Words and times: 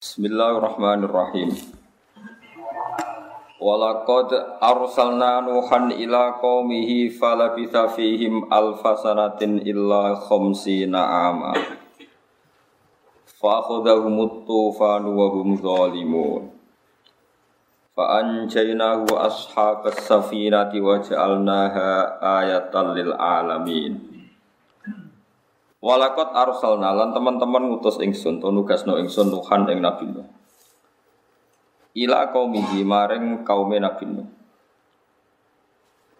Bismillahirrahmanirrahim. 0.00 1.52
Walaqad 3.60 4.32
arsalna 4.56 5.44
Nuhan 5.44 5.92
ila 5.92 6.40
qaumihi 6.40 7.12
falabitha 7.12 7.84
fihim 7.92 8.48
alfa 8.48 8.96
sanatin 8.96 9.60
illa 9.60 10.16
khamsina 10.16 11.04
ama. 11.04 11.52
Fa'akhadhahumut 13.28 14.48
tufanu 14.48 15.12
wa 15.20 15.36
zalimun. 15.60 16.48
Fa'anjaynahu 17.92 19.04
wa 19.04 19.28
ashabas 19.28 20.00
safinati 20.00 20.80
wa 20.80 20.96
ja'alnaha 20.96 22.24
ayatan 22.40 22.96
lil 22.96 23.12
alamin. 23.20 24.09
Walakot 25.80 26.36
arsalna 26.36 26.92
lan 26.92 27.16
teman-teman 27.16 27.72
ngutus 27.72 28.04
ingsun 28.04 28.36
to 28.36 28.52
nugasno 28.52 29.00
ingsun 29.00 29.32
Nuhan 29.32 29.64
ing 29.72 29.80
Nabi 29.80 30.12
Nuh. 30.12 30.28
Ila 31.96 32.28
qaumihi 32.28 32.84
maring 32.84 33.40
kaume 33.48 33.80
Nabi 33.80 34.04
Nuh. 34.04 34.28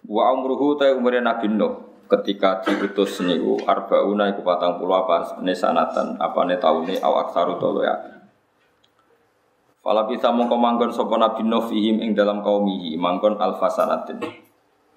Wa 0.08 0.32
umruhu 0.32 0.80
ta 0.80 0.88
umure 0.96 1.20
Nabi 1.20 1.52
Nuh 1.52 1.76
ketika 2.08 2.64
diutus 2.64 3.20
niku 3.20 3.60
arbauna 3.68 4.32
iku 4.32 4.40
patang 4.40 4.80
puluh 4.80 4.96
apa 4.96 5.38
ne 5.44 5.52
sanatan 5.52 6.16
apa 6.16 6.40
ne 6.48 6.56
taune 6.56 6.96
au 6.96 7.20
aksaru 7.20 7.60
tolo 7.60 7.84
ya. 7.84 8.00
Fala 9.84 10.08
bisa 10.08 10.32
mongko 10.32 10.56
manggon 10.56 10.88
sapa 10.88 11.20
Nabi 11.20 11.44
Nuh 11.44 11.68
fihim 11.68 12.00
ing 12.00 12.16
dalam 12.16 12.40
kaumihi 12.40 12.96
manggon 12.96 13.36
alfasanatin. 13.36 14.24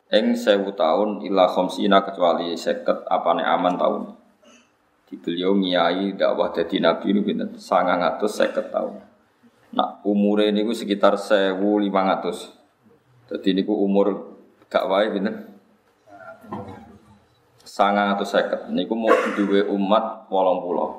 Ing 0.08 0.40
sewu 0.40 0.72
tahun 0.72 1.20
ila 1.28 1.52
khamsina 1.52 2.00
kecuali 2.08 2.56
seket 2.56 3.04
apane 3.12 3.44
aman 3.44 3.76
tahun 3.76 4.23
beliau 5.20 5.54
ngiyai 5.54 6.16
dakwah 6.18 6.50
jadi 6.50 6.80
nabi 6.80 7.14
ini 7.14 7.22
pinten 7.22 7.54
sangat 7.60 8.00
ngatus 8.00 8.34
seket 8.40 8.72
tahun. 8.74 8.98
Nah 9.74 10.00
umurnya 10.06 10.54
ini 10.54 10.70
sekitar 10.74 11.18
sewu 11.18 11.82
lima 11.82 12.06
ngatus. 12.06 12.54
Jadi 13.30 13.48
ini 13.58 13.62
umur 13.66 14.38
gak 14.70 14.86
wae 14.90 15.10
pinten 15.12 15.54
sangat 17.66 18.14
ngatus 18.14 18.30
seket. 18.30 18.62
Ini 18.70 18.86
mau 18.90 19.14
dua 19.38 19.62
umat 19.74 20.30
wolong 20.30 20.60
pulau. 20.62 20.90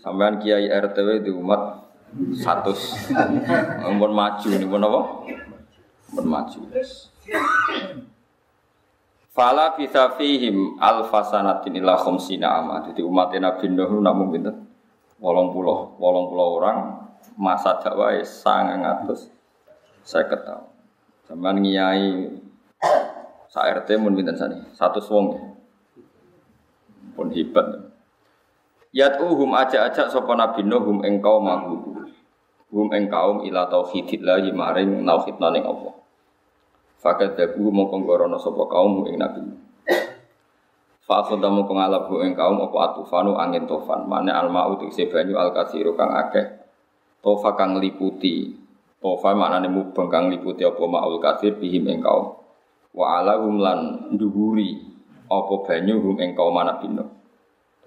Sampean 0.00 0.38
kiai 0.38 0.70
RTW 0.70 1.20
di 1.20 1.30
umat 1.34 1.90
satu. 2.38 2.72
Umur 3.90 4.10
maju 4.14 4.48
ini 4.48 4.66
pun 4.66 4.82
apa? 4.82 5.00
Umur 6.14 6.24
maju. 6.26 6.58
Fala 9.40 9.72
bisa 9.72 10.20
fihim 10.20 10.76
alfasanatin 10.76 11.80
ila 11.80 11.96
khomsina 11.96 12.60
ama. 12.60 12.84
Jadi 12.84 13.00
umat 13.00 13.32
Nabi 13.40 13.72
Nuh 13.72 13.88
namun 14.04 14.28
pinter. 14.28 14.52
Wolong 15.16 15.48
pulau, 15.48 15.96
wolong 15.96 16.28
pulau 16.28 16.60
orang 16.60 17.08
masa 17.40 17.80
dakwah 17.80 18.12
sangat 18.20 18.84
ngatus 18.84 19.32
saya 20.04 20.28
ketahui. 20.28 20.68
Zaman 21.24 21.56
ngiyai 21.64 22.36
sa 23.48 23.64
RT 23.64 23.96
mun 23.96 24.12
pinten 24.12 24.36
sani 24.36 24.60
satu 24.76 25.00
wong 25.08 25.56
pun 27.16 27.32
hebat. 27.32 27.96
Yat'uhum 28.92 29.56
aja-aja 29.56 30.12
sapa 30.12 30.36
Nabi 30.36 30.68
Nuh 30.68 30.84
hum 30.84 31.00
engkau 31.00 31.40
mahu. 31.40 32.04
Hum 32.76 32.92
engkau 32.92 33.40
ila 33.48 33.72
tauhidillah 33.72 34.52
maring 34.52 35.00
tauhidna 35.00 35.48
ning 35.48 35.64
Allah. 35.64 35.99
Fakat 37.00 37.32
dabu 37.32 37.72
mau 37.72 37.88
penggorono 37.88 38.36
sopo 38.36 38.68
kaum 38.68 39.08
ing 39.08 39.16
nabi. 39.16 39.40
Fakut 41.08 41.40
damu 41.40 41.64
pengalap 41.64 42.12
ing 42.20 42.36
kaum 42.36 42.60
apa 42.60 42.92
atufanu 42.92 43.40
angin 43.40 43.64
tofan. 43.64 44.04
Mana 44.04 44.36
alma 44.36 44.68
utik 44.68 44.92
sebanyu 44.92 45.40
al 45.40 45.56
kasiru 45.56 45.96
kang 45.96 46.12
akeh. 46.12 46.60
Tofa 47.24 47.56
kang 47.56 47.80
liputi. 47.80 48.52
Tofa 49.00 49.32
mana 49.32 49.64
nemu 49.64 49.96
kang 49.96 50.28
liputi 50.28 50.60
apa 50.60 50.78
maul 50.84 51.16
kasir 51.24 51.56
bihim 51.56 51.88
ing 51.88 52.04
kaum. 52.04 52.36
Wa 52.92 53.24
ala 53.24 53.40
lan 53.40 54.12
duhuri 54.14 54.76
apa 55.24 55.54
banyu 55.64 56.04
hum 56.04 56.20
ing 56.20 56.36
kaum 56.36 56.52
mana 56.52 56.76
bino. 56.76 57.08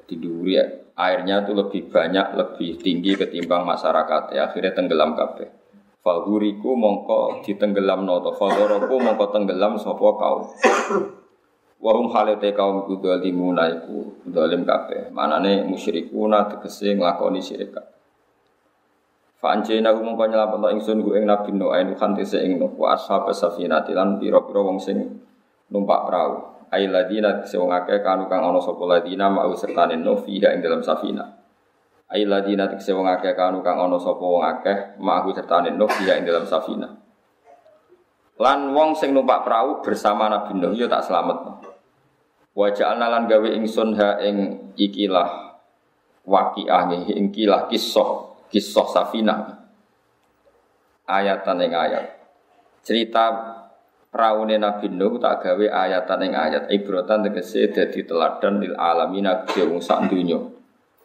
Jadi 0.01 0.13
duhuri 0.19 0.53
airnya 0.97 1.45
itu 1.45 1.53
lebih 1.53 1.88
banyak, 1.93 2.33
lebih 2.33 2.81
tinggi 2.81 3.13
ketimbang 3.13 3.61
masyarakat. 3.63 4.33
Ya, 4.33 4.49
akhirnya 4.49 4.73
tenggelam 4.73 5.13
kabeh. 5.13 5.62
Faguriku 6.03 6.75
mongko 6.75 7.39
ditenggelam 7.47 8.03
noto 8.03 8.35
Fagoroku 8.35 8.99
mongko 8.99 9.31
tenggelam 9.31 9.79
sopo 9.79 10.19
kau 10.19 10.43
Wahum 11.83 12.11
halete 12.11 12.51
kaum 12.55 12.87
iku 12.87 12.95
dolimuna 12.95 13.67
iku 13.67 14.23
dolim 14.23 14.63
kabeh. 14.63 15.11
Manane 15.11 15.67
musyrikuna 15.67 16.47
tegese 16.47 16.95
nglakoni 16.95 17.43
syirik. 17.43 17.75
Fa'anjena 19.43 19.91
ku 19.91 19.99
mongko 19.99 20.23
nyelametno 20.31 20.71
ingsun 20.71 21.03
ku 21.03 21.11
ing 21.11 21.27
Nabi 21.27 21.51
Nuh 21.51 21.75
ainu 21.75 21.99
khantise 21.99 22.39
ing 22.39 22.55
Nuh. 22.55 22.71
Wa 22.79 22.95
ashab 22.95 23.27
safinati 23.35 23.91
lan 23.91 24.15
pira-pira 24.15 24.63
wong 24.63 24.79
sing 24.79 24.95
numpak 25.75 26.07
perahu. 26.07 26.35
Ai 26.71 26.87
ladina 26.87 27.43
sing 27.43 27.59
akeh 27.67 27.99
kanu 27.99 28.31
kang 28.31 28.47
ana 28.47 28.63
sapa 28.63 28.83
ladina 28.87 29.27
mau 29.27 29.51
sertane 29.51 29.99
Nuh 29.99 30.23
fiha 30.23 30.55
ing 30.55 30.63
dalam 30.63 30.79
safinah 30.79 31.42
Ai 32.13 32.29
ladina 32.29 32.69
tikse 32.69 32.94
wong 32.94 33.09
akeh 33.09 33.34
kanu 33.34 33.66
kang 33.66 33.81
ana 33.81 33.97
sapa 33.97 34.22
wong 34.22 34.46
akeh 34.46 35.01
ma'hu 35.01 35.34
sertane 35.34 35.74
Nuh 35.74 35.90
dia 35.97 36.22
ing 36.22 36.29
dalam 36.29 36.46
safina. 36.46 36.85
Lan 38.38 38.69
wong 38.69 38.94
sing 38.94 39.18
numpak 39.18 39.41
perahu 39.41 39.81
bersama 39.81 40.29
Nabi 40.29 40.53
Nuh 40.62 40.78
ya 40.78 40.85
tak 40.85 41.09
selamat. 41.09 41.66
Wa 42.53 42.69
ja'alna 42.69 43.09
lan 43.09 43.25
gawe 43.25 43.50
ingsun 43.57 43.97
ha 43.97 44.22
ing 44.22 44.69
ikilah 44.78 45.57
waqiah 46.29 46.94
ing 47.18 47.34
kilah 47.34 47.66
kisah 47.66 48.38
kisah 48.53 48.88
safina. 48.94 49.66
Ayatan 51.09 51.66
ing 51.66 51.74
ayat. 51.74 52.13
Cerita 52.85 53.25
peraune 54.13 54.62
Nabi 54.62 54.85
Nuh 54.94 55.18
tak 55.18 55.50
gawe 55.50 55.66
ayatan 55.66 56.30
ing 56.30 56.34
ayat 56.38 56.69
ibrotan 56.69 57.25
tegese 57.25 57.74
dadi 57.74 58.06
teladan 58.06 58.62
lil 58.62 58.78
alamina 58.78 59.50
kedhe 59.50 59.66
wong 59.66 59.81
sak. 59.81 60.13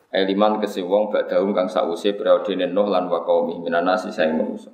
Eliman 0.09 0.57
kese 0.57 0.81
wong 0.81 1.13
badahum 1.13 1.53
kang 1.53 1.69
sause 1.69 2.17
periode 2.17 2.57
Nuh 2.57 2.89
lan 2.89 3.13
wa 3.13 3.21
qaumi 3.29 3.61
minanasi 3.61 4.09
saing 4.09 4.41
manusa. 4.41 4.73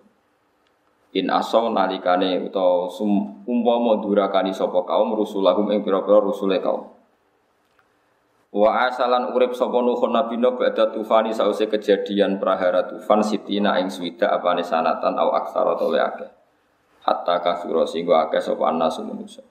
In 1.15 1.27
asaw 1.27 1.75
nalikane 1.75 2.39
utawa 2.39 2.87
umpama 3.47 3.99
durakani 3.99 4.55
sapa 4.55 4.87
kaum 4.87 5.15
rusulahum 5.19 5.75
ing 5.75 5.83
pira-pira 5.83 6.23
rusule 6.23 6.63
kaum. 6.63 6.87
Wa 8.55 8.87
asalan 8.87 9.35
urip 9.35 9.59
sapa 9.59 9.75
Nuh 9.83 9.99
nabi 10.07 10.39
Nuh 10.39 10.55
badha 10.55 10.95
tufani 10.95 11.35
sause 11.35 11.67
kejadian 11.67 12.39
prahara 12.39 12.87
tufan 12.87 13.19
sitina 13.27 13.83
ing 13.83 13.91
swida 13.91 14.31
apane 14.31 14.63
sanatan 14.63 15.19
au 15.19 15.35
aksara 15.35 15.75
tole. 15.75 15.99
Hatta 17.03 17.35
kasura 17.43 17.83
singgo 17.91 18.15
akeh 18.15 18.39
sapa 18.39 18.71
anasu 18.71 19.03
manusa. 19.03 19.43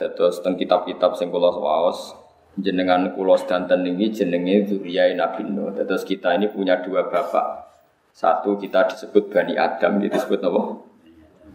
Dados 0.00 0.40
teng 0.40 0.56
kitab-kitab 0.56 1.12
sing 1.20 1.28
kula 1.28 1.52
waos 1.52 2.27
jenengan 2.58 3.14
kulos 3.14 3.46
danten 3.46 3.86
ini 3.86 4.10
jenenge 4.10 4.66
Zuriyah 4.66 5.14
Nabi 5.14 5.46
Nuh. 5.46 5.70
Terus 5.74 6.02
kita 6.02 6.34
ini 6.34 6.50
punya 6.50 6.82
dua 6.82 7.06
bapak. 7.06 7.70
Satu 8.10 8.58
kita 8.58 8.90
disebut 8.90 9.30
Bani 9.30 9.54
Adam, 9.54 10.02
disebut 10.02 10.42
apa? 10.42 10.62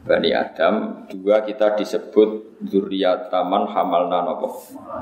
Bani 0.07 0.31
Adam. 0.31 1.03
Dua 1.11 1.43
kita 1.43 1.75
disebut 1.75 2.59
Zuriyah 2.63 3.27
Taman 3.27 3.67
Hamalna 3.67 4.23
apa? 4.23 4.47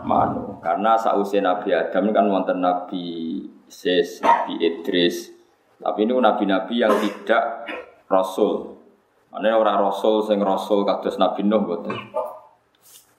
Manu. 0.01 0.57
Karena 0.57 0.97
sausia 0.97 1.41
Nabi 1.45 1.69
Adam 1.77 2.09
kan 2.09 2.25
wonten 2.25 2.65
Nabi 2.65 3.45
Sis, 3.69 4.25
Nabi 4.25 4.57
Idris. 4.57 5.29
Tapi 5.81 6.05
ini 6.05 6.13
nabi-nabi 6.13 6.77
yang 6.77 6.93
tidak 7.01 7.65
rasul. 8.05 8.77
Mana 9.33 9.57
orang 9.57 9.89
rasul 9.89 10.21
sing 10.21 10.37
rasul 10.41 10.85
kados 10.85 11.17
Nabi 11.21 11.45
Nuh. 11.45 11.77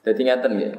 Jadi 0.02 0.20
ngeten 0.26 0.52
ya. 0.58 0.74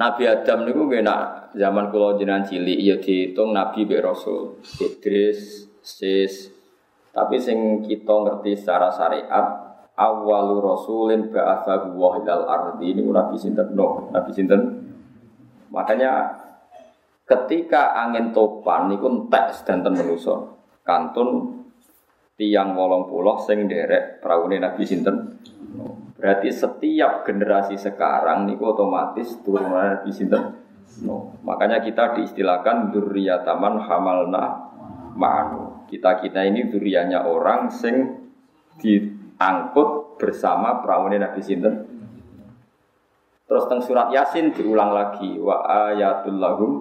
Nabi 0.00 0.24
Adam 0.24 0.64
niku 0.64 0.88
nggih 0.88 1.04
nak 1.04 1.52
zaman 1.52 1.92
kula 1.92 2.16
jenengan 2.16 2.40
cilik 2.48 2.80
ya 2.80 2.96
dihitung 2.96 3.52
nabi 3.52 3.84
be 3.84 4.00
rasul. 4.00 4.56
Idris, 4.80 5.68
Sis. 5.84 6.48
Tapi 7.12 7.36
sing 7.36 7.84
kita 7.84 8.08
ngerti 8.08 8.56
secara 8.56 8.88
syariat 8.88 9.60
awalu 10.00 10.64
rasulin 10.64 11.28
ba'athahu 11.28 12.00
wa 12.00 12.16
ilal 12.16 12.48
ardi 12.48 12.96
ini 12.96 13.04
nabi 13.04 13.36
sinten 13.36 13.76
Nuh, 13.76 14.08
nabi 14.08 14.32
sinten. 14.32 14.88
Makanya 15.68 16.32
ketika 17.28 17.92
angin 17.92 18.32
topan 18.32 18.88
niku 18.88 19.04
entek 19.04 19.52
sedanten 19.52 20.00
manusa. 20.00 20.56
Kantun 20.80 21.60
tiang 22.40 22.72
wolong 22.72 23.04
puloh 23.04 23.36
sing 23.44 23.68
derek 23.68 24.24
praune 24.24 24.56
nabi 24.56 24.80
sinten 24.88 25.36
Berarti 26.20 26.52
setiap 26.52 27.24
generasi 27.24 27.80
sekarang 27.80 28.44
niku 28.44 28.76
otomatis 28.76 29.40
turunan 29.40 29.96
Nabi 29.96 30.12
sinten. 30.12 30.60
No. 31.00 31.32
Makanya 31.40 31.80
kita 31.80 32.12
diistilahkan 32.20 32.92
taman 33.40 33.80
hamalna 33.80 34.68
ma'anu. 35.16 35.88
Kita-kita 35.88 36.44
ini 36.44 36.68
durianya 36.68 37.24
orang 37.24 37.72
sing 37.72 38.28
diangkut 38.76 40.20
bersama 40.20 40.84
perawan 40.84 41.16
Nabi 41.16 41.40
sinten. 41.40 41.88
Terus 43.48 43.66
teng 43.66 43.82
surat 43.82 44.12
Yasin 44.14 44.54
diulang 44.54 44.94
lagi 44.94 45.40
wa 45.40 45.64
ayatul 45.90 46.38
lahum 46.38 46.72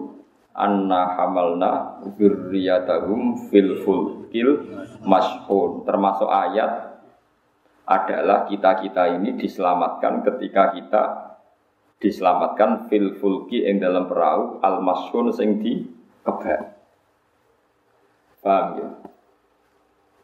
anna 0.53 1.15
hamalna 1.17 2.03
dzurriyyatahum 2.03 3.49
fil 3.49 3.81
fulkil 3.81 4.67
mashhun 5.01 5.81
termasuk 5.87 6.27
ayat 6.27 6.88
adalah 7.89 8.45
kita-kita 8.45 9.17
ini 9.17 9.33
diselamatkan 9.33 10.21
ketika 10.21 10.77
kita 10.77 11.03
diselamatkan 11.97 12.87
fil 12.87 13.17
fulki 13.17 13.65
yang 13.65 13.81
dalam 13.81 14.05
perahu 14.05 14.61
al 14.61 14.79
mashhun 14.85 15.33
sing 15.33 15.59
di 15.59 15.83
kebak 16.21 16.79
paham 18.39 18.67
ya? 18.79 18.89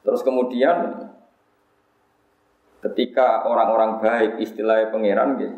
Terus 0.06 0.22
kemudian 0.22 1.10
ketika 2.86 3.44
orang-orang 3.50 3.98
baik 4.00 4.32
istilahnya 4.46 4.94
pangeran 4.94 5.30
gitu 5.42 5.58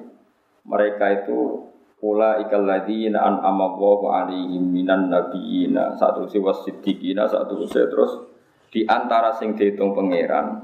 mereka 0.68 1.24
itu 1.24 1.68
Ula 1.98 2.38
ikal 2.46 2.62
ladina 2.62 3.26
an 3.26 3.42
amawahu 3.42 4.14
alaihim 4.14 4.70
minan 4.70 5.10
nabiyina 5.10 5.98
Satu 5.98 6.30
si 6.30 6.38
wasiddiqina 6.38 7.26
satu 7.26 7.66
si 7.66 7.74
terus 7.74 8.22
Di 8.70 8.86
antara 8.86 9.34
sing 9.34 9.58
dihitung 9.58 9.98
pangeran 9.98 10.62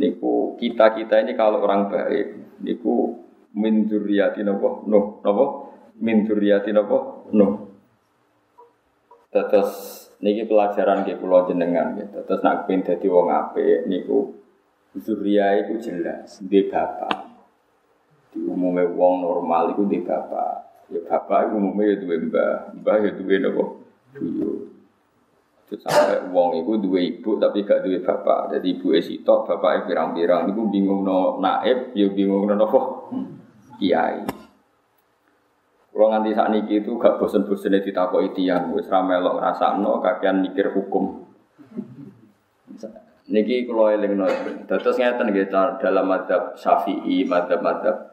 Niku 0.00 0.37
kita-kita 0.58 1.22
ini 1.22 1.32
kalau 1.38 1.62
orang 1.62 1.88
baik 1.88 2.26
Niku 2.58 3.14
min 3.54 3.86
dzurriyyati 3.86 4.42
napa? 4.42 4.82
Nuh 4.90 5.22
napa? 5.22 5.44
Min 6.02 6.26
dzurriyyati 6.26 6.74
napa? 6.74 7.30
Nuh. 7.30 7.70
Tetes 9.30 9.70
niki 10.18 10.50
pelajaran 10.50 11.06
nggih 11.06 11.22
kula 11.22 11.46
jenengan 11.46 11.94
nggih. 11.94 12.10
Tetes 12.10 12.42
nak 12.42 12.66
ben 12.66 12.82
dadi 12.82 13.06
wong 13.06 13.30
apik 13.30 13.86
niku 13.86 14.34
zuriya 14.98 15.62
iku 15.64 15.78
jelas 15.78 16.42
di 16.42 16.66
bapak. 16.66 17.28
Di 18.34 18.42
umumnya 18.42 18.90
wong 18.90 19.22
normal 19.22 19.78
itu 19.78 19.86
di 19.86 20.02
bapak. 20.02 20.86
Ya 20.88 21.00
bapak 21.04 21.52
itu 21.52 21.54
umumnya 21.60 21.92
ya 21.92 21.96
dua 22.00 22.16
mbah, 22.18 22.54
mbah 22.80 22.96
ya 23.04 23.10
nopo 23.44 23.64
dulu. 24.16 24.50
Terus 25.68 25.84
sampai 25.84 26.32
wong 26.32 26.64
itu 26.64 26.80
dua 26.80 27.00
ibu 27.04 27.36
tapi 27.36 27.60
gak 27.60 27.84
dua 27.84 28.00
bapak. 28.00 28.56
Jadi 28.56 28.80
ibu 28.80 28.96
esitok, 28.96 29.44
bapak 29.44 29.84
itu 29.84 29.92
pirang-pirang. 29.92 30.48
Bingung 30.48 31.04
no 31.04 31.36
naib, 31.36 31.92
ya 31.92 32.08
bingung 32.08 32.48
no 32.48 32.56
nopo 32.56 32.80
kiai. 33.76 34.24
Kalau 35.92 36.14
nganti 36.14 36.30
saat 36.32 36.54
ini 36.54 36.78
itu 36.78 36.96
gak 36.96 37.20
bosen-bosen 37.20 37.74
di 37.74 37.92
tako 37.92 38.24
itian, 38.24 38.72
wis 38.72 38.88
ramelok 38.88 39.44
no 39.82 40.00
kakian 40.00 40.40
mikir 40.40 40.72
hukum. 40.72 41.28
Niki 43.28 43.68
kalau 43.68 43.92
eling 43.92 44.16
no, 44.16 44.24
terus 44.64 44.96
ngeten 44.96 45.36
gitu 45.36 45.52
dalam 45.52 46.08
madhab 46.08 46.56
syafi'i, 46.56 47.28
madhab-madhab 47.28 48.08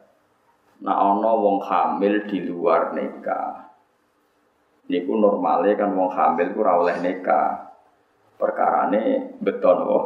Nah 0.84 0.92
ana 0.92 1.32
wong 1.32 1.64
hamil 1.64 2.28
di 2.28 2.44
luar 2.44 2.92
nikah. 2.92 3.75
Niku 4.86 5.18
normale 5.18 5.74
kan 5.74 5.94
wong 5.94 6.14
hamil 6.14 6.54
ku 6.54 6.62
ora 6.62 6.78
oleh 6.78 6.96
nikah. 7.02 7.74
Perkarane 8.36 9.34
beton 9.42 9.78
oh 9.82 10.04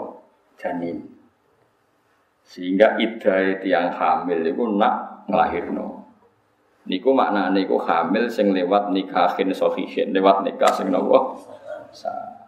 janin. 0.56 1.04
Sehingga 2.46 2.98
iddah 2.98 3.62
yang 3.62 3.92
hamil 3.92 4.40
itu 4.42 4.64
nak 4.74 5.26
nglahirno. 5.28 6.00
Niku 6.88 7.12
maknane 7.12 7.60
niku 7.60 7.76
hamil 7.78 8.32
sing 8.32 8.56
lewat 8.56 8.88
nikahin 8.90 9.52
sahihin, 9.52 10.16
lewat 10.16 10.42
nikah 10.42 10.72
sing 10.72 10.88
nopo 10.88 11.38
sah. 11.92 12.40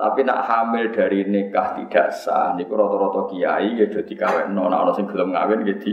Tapi 0.00 0.24
nak 0.24 0.48
hamil 0.48 0.88
dari 0.88 1.28
nikah 1.28 1.76
tidak 1.76 2.08
sah, 2.16 2.56
niku 2.56 2.72
rata-rata 2.72 3.28
kiai 3.28 3.76
ya 3.76 3.86
dadi 3.92 4.16
kawekno, 4.16 4.72
nek 4.72 4.80
ana 4.80 4.92
sing 4.96 5.04
gelem 5.04 5.36
ngawin 5.36 5.68
ya 5.68 5.76
di 5.76 5.92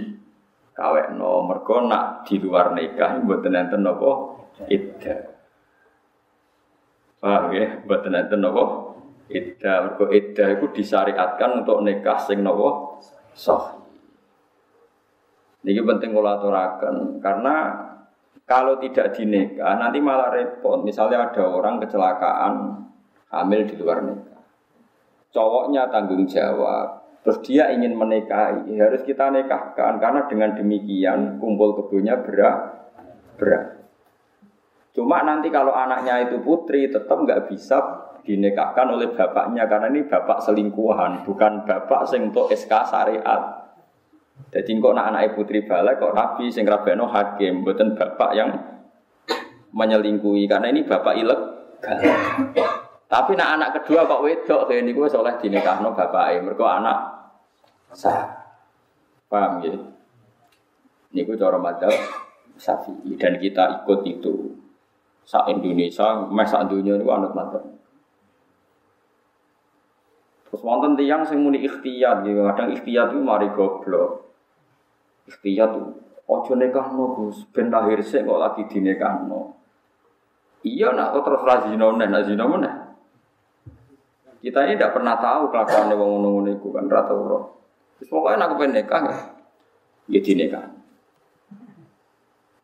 no 1.18 1.44
mergo 1.44 1.84
nak 1.84 2.24
di 2.24 2.38
luar 2.38 2.72
nikah 2.72 3.20
mboten 3.20 3.58
enten 3.58 3.82
napa 3.84 4.38
iddah. 4.70 5.37
Paham 7.18 7.54
ya? 7.54 7.82
Mboten 7.84 8.14
enten 8.14 8.40
napa 8.42 8.94
iddah. 9.28 9.98
Mergo 9.98 10.68
disyariatkan 10.74 11.66
untuk 11.66 11.82
nikah 11.84 12.20
sing 12.22 12.42
napa 12.42 13.00
sah. 13.34 13.78
Ini 15.68 15.84
penting 15.84 16.16
kula 16.16 16.40
karena 17.20 17.56
kalau 18.48 18.80
tidak 18.80 19.12
dinikah 19.12 19.76
nanti 19.76 20.00
malah 20.00 20.32
repot. 20.32 20.80
Misalnya 20.86 21.28
ada 21.28 21.44
orang 21.44 21.84
kecelakaan 21.84 22.54
hamil 23.34 23.62
di 23.68 23.76
luar 23.76 24.00
nikah. 24.06 24.40
Cowoknya 25.36 25.92
tanggung 25.92 26.24
jawab, 26.24 26.98
Terus 27.28 27.44
dia 27.44 27.68
ingin 27.76 27.92
menikahi, 27.92 28.72
harus 28.80 29.04
kita 29.04 29.28
nikahkan 29.28 30.00
karena 30.00 30.32
dengan 30.32 30.56
demikian 30.56 31.44
kumpul 31.44 31.76
kebunnya 31.76 32.24
berat, 32.24 32.88
berat. 33.36 33.77
Cuma 34.98 35.22
nanti 35.22 35.54
kalau 35.54 35.78
anaknya 35.78 36.26
itu 36.26 36.42
putri 36.42 36.90
tetap 36.90 37.22
nggak 37.22 37.46
bisa 37.46 37.78
dinikahkan 38.26 38.98
oleh 38.98 39.14
bapaknya 39.14 39.70
karena 39.70 39.94
ini 39.94 40.10
bapak 40.10 40.42
selingkuhan, 40.42 41.22
bukan 41.22 41.70
bapak 41.70 42.10
sing 42.10 42.34
untuk 42.34 42.50
SK 42.50 42.74
syariat. 42.90 43.70
Jadi 44.50 44.74
kok 44.82 44.98
anak 44.98 45.14
anak 45.14 45.38
putri 45.38 45.70
balik 45.70 46.02
kok 46.02 46.18
nabi 46.18 46.50
sing 46.50 46.66
rabeno 46.66 47.06
hakim, 47.14 47.62
bukan 47.62 47.94
bapak 47.94 48.32
yang 48.34 48.50
menyelingkuhi 49.70 50.50
karena 50.50 50.74
ini 50.74 50.82
bapak 50.82 51.14
ilegal. 51.14 51.98
Tapi 53.06 53.32
nak 53.38 53.50
anak 53.54 53.70
kedua 53.78 54.10
kok 54.10 54.26
wedok 54.26 54.66
kayak 54.66 54.82
ini 54.82 54.98
gue 54.98 55.08
soleh 55.08 55.38
dinikahno 55.38 55.94
bapak 55.94 56.42
mereka 56.42 56.82
anak 56.82 57.00
sah. 57.94 58.34
Paham 59.30 59.62
ya? 59.62 59.78
Ini 61.14 61.22
gue 61.22 61.38
cara 61.38 61.62
madhab 61.62 61.94
Syafi'i 62.58 63.14
dan 63.14 63.38
kita 63.38 63.86
ikut 63.86 64.02
itu. 64.10 64.66
Sa 65.28 65.44
Indonesia, 65.52 66.24
mes 66.32 66.48
sak 66.48 66.72
dunia 66.72 66.96
itu 66.96 67.04
anut 67.12 67.36
madhab. 67.36 67.68
Terus 70.48 70.62
wonten 70.64 70.96
tiang 70.96 71.28
sing 71.28 71.44
muni 71.44 71.68
ikhtiyat, 71.68 72.24
gitu. 72.24 72.48
kadang 72.48 72.72
ikhtiyat 72.72 73.12
itu 73.12 73.20
mari 73.20 73.52
goblok. 73.52 74.32
Ikhtiyat 75.28 75.76
itu 75.76 75.84
ojo 76.28 76.54
nekahno 76.56 77.12
Gus, 77.20 77.44
ben 77.52 77.68
lahir 77.68 78.00
sik 78.00 78.24
kok 78.24 78.40
lagi 78.40 78.64
dinekahno. 78.72 79.52
Iya 80.64 80.96
nak 80.96 81.20
terus 81.20 81.44
ra 81.44 81.68
zina 81.68 81.92
meneh, 81.92 82.08
nak. 82.08 82.76
Kita 84.40 84.64
ini 84.64 84.80
tidak 84.80 84.96
pernah 84.96 85.20
tahu 85.20 85.52
kelakuan 85.52 85.92
wong 85.92 86.24
ngono-ngono 86.24 86.50
iku 86.56 86.72
kan 86.72 86.88
rata 86.88 87.12
tau 87.12 87.58
Terus 88.00 88.10
pokoknya 88.14 88.46
aku 88.48 88.64
ya, 88.70 88.86
ya 90.08 90.20
nikah. 90.38 90.77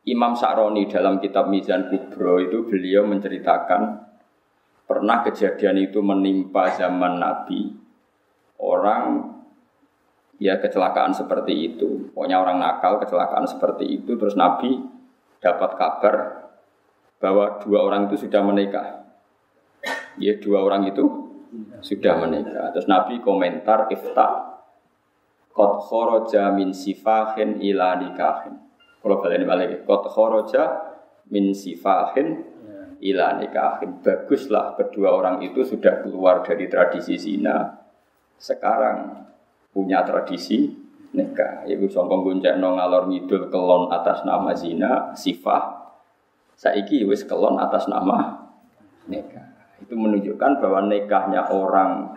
Imam 0.04 0.36
Sa'roni 0.36 0.92
dalam 0.92 1.24
kitab 1.24 1.48
Mizan 1.48 1.88
Kubro 1.88 2.44
itu 2.44 2.68
beliau 2.68 3.08
menceritakan 3.08 4.04
pernah 4.84 5.24
kejadian 5.24 5.80
itu 5.80 6.04
menimpa 6.04 6.76
zaman 6.76 7.24
Nabi. 7.24 7.72
Orang 8.60 9.32
ya 10.44 10.60
kecelakaan 10.60 11.16
seperti 11.16 11.72
itu. 11.72 12.12
Pokoknya 12.12 12.40
orang 12.44 12.60
nakal 12.60 13.00
kecelakaan 13.00 13.48
seperti 13.48 14.04
itu. 14.04 14.20
Terus 14.20 14.36
Nabi 14.36 14.76
dapat 15.40 15.80
kabar 15.80 16.16
bahwa 17.24 17.64
dua 17.64 17.80
orang 17.88 18.12
itu 18.12 18.28
sudah 18.28 18.44
menikah. 18.44 19.08
Ya 20.20 20.36
dua 20.36 20.68
orang 20.68 20.84
itu 20.84 21.32
sudah 21.80 22.20
menikah. 22.20 22.76
Terus 22.76 22.92
Nabi 22.92 23.24
komentar 23.24 23.88
ifta 23.88 24.54
Kot 25.54 25.86
khoroja 25.86 26.50
min 26.50 26.74
sifahin 26.74 27.62
ila 27.62 27.94
nikahin. 28.02 28.58
Kalau 29.04 29.20
kalian 29.20 29.44
balik, 29.44 29.84
kot 29.84 30.08
khoroja 30.08 30.96
min 31.28 31.52
sifahin 31.52 32.40
ila 33.04 33.36
nikahin. 33.36 34.00
Baguslah 34.00 34.80
kedua 34.80 35.12
orang 35.12 35.44
itu 35.44 35.68
sudah 35.68 36.00
keluar 36.08 36.40
dari 36.40 36.72
tradisi 36.72 37.20
zina. 37.20 37.84
Sekarang 38.40 39.28
punya 39.76 40.08
tradisi 40.08 40.72
nikah. 41.12 41.68
Ibu 41.68 41.92
sombong 41.92 42.24
guncek 42.24 42.56
no 42.64 42.80
ngalor 42.80 43.12
ngidul 43.12 43.52
kelon 43.52 43.92
atas 43.92 44.24
nama 44.24 44.56
zina, 44.56 45.12
sifah. 45.20 45.84
Saiki 46.56 47.04
wis 47.04 47.28
kelon 47.28 47.60
atas 47.60 47.92
nama 47.92 48.40
nikah. 49.12 49.52
Itu 49.84 50.00
menunjukkan 50.00 50.64
bahwa 50.64 50.88
nikahnya 50.88 51.44
orang 51.52 52.16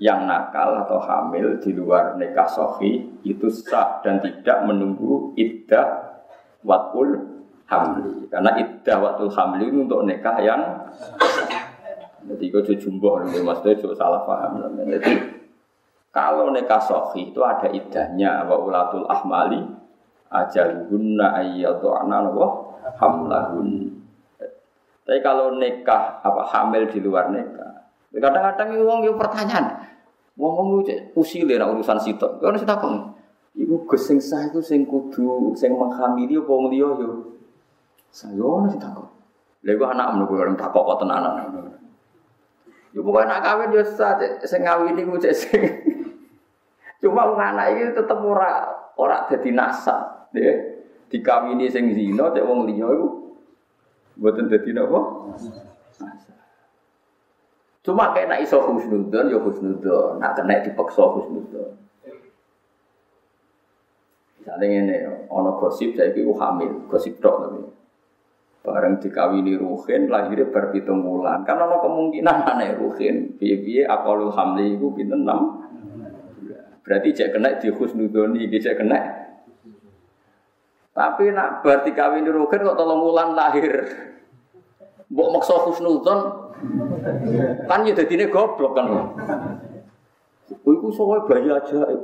yang 0.00 0.24
nakal 0.24 0.80
atau 0.80 0.96
hamil 0.96 1.60
di 1.60 1.76
luar 1.76 2.16
nikah 2.16 2.48
sohi 2.48 3.04
itu 3.20 3.52
sah 3.52 4.00
dan 4.00 4.16
tidak 4.24 4.64
menunggu 4.64 5.36
iddah 5.36 6.16
watul 6.64 7.20
hamli 7.68 8.24
karena 8.32 8.56
iddah 8.56 8.96
watul 8.96 9.28
hamli 9.28 9.68
itu 9.68 9.84
untuk 9.84 10.08
nikah 10.08 10.40
yang 10.40 10.88
jadi 12.20 12.44
itu 12.48 12.72
jumbo 12.80 13.16
maksudnya 13.20 13.80
itu 13.80 13.96
salah 13.96 14.28
paham. 14.28 14.60
Jadi 14.88 15.40
kalau 16.12 16.52
nikah 16.52 16.80
sohi 16.80 17.32
itu 17.32 17.40
ada 17.40 17.68
iddahnya 17.68 18.44
wa 18.44 18.56
ulatul 18.60 19.08
ahmali 19.08 19.60
ajaluhunna 20.32 21.44
ayyatu'ana 21.44 22.28
wa 22.28 22.76
hamlahun. 22.96 23.88
Tapi 25.04 25.20
kalau 25.20 25.60
nikah 25.60 26.24
apa 26.24 26.44
hamil 26.48 26.88
di 26.88 27.00
luar 27.04 27.32
nikah 27.32 27.70
kadang-kadang 28.18 28.82
wong 28.82 29.06
yo 29.06 29.14
pertanyaan 29.14 29.89
Wong-wong 30.40 30.88
usile 31.12 31.60
nak 31.60 31.76
urusan 31.76 32.00
sitok. 32.00 32.40
Kau 32.40 32.48
nasi 32.48 32.64
takon. 32.64 33.12
Iku 33.52 33.84
gus 33.84 34.08
sing 34.08 34.16
sah 34.16 34.48
iku 34.48 34.64
sing 34.64 34.88
kudu 34.88 35.52
sing 35.52 35.76
menghamili 35.76 36.40
apa 36.40 36.48
wong 36.48 36.72
liya 36.72 36.88
yo. 36.96 37.36
Saya 38.08 38.48
nasi 38.64 38.80
takon. 38.80 39.04
Lha 39.60 39.76
iku 39.76 39.84
anak 39.84 40.16
menunggu 40.16 40.40
orang 40.40 40.56
takok 40.56 40.96
kok 40.96 41.04
tenanan. 41.04 41.44
Ya 42.96 43.00
bukan 43.04 43.28
anak 43.28 43.44
kawin 43.44 43.76
yo 43.76 43.84
sah, 43.84 44.16
sing 44.48 44.64
ngawini 44.64 45.04
ku 45.04 45.20
cek 45.20 45.34
sing. 45.36 45.60
Cuma 47.04 47.28
wong 47.28 47.36
anak 47.36 47.76
iki 47.76 47.92
tetep 47.92 48.18
ora 48.24 48.64
ora 48.96 49.28
dadi 49.28 49.52
nasab, 49.52 50.32
ya. 50.32 50.56
Dikawini 51.12 51.68
sing 51.68 51.92
zina 51.92 52.32
cek 52.32 52.48
wong 52.48 52.64
liya 52.64 52.88
iku 52.88 53.08
mboten 54.16 54.48
dadi 54.48 54.72
napa? 54.72 55.00
Cuma 57.90 58.14
kayak 58.14 58.30
nak 58.30 58.40
iso 58.46 58.62
husnudon, 58.62 59.34
ya 59.34 59.38
husnudon. 59.42 60.22
Nak 60.22 60.38
kena 60.38 60.62
dipaksa 60.62 61.10
husnudon. 61.10 61.74
Misalnya 64.38 64.66
ini, 64.70 64.96
ono 65.26 65.58
gosip 65.58 65.98
saya 65.98 66.14
itu 66.14 66.30
hamil, 66.38 66.86
gosip 66.86 67.18
dok 67.18 67.34
tapi. 67.42 67.66
Bareng 68.62 69.02
dikawini 69.02 69.58
Ruhin, 69.58 70.06
lahirnya 70.06 70.54
berpitung 70.54 71.02
bulan. 71.02 71.42
Karena 71.42 71.66
ono 71.66 71.82
kemungkinan 71.82 72.36
aneh 72.54 72.78
Ruhin. 72.78 73.34
Biye-biye 73.42 73.90
akalul 73.90 74.30
hamli 74.38 74.78
itu 74.78 74.86
pinten 74.94 75.26
enam. 75.26 75.66
Berarti 76.86 77.10
cek 77.10 77.34
kena 77.34 77.58
di 77.58 77.74
husnudoni, 77.74 78.46
cek 78.54 78.78
kena. 78.78 78.98
Tapi 80.94 81.34
nak 81.34 81.66
berarti 81.66 81.90
kawin 81.90 82.30
Ruhin 82.30 82.62
kok 82.62 82.78
tolong 82.78 83.02
bulan 83.02 83.34
lahir. 83.34 83.82
Mbok 85.10 85.28
maksa 85.34 85.58
husnudon, 85.66 86.49
Kan 87.64 87.88
ya 87.88 87.92
dadine 87.96 88.28
goblok 88.28 88.72
kan. 88.76 88.86
Oh, 90.66 90.74
iku 90.74 90.90
sowe 90.90 91.16
bayi 91.30 91.46
ajaib. 91.46 92.00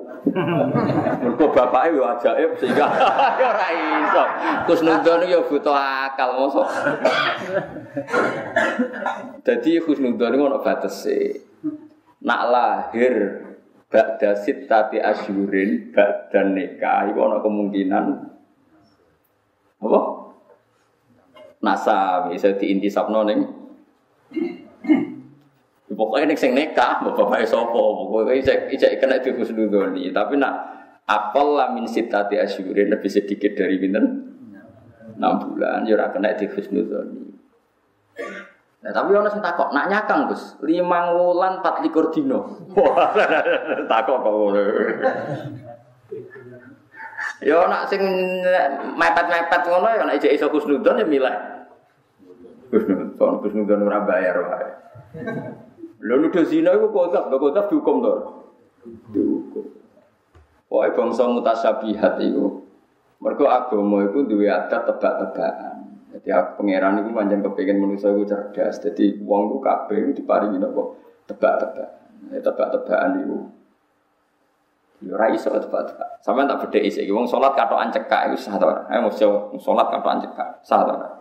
Mergo 1.23 1.47
bapake 1.51 1.99
yo 1.99 2.07
ajaib 2.07 2.55
sehingga 2.57 2.87
ora 3.51 3.69
iso. 3.75 4.25
Terus 4.71 4.81
nundon 4.87 5.27
yo 5.27 5.45
butuh 5.51 5.75
akal 5.75 6.39
mosok. 6.39 6.69
Dadi 9.43 9.83
husnudon 9.83 10.35
iku 10.39 10.45
ono 10.47 10.59
batese. 10.63 11.43
Nak 12.23 12.43
lahir 12.49 13.15
ba'da 13.91 14.39
sittati 14.39 15.03
asyurin 15.03 15.91
ba'da 15.91 16.47
nikah 16.47 17.11
iku 17.11 17.19
ono 17.27 17.43
kemungkinan 17.43 18.05
apa? 19.83 20.01
Nasa 21.61 22.27
bisa 22.31 22.55
diintisabno 22.55 23.27
ning 23.27 23.66
Pokoknya 25.97 26.35
nek 26.35 26.41
sing 26.41 26.53
nekah, 26.53 27.01
bapak 27.01 27.47
sopo, 27.49 28.11
pokoknya 28.11 28.43
ijek 28.43 28.59
ijek 28.75 28.93
kena 29.01 29.23
dihusnudoni. 29.23 30.11
Tapi 30.13 30.35
nak 30.37 30.55
apel 31.07 31.57
lah 31.57 31.71
min 31.73 31.87
sitati 31.87 32.37
asyurin 32.37 32.91
lebih 32.91 33.09
sedikit 33.09 33.55
dari 33.55 33.79
binten 33.79 34.05
enam 35.17 35.33
bulan, 35.41 35.87
ya 35.89 35.97
ora 35.97 36.13
kena 36.13 36.35
dihusnudoni. 36.37 37.23
Nah, 38.87 38.93
tapi 38.95 39.19
orang 39.19 39.33
sing 39.33 39.43
takok, 39.43 39.75
nak 39.75 39.89
nyakang 39.91 40.31
Gus, 40.31 40.59
lima 40.63 41.11
wulan 41.11 41.59
empat 41.59 41.83
likur 41.83 42.13
dino. 42.13 42.71
takok 43.91 44.19
kok. 44.21 44.37
Ya 47.43 47.67
nak 47.67 47.89
sing 47.91 48.03
mepet-mepet 48.95 49.63
ngono 49.67 49.89
ya 49.91 50.03
nak 50.07 50.17
ijek 50.19 50.35
iso 50.35 50.47
husnudon 50.53 51.03
ya 51.03 51.07
milih. 51.07 51.37
Husnudon, 53.17 53.41
husnudon 53.41 53.89
ora 53.89 54.05
bayar 54.05 54.37
wae. 54.45 54.69
Lho 56.05 56.15
nuduh 56.21 56.45
zina 56.45 56.77
iku 56.77 56.93
kodaf, 56.93 57.33
lho 57.33 57.41
kodaf 57.41 57.73
dihukum 57.73 58.05
to. 58.05 58.13
Dihukum. 59.11 59.65
Pokoke 60.69 60.91
bangsa 60.93 61.25
mutasyabihat 61.25 62.21
iku. 62.21 62.61
Mergo 63.25 63.49
agama 63.49 64.05
iku 64.05 64.29
duwe 64.29 64.53
adat 64.53 64.85
tebak-tebakan. 64.85 66.05
Jadi 66.13 66.29
aku 66.29 66.61
pangeran 66.61 67.01
iku 67.01 67.11
pancen 67.17 67.41
kepengin 67.41 67.81
manusa 67.81 68.13
iku 68.13 68.29
cerdas. 68.29 68.77
Jadi 68.85 69.25
wong 69.25 69.57
ku 69.57 69.65
kabeh 69.65 69.97
iku 69.97 70.11
diparingi 70.13 70.61
napa 70.61 70.93
tebak-tebakan. 71.25 71.91
Ya 72.37 72.41
tebak-tebakan 72.45 73.11
iku. 73.25 73.39
Ya 75.09 75.11
ora 75.17 75.33
iso 75.33 75.49
tebak-tebakan. 75.49 76.21
Sampeyan 76.21 76.53
tak 76.53 76.69
bedheki 76.69 77.09
iki 77.09 77.13
wong 77.15 77.25
salat 77.25 77.57
katokan 77.57 77.89
cekak 77.89 78.29
iku 78.29 78.37
sah 78.37 78.61
to 78.61 78.69
ora? 78.69 78.85
Ayo 78.93 79.09
mesti 79.09 79.25
salat 79.65 79.87
katokan 79.89 80.21
sah 80.61 80.85
ora? 80.85 81.16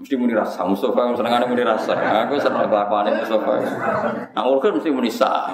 Mesti 0.00 0.16
muni 0.16 0.32
rasa, 0.32 0.64
Mustafa 0.64 0.96
yang 0.96 1.12
seneng 1.12 1.44
muni 1.44 1.60
rasa. 1.60 1.92
Aku 2.24 2.40
seneng 2.40 2.72
kelakuan 2.72 3.12
Mustafa. 3.20 3.52
Nah, 4.32 4.42
urut 4.48 4.72
mesti 4.80 4.88
muni 4.88 5.12
sah. 5.12 5.52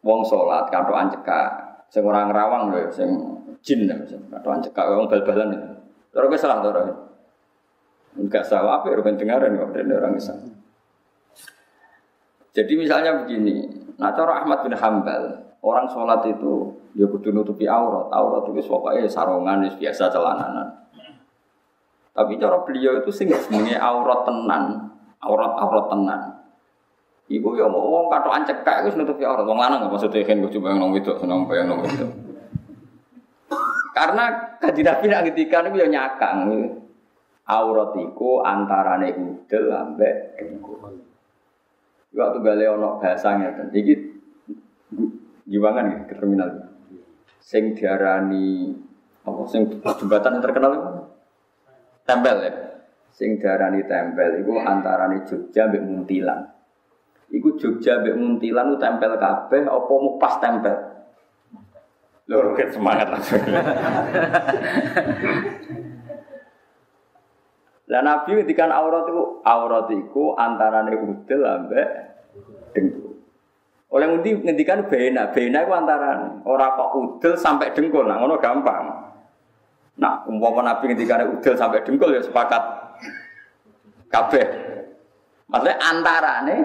Wong 0.00 0.22
sholat 0.24 0.70
kantokan 0.72 1.12
cekak, 1.12 1.50
sing 1.92 2.00
orang 2.06 2.32
rawang 2.32 2.72
lho, 2.72 2.88
sing 2.88 3.10
jin 3.60 3.84
kantokan 4.32 4.62
cekak, 4.64 4.86
wong 4.88 5.10
bal-balan. 5.10 5.52
Terus 6.14 6.26
gue 6.32 6.40
salah 6.40 6.64
terus. 6.64 6.94
Enggak 8.16 8.48
salah 8.48 8.80
apa 8.80 8.88
orang 8.88 9.20
dengaran 9.20 9.60
kok 9.60 9.76
dari 9.76 9.92
orang 9.92 10.16
bisa. 10.16 10.32
Jadi 12.56 12.72
misalnya 12.72 13.20
begini, 13.20 13.68
nah 14.00 14.16
cara 14.16 14.40
Ahmad 14.40 14.64
bin 14.64 14.72
Hambal, 14.72 15.52
orang 15.60 15.84
sholat 15.92 16.24
itu 16.24 16.72
ya 16.96 17.04
kudu 17.04 17.28
nutupi 17.28 17.68
aurat, 17.68 18.08
aurat 18.08 18.48
itu 18.48 18.64
pokoknya 18.64 19.04
sarongan 19.04 19.68
biasa 19.76 20.08
celananan. 20.08 20.85
Tapi 22.16 22.40
cara 22.40 22.64
beliau 22.64 22.96
itu 22.96 23.12
sing 23.12 23.28
jenenge 23.28 23.76
aurat 23.76 24.24
tenan, 24.24 24.88
aurat-aurat 25.20 25.92
tenan. 25.92 26.20
Iku 27.28 27.60
ya 27.60 27.68
mau 27.68 27.92
wong 27.92 28.08
katokan 28.08 28.48
cekak 28.48 28.88
wis 28.88 28.96
nutupi 28.96 29.28
aurat. 29.28 29.44
Wong 29.44 29.60
lanang 29.60 29.84
maksudnya 29.92 30.24
kan 30.24 30.40
gue 30.40 30.48
coba 30.56 30.80
nong 30.80 30.96
itu, 30.96 31.12
seneng 31.20 31.44
bayang 31.44 31.76
nong 31.76 31.84
itu. 31.84 32.08
Karena 33.92 34.56
kaji 34.56 34.80
Nabi 34.80 35.04
nak 35.12 35.22
ngetikan 35.28 35.68
itu 35.68 35.76
ya 35.76 35.88
nyakang. 35.92 36.36
Aurat 37.46 37.92
iku 38.00 38.40
antarane 38.40 39.12
udel 39.12 39.68
ambek 39.68 40.40
dengkul. 40.40 41.04
Waktu 42.16 42.38
gale 42.40 42.64
ono 42.64 42.96
bahasanya 42.96 43.60
kan. 43.60 43.68
Iki 43.76 43.94
nih 45.52 45.96
ke 46.08 46.14
terminal. 46.16 46.72
Sing 47.44 47.76
diarani 47.76 48.72
apa 49.26 49.42
sing 49.52 49.68
jembatan 49.84 50.38
yang 50.38 50.42
terkenal 50.42 50.70
itu 50.72 50.90
Tempel 52.06 52.36
ya. 52.46 52.52
Sing 53.10 53.42
darani 53.42 53.82
tempel 53.84 54.40
iku 54.44 54.62
antarane 54.62 55.26
Jogja 55.26 55.66
mbek 55.66 55.82
Muntilan. 55.82 56.40
Iku 57.34 57.58
Jogja 57.58 57.98
mbek 57.98 58.14
Muntilan 58.14 58.78
tempel 58.78 59.18
kabeh 59.18 59.66
apa 59.66 59.92
mau 59.92 60.14
pas 60.20 60.38
tempel? 60.38 60.76
Lho 62.26 62.36
roket 62.42 62.74
semangat 62.74 63.06
langsung. 63.10 63.42
Lah 67.86 68.02
Nabi 68.02 68.34
ngendikan 68.34 68.74
aurat 68.74 69.06
itu 69.06 69.22
aurat 69.46 69.86
iku 69.94 70.34
antarane 70.34 70.98
udel 70.98 71.40
ambek 71.46 71.88
dengkul. 72.74 73.14
Oleh 73.94 74.06
ngendi 74.10 74.42
ngendikan 74.42 74.90
bena, 74.90 75.30
bena 75.30 75.62
iku 75.62 75.72
antarane 75.72 76.42
ora 76.42 76.74
kok 76.74 76.92
udel 76.98 77.38
sampai 77.38 77.70
dengkul, 77.72 78.10
nah 78.10 78.18
ngono 78.18 78.42
gampang. 78.42 79.14
Nah, 79.96 80.20
umpama 80.28 80.60
Nabi 80.60 80.92
ketika 80.92 81.16
ada 81.16 81.26
udel 81.32 81.56
sampai 81.56 81.80
dengkul 81.80 82.12
ya 82.12 82.20
sepakat 82.20 82.62
kabeh. 84.12 84.46
Maksudnya 85.48 85.76
antara 85.80 86.44
nih 86.44 86.60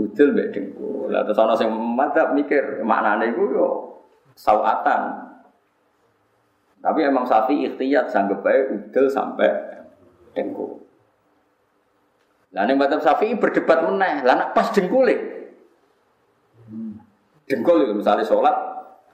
udel 0.00 0.32
mbek 0.32 0.48
dengkul. 0.56 1.12
Lah 1.12 1.28
terus 1.28 1.36
ana 1.36 1.52
sing 1.52 1.68
madzhab 1.68 2.32
mikir 2.32 2.80
maknane 2.80 3.36
iku 3.36 3.42
yo 3.52 3.68
sawatan. 4.32 5.28
Tapi 6.82 6.98
emang 7.04 7.28
sapi 7.28 7.68
ikhtiyat 7.68 8.08
sanggup 8.08 8.40
baik 8.40 8.72
udel 8.72 9.06
sampai 9.12 9.52
dengkul. 10.32 10.80
Lah 12.52 12.64
ning 12.68 12.76
madzhab 12.80 13.00
Syafi'i 13.00 13.36
berdebat 13.36 13.84
meneh. 13.84 14.24
Lah 14.24 14.52
pas 14.56 14.72
dengkul 14.72 15.08
Dengkul 17.44 17.84
itu 17.84 17.92
misalnya 17.92 18.24
sholat 18.24 18.56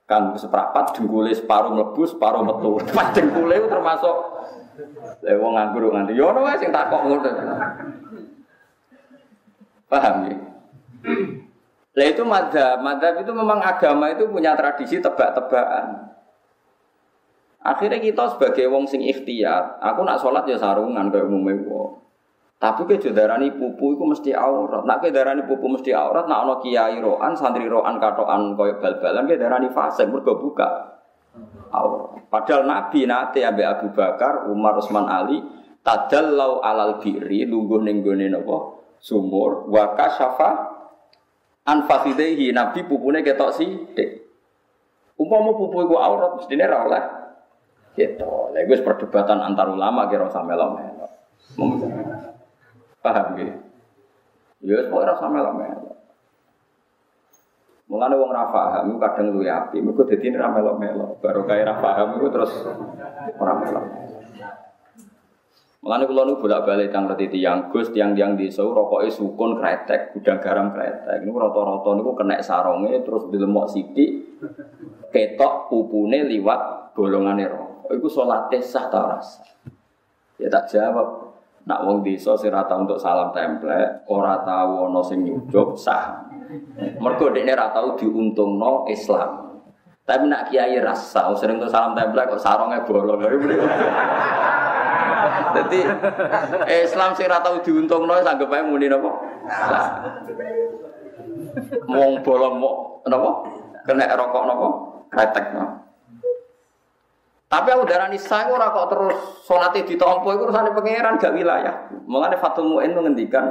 kan 0.08 0.32
seprapat 0.40 0.96
dengkule 0.96 1.28
separuh 1.36 1.76
mlebu 1.76 2.02
separuh 2.08 2.40
metu. 2.40 2.80
Pas 2.96 3.12
dengkule 3.12 3.68
termasuk 3.68 4.16
lha 5.20 5.34
wong 5.36 5.52
nganggur 5.52 5.92
nganti 5.92 6.16
yo 6.16 6.32
ono 6.32 6.48
wae 6.48 6.56
sing 6.56 6.72
takok 6.72 7.02
ngono. 7.04 7.30
Paham 9.88 10.14
ya? 10.28 10.36
Lah 11.98 12.06
itu 12.06 12.22
madhab, 12.22 12.76
madhab 12.80 13.14
itu 13.20 13.32
memang 13.34 13.58
agama 13.58 14.12
itu 14.12 14.28
punya 14.30 14.54
tradisi 14.54 15.00
tebak-tebakan. 15.02 16.14
Akhirnya 17.58 17.98
kita 17.98 18.36
sebagai 18.36 18.70
wong 18.70 18.86
sing 18.86 19.02
ikhtiar, 19.02 19.82
aku 19.82 20.06
nak 20.06 20.22
sholat 20.22 20.46
ya 20.46 20.56
sarungan 20.56 21.10
kayak 21.10 21.26
umumnya 21.26 21.58
wong. 21.66 22.07
Tapi 22.58 22.90
ke 22.90 22.98
darani 23.14 23.54
pupu 23.54 23.94
itu 23.94 24.02
mesti 24.02 24.30
aurat. 24.34 24.82
Nak 24.82 24.98
ke 24.98 25.14
darani 25.14 25.46
pupu 25.46 25.70
mesti 25.70 25.94
aurat, 25.94 26.26
nak 26.26 26.42
ono 26.42 26.54
kiai 26.58 26.98
roan, 26.98 27.38
santri 27.38 27.70
roan 27.70 28.02
katoan 28.02 28.58
koyo 28.58 28.82
bal-balan 28.82 29.30
ke 29.30 29.38
darani 29.38 29.70
fase 29.70 30.10
mergo 30.10 30.34
buka 30.42 30.66
aurat. 31.70 32.18
Padahal 32.26 32.66
Nabi 32.66 33.06
nate 33.06 33.46
ambe 33.46 33.62
Abu 33.62 33.94
Bakar, 33.94 34.50
Umar, 34.50 34.74
Utsman 34.74 35.06
Ali 35.06 35.38
tadallau 35.86 36.58
alal 36.58 36.98
biri 36.98 37.46
lungguh 37.46 37.78
ning 37.78 38.02
gone 38.02 38.26
sumur 38.98 39.70
wa 39.70 39.94
kasyafa 39.94 40.50
an 41.62 41.86
fakhidehi 41.86 42.50
Nabi 42.50 42.82
pupune 42.90 43.22
ketok 43.22 43.54
sithik. 43.54 44.26
Umpama 45.14 45.54
pupu 45.54 45.86
iku 45.86 45.94
aurat 45.94 46.42
mestine 46.42 46.66
ra 46.66 46.90
oleh. 46.90 47.04
Lah 47.98 48.60
itu 48.62 48.82
perdebatan 48.82 49.42
antar 49.42 49.70
ulama 49.70 50.10
kira 50.10 50.26
usah 50.26 50.42
melo-melo. 50.42 51.06
Paham? 53.00 53.38
Ya 54.58 54.74
wis 54.74 54.90
ora 54.90 55.14
usah 55.14 55.30
melo-melo. 55.30 55.94
Mulane 57.88 58.14
wong 58.20 58.30
ra 58.34 58.52
paham 58.52 59.00
kadang 59.00 59.32
luwe 59.32 59.48
api, 59.48 59.80
mergo 59.80 60.04
dadi 60.04 60.28
ra 60.34 60.50
melo-melo. 60.52 61.16
Baru 61.22 61.46
kaya 61.48 61.64
ra 61.64 61.80
paham 61.80 62.18
iku 62.18 62.26
terus 62.28 62.52
ora 63.38 63.54
melo. 63.56 63.80
Mulane 65.78 66.04
kula 66.10 66.26
nu 66.26 66.42
bolak-balik 66.42 66.90
tang 66.90 67.06
reti 67.06 67.30
tiyang 67.30 67.70
Gus 67.70 67.94
tiang-tiang 67.94 68.34
desa 68.34 68.66
rokoke 68.66 69.08
sukun 69.14 69.62
kretek, 69.62 70.10
gudang 70.10 70.42
garam 70.42 70.74
kretek. 70.74 71.22
Niku 71.22 71.38
rata-rata 71.38 71.90
niku 71.94 72.12
kena 72.18 72.42
sarunge 72.42 72.98
terus 73.06 73.30
dilemok 73.30 73.70
sithik 73.70 74.10
ketok 75.14 75.70
pupune 75.70 76.26
liwat 76.26 76.92
bolongane 76.98 77.46
rokok. 77.46 77.94
iku 77.94 78.08
salate 78.10 78.58
sah 78.60 78.90
ta 78.90 79.22
Ya 80.38 80.46
tak 80.50 80.70
jawab. 80.70 81.27
Nak 81.68 81.84
wong 81.84 82.00
desa 82.00 82.32
sing 82.32 82.48
ora 82.48 82.64
untuk 82.80 82.96
salam 82.96 83.28
templek, 83.36 84.08
ora 84.08 84.40
tau 84.40 84.88
ana 84.88 85.04
sing 85.04 85.20
nyucup 85.20 85.76
sah. 85.76 86.24
Mergo 86.96 87.28
dekne 87.28 87.52
ora 87.52 87.68
tau 87.76 87.92
diuntungno 87.92 88.88
Islam. 88.88 89.60
Tapi 90.08 90.24
nak 90.32 90.48
kiai 90.48 90.80
rasa 90.80 91.28
sering 91.36 91.60
tuh 91.60 91.68
salam 91.68 91.92
templek 91.92 92.32
kok 92.32 92.40
sarongnya 92.40 92.88
bolong. 92.88 93.20
Jadi 95.60 95.80
Islam 96.88 97.12
sing 97.12 97.28
ora 97.28 97.44
tau 97.44 97.60
diuntungno 97.60 98.16
sanggep 98.24 98.48
ae 98.48 98.64
muni 98.64 98.88
napa? 98.88 99.12
Wong 101.84 102.24
bolong 102.24 102.54
mau 102.56 103.04
napa? 103.04 103.44
Kena 103.84 104.16
rokok 104.16 104.44
napa? 104.48 104.68
Kretek 105.12 105.52
napa? 105.52 105.87
Tapi 107.48 107.68
aku 107.72 107.88
darah 107.88 108.12
nisa 108.12 108.44
itu 108.44 108.52
kok 108.52 108.88
terus 108.92 109.16
di 109.72 109.80
ditompo 109.88 110.28
itu 110.36 110.44
urusan 110.44 110.68
pangeran 110.68 111.16
gak 111.16 111.32
wilayah. 111.32 111.88
Mengenai 112.04 112.36
Fatul 112.36 112.68
Mu'in 112.68 112.92
menghentikan 112.92 113.44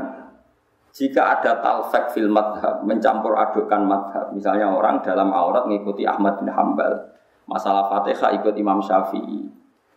jika 0.94 1.38
ada 1.38 1.62
talfek 1.62 2.14
fil 2.14 2.30
madhab, 2.30 2.86
mencampur 2.86 3.34
adukkan 3.34 3.82
madhab. 3.90 4.30
Misalnya 4.38 4.70
orang 4.70 5.02
dalam 5.02 5.34
aurat 5.34 5.66
mengikuti 5.66 6.06
Ahmad 6.06 6.38
bin 6.42 6.54
Hambal. 6.54 7.10
Masalah 7.50 7.90
Fatihah 7.90 8.38
ikut 8.38 8.54
Imam 8.54 8.86
Syafi'i. 8.86 9.50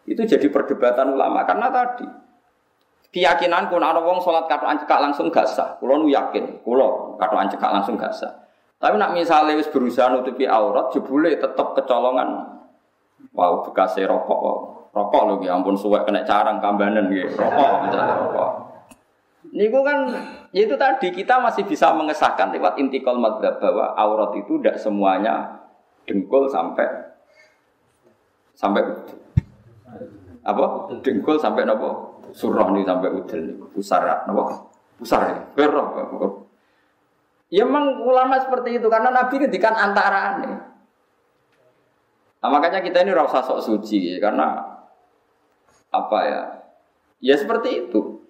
Itu 0.09 0.23
jadi 0.25 0.49
perdebatan 0.49 1.12
ulama. 1.12 1.45
Karena 1.45 1.69
tadi, 1.69 2.09
keyakinan 3.12 3.69
kun 3.69 3.85
ada 3.85 4.00
wong 4.00 4.21
sholat 4.21 4.49
katoan 4.49 4.80
cekak 4.80 5.00
langsung 5.00 5.28
gak 5.28 5.45
sah. 5.45 5.76
Kulo 5.76 6.04
nu 6.04 6.09
yakin, 6.09 6.64
kulo 6.64 7.21
katoan 7.21 7.52
cekak 7.52 7.69
langsung 7.69 8.00
gak 8.00 8.16
sah. 8.16 8.33
Tapi 8.80 8.97
nak 8.97 9.12
misalnya 9.12 9.61
berusaha 9.61 10.09
nutupi 10.09 10.49
aurat, 10.49 10.88
jebule 10.88 11.37
tetap 11.37 11.76
kecolongan 11.76 12.60
Wow, 13.31 13.62
bekasnya 13.65 14.11
rokok. 14.11 14.91
Rokok 14.91 15.23
loh, 15.27 15.37
ya 15.39 15.55
ampun 15.55 15.79
suwek 15.79 16.03
kena 16.03 16.27
carang 16.27 16.59
kambanan 16.59 17.07
gitu. 17.15 17.39
Rokok 17.39 17.87
misalnya 17.87 18.15
rokok. 18.19 18.50
Niku 19.50 19.83
kan 19.83 19.99
ya 20.55 20.62
itu 20.62 20.75
tadi 20.79 21.11
kita 21.11 21.43
masih 21.43 21.67
bisa 21.67 21.91
mengesahkan 21.95 22.55
lewat 22.55 22.79
intikal 22.79 23.19
madhab 23.19 23.59
bahwa 23.59 23.99
aurat 23.99 24.31
itu 24.39 24.59
tidak 24.62 24.79
semuanya 24.79 25.67
dengkul 26.07 26.47
sampai 26.47 26.87
sampai 28.55 28.83
apa? 30.47 30.65
Dengkul 31.03 31.39
sampai 31.39 31.67
nopo? 31.67 32.21
Surah 32.31 32.71
nih 32.71 32.87
sampai 32.87 33.11
udel 33.11 33.41
nih 33.50 33.57
pusara 33.75 34.23
nopo? 34.31 34.71
Pusar 34.99 35.21
ya. 35.33 35.39
Ya 37.50 37.67
memang 37.67 38.07
ulama 38.07 38.39
seperti 38.39 38.79
itu 38.79 38.87
karena 38.87 39.11
nabi 39.11 39.35
ngedikan 39.43 39.75
antara 39.75 40.39
nih 40.39 40.70
Nah, 42.40 42.49
makanya 42.49 42.80
kita 42.80 43.04
ini 43.04 43.12
rasa 43.12 43.44
sok 43.44 43.61
suci 43.61 44.16
karena 44.16 44.56
apa 45.92 46.18
ya? 46.25 46.42
Ya 47.20 47.37
seperti 47.37 47.87
itu. 47.87 48.25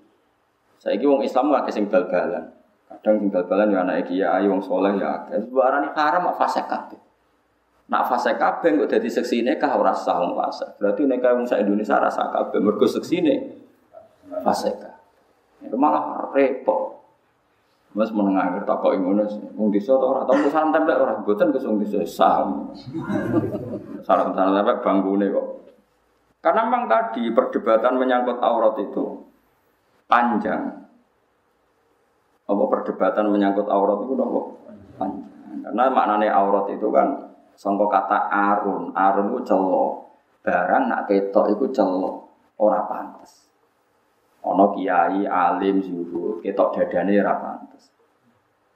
Saya 0.82 0.98
kira 0.98 1.14
wong 1.14 1.22
Islam 1.22 1.54
nggak 1.54 1.70
kesing 1.70 1.86
bal-balan. 1.86 2.50
Kadang 2.90 3.22
sing 3.22 3.28
bal-balan 3.30 3.70
ya 3.70 3.86
anak 3.86 4.10
ya 4.10 4.34
ayo 4.42 4.50
wong 4.58 4.62
soleh 4.64 4.98
ya. 4.98 5.30
Sebarang 5.30 5.94
haram 5.94 6.26
mak 6.26 6.36
fase 6.36 6.58
kabeh. 6.66 6.98
Nak 7.90 8.06
fase 8.10 8.34
kabeh 8.34 8.82
kok 8.82 8.90
dadi 8.90 9.06
seksine 9.06 9.54
kah 9.58 9.78
ora 9.78 9.94
sah 9.94 10.18
wong 10.18 10.34
fase. 10.34 10.66
Berarti 10.82 11.06
nek 11.06 11.22
wong 11.22 11.46
sak 11.46 11.62
Indonesia 11.62 12.02
rasa 12.02 12.34
kabeh 12.34 12.58
mergo 12.58 12.86
seksine 12.90 13.62
fase 14.42 14.74
Itu 15.62 15.76
malah 15.78 16.34
repot. 16.34 16.99
Mas 17.90 18.14
menengah 18.14 18.54
akhir 18.54 18.62
tak 18.70 18.78
kok 18.86 18.94
ngono. 18.94 19.26
Wong 19.58 19.74
desa 19.74 19.98
ta 19.98 20.06
ora 20.06 20.22
tau 20.22 20.38
salam 20.46 20.70
tempel 20.70 20.94
ora 20.94 21.18
mboten 21.18 21.50
kesung 21.50 21.82
desa 21.82 22.06
saham. 22.06 22.70
Salam 24.06 24.30
salam 24.30 24.54
tempel 24.54 24.78
banggune 24.78 25.26
kok. 25.34 25.46
Karena 26.38 26.70
memang 26.70 26.86
tadi 26.86 27.34
perdebatan 27.34 27.98
menyangkut 27.98 28.38
aurat 28.38 28.78
itu 28.78 29.26
panjang. 30.06 30.86
Apa 32.46 32.62
perdebatan 32.70 33.34
menyangkut 33.34 33.66
aurat 33.66 34.06
itu 34.06 34.14
nopo 34.14 34.40
panjang. 34.94 35.26
Karena 35.66 35.90
maknanya 35.90 36.30
aurat 36.38 36.70
itu 36.70 36.86
kan 36.94 37.34
sangka 37.58 37.90
kata 37.90 38.30
arun. 38.30 38.94
Arun 38.94 39.34
itu 39.34 39.50
celo. 39.50 40.14
Barang 40.46 40.86
nak 40.86 41.10
ketok 41.10 41.58
itu 41.58 41.66
celo. 41.74 42.30
Ora 42.54 42.86
pantas. 42.86 43.49
Ono 44.40 44.72
kiai 44.72 45.28
alim 45.28 45.84
zuhud, 45.84 46.40
ketok 46.40 46.72
dadane 46.72 47.20
ora 47.20 47.34
pantes. 47.36 47.92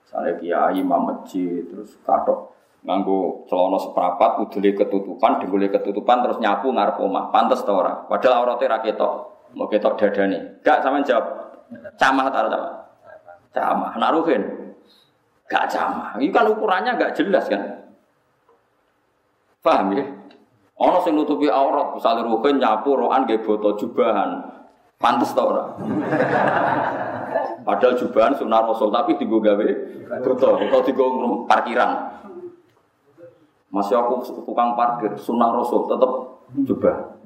Sale 0.05 0.37
kiai 0.37 0.77
imam 0.77 1.09
masjid 1.09 1.65
terus 1.65 1.97
katok 2.05 2.53
nganggo 2.85 3.49
celana 3.49 3.81
seprapat 3.81 4.45
udule 4.45 4.77
ketutupan, 4.77 5.41
dengkule 5.41 5.73
ketutupan 5.73 6.21
terus 6.21 6.37
nyapu 6.37 6.69
ngarep 6.69 7.01
omah. 7.01 7.33
Pantes 7.33 7.65
ta 7.65 7.73
ora? 7.73 8.05
Padahal 8.05 8.45
aurate 8.45 8.69
ra 8.69 8.85
ketok. 8.85 9.13
Mau 9.57 9.71
ketok 9.71 9.97
dadane. 9.97 10.61
Gak 10.61 10.85
sama 10.85 11.01
jawab. 11.01 11.25
Camah 11.97 12.27
ta 12.29 12.45
camah? 13.55 13.95
Nak 13.97 14.13
ruhin. 14.19 14.43
Gak 15.47 15.71
camah. 15.71 16.19
Ini 16.19 16.35
kan 16.35 16.51
ukurannya 16.51 16.99
gak 16.99 17.15
jelas 17.15 17.47
kan. 17.47 17.63
Paham 19.63 19.95
ya? 19.97 20.05
Ono 20.75 20.99
sing 21.07 21.15
nutupi 21.15 21.47
aurat, 21.47 21.95
misalnya 21.95 22.27
ruhin 22.27 22.59
nyapu 22.59 22.99
rohan 22.99 23.25
nggih 23.25 23.47
boto 23.47 23.79
jubahan. 23.79 24.43
Pantes 24.99 25.35
tau 25.37 25.53
ora? 25.53 25.65
Padahal 27.65 27.97
jubahan 27.97 28.37
sunnah 28.37 28.61
Rasul 28.61 28.93
tapi 28.93 29.17
digo 29.17 29.41
gawe 29.41 29.69
betul 30.21 30.53
atau 30.69 30.81
digo 30.85 31.05
parkiran. 31.49 32.21
Masih 33.73 33.99
aku 33.99 34.23
tukang 34.45 34.77
parkir 34.79 35.17
sunnah 35.19 35.51
Rasul 35.51 35.89
tetap 35.89 36.11
jubah. 36.63 37.19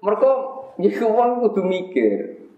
Mereka 0.00 0.30
ya 0.80 1.04
uang 1.04 1.44
kudu 1.44 1.62
mikir. 1.66 2.48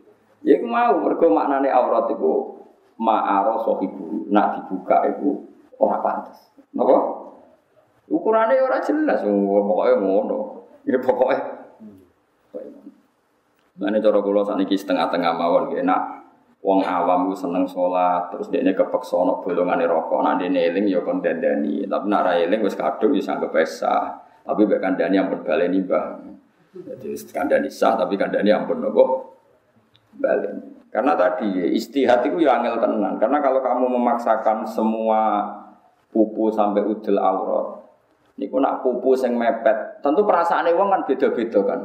Ya 0.43 0.59
mau 0.63 1.03
mereka 1.03 1.27
maknane 1.31 1.71
aurat 1.71 2.11
itu 2.11 2.63
ma'aro 2.99 3.63
sohibu 3.63 4.27
nak 4.31 4.59
dibuka 4.59 5.07
itu 5.11 5.49
orang 5.79 6.03
pantas. 6.03 6.39
Napa? 6.75 6.99
Ukurannya 8.11 8.59
orang 8.61 8.83
jelas, 8.83 9.23
pokoknya 9.25 9.95
ngono. 10.03 10.39
Ya 10.83 10.99
pokoknya 10.99 11.39
Mana 13.79 13.97
cara 14.01 14.21
kula 14.21 14.45
saniki 14.45 14.77
setengah-tengah 14.77 15.33
mawon 15.33 15.73
nggih. 15.73 15.85
Nak 15.85 16.03
wong 16.61 16.85
awam 16.85 17.33
ku 17.33 17.35
seneng 17.35 17.65
sholat 17.65 18.31
terus 18.31 18.53
dia 18.53 18.63
ini 18.63 18.77
kepeksa 18.77 19.19
ono 19.19 19.43
bolongane 19.43 19.89
rokok 19.89 20.21
nak 20.23 20.39
dia 20.39 20.53
eling 20.53 20.87
ya 20.89 21.01
kon 21.01 21.25
dandani. 21.25 21.89
Tapi 21.89 22.07
nak 22.07 22.21
ra 22.23 22.33
eling 22.37 22.61
wis 22.61 22.77
kadung 22.77 23.17
ya 23.17 23.23
sanggep 23.25 23.55
sah. 23.65 24.21
Tapi 24.43 24.67
mek 24.67 24.83
kandhani 24.83 25.17
ampun 25.23 25.41
baleni 25.47 25.79
mbah 25.87 26.19
jadi 26.73 27.15
kandhani 27.31 27.69
sah 27.71 27.95
tapi 27.95 28.19
kandhani 28.19 28.51
ampun 28.51 28.83
nopo 28.83 29.37
baleni 30.19 30.73
karena 30.93 31.17
tadi 31.17 31.73
istihad 31.73 32.21
itu 32.27 32.45
ya 32.45 32.61
angel 32.61 32.77
tenan. 32.77 33.17
Karena 33.17 33.41
kalau 33.41 33.65
kamu 33.65 33.87
memaksakan 33.89 34.67
semua 34.69 35.47
pupu 36.13 36.53
sampai 36.53 36.85
udel 36.85 37.17
aurat 37.17 37.81
niku 38.37 38.61
nak 38.61 38.85
pupu 38.85 39.17
sing 39.17 39.33
mepet 39.37 40.05
tentu 40.05 40.25
perasaane 40.25 40.73
wong 40.77 40.93
kan 40.93 41.03
beda-beda 41.09 41.61
kan 41.65 41.81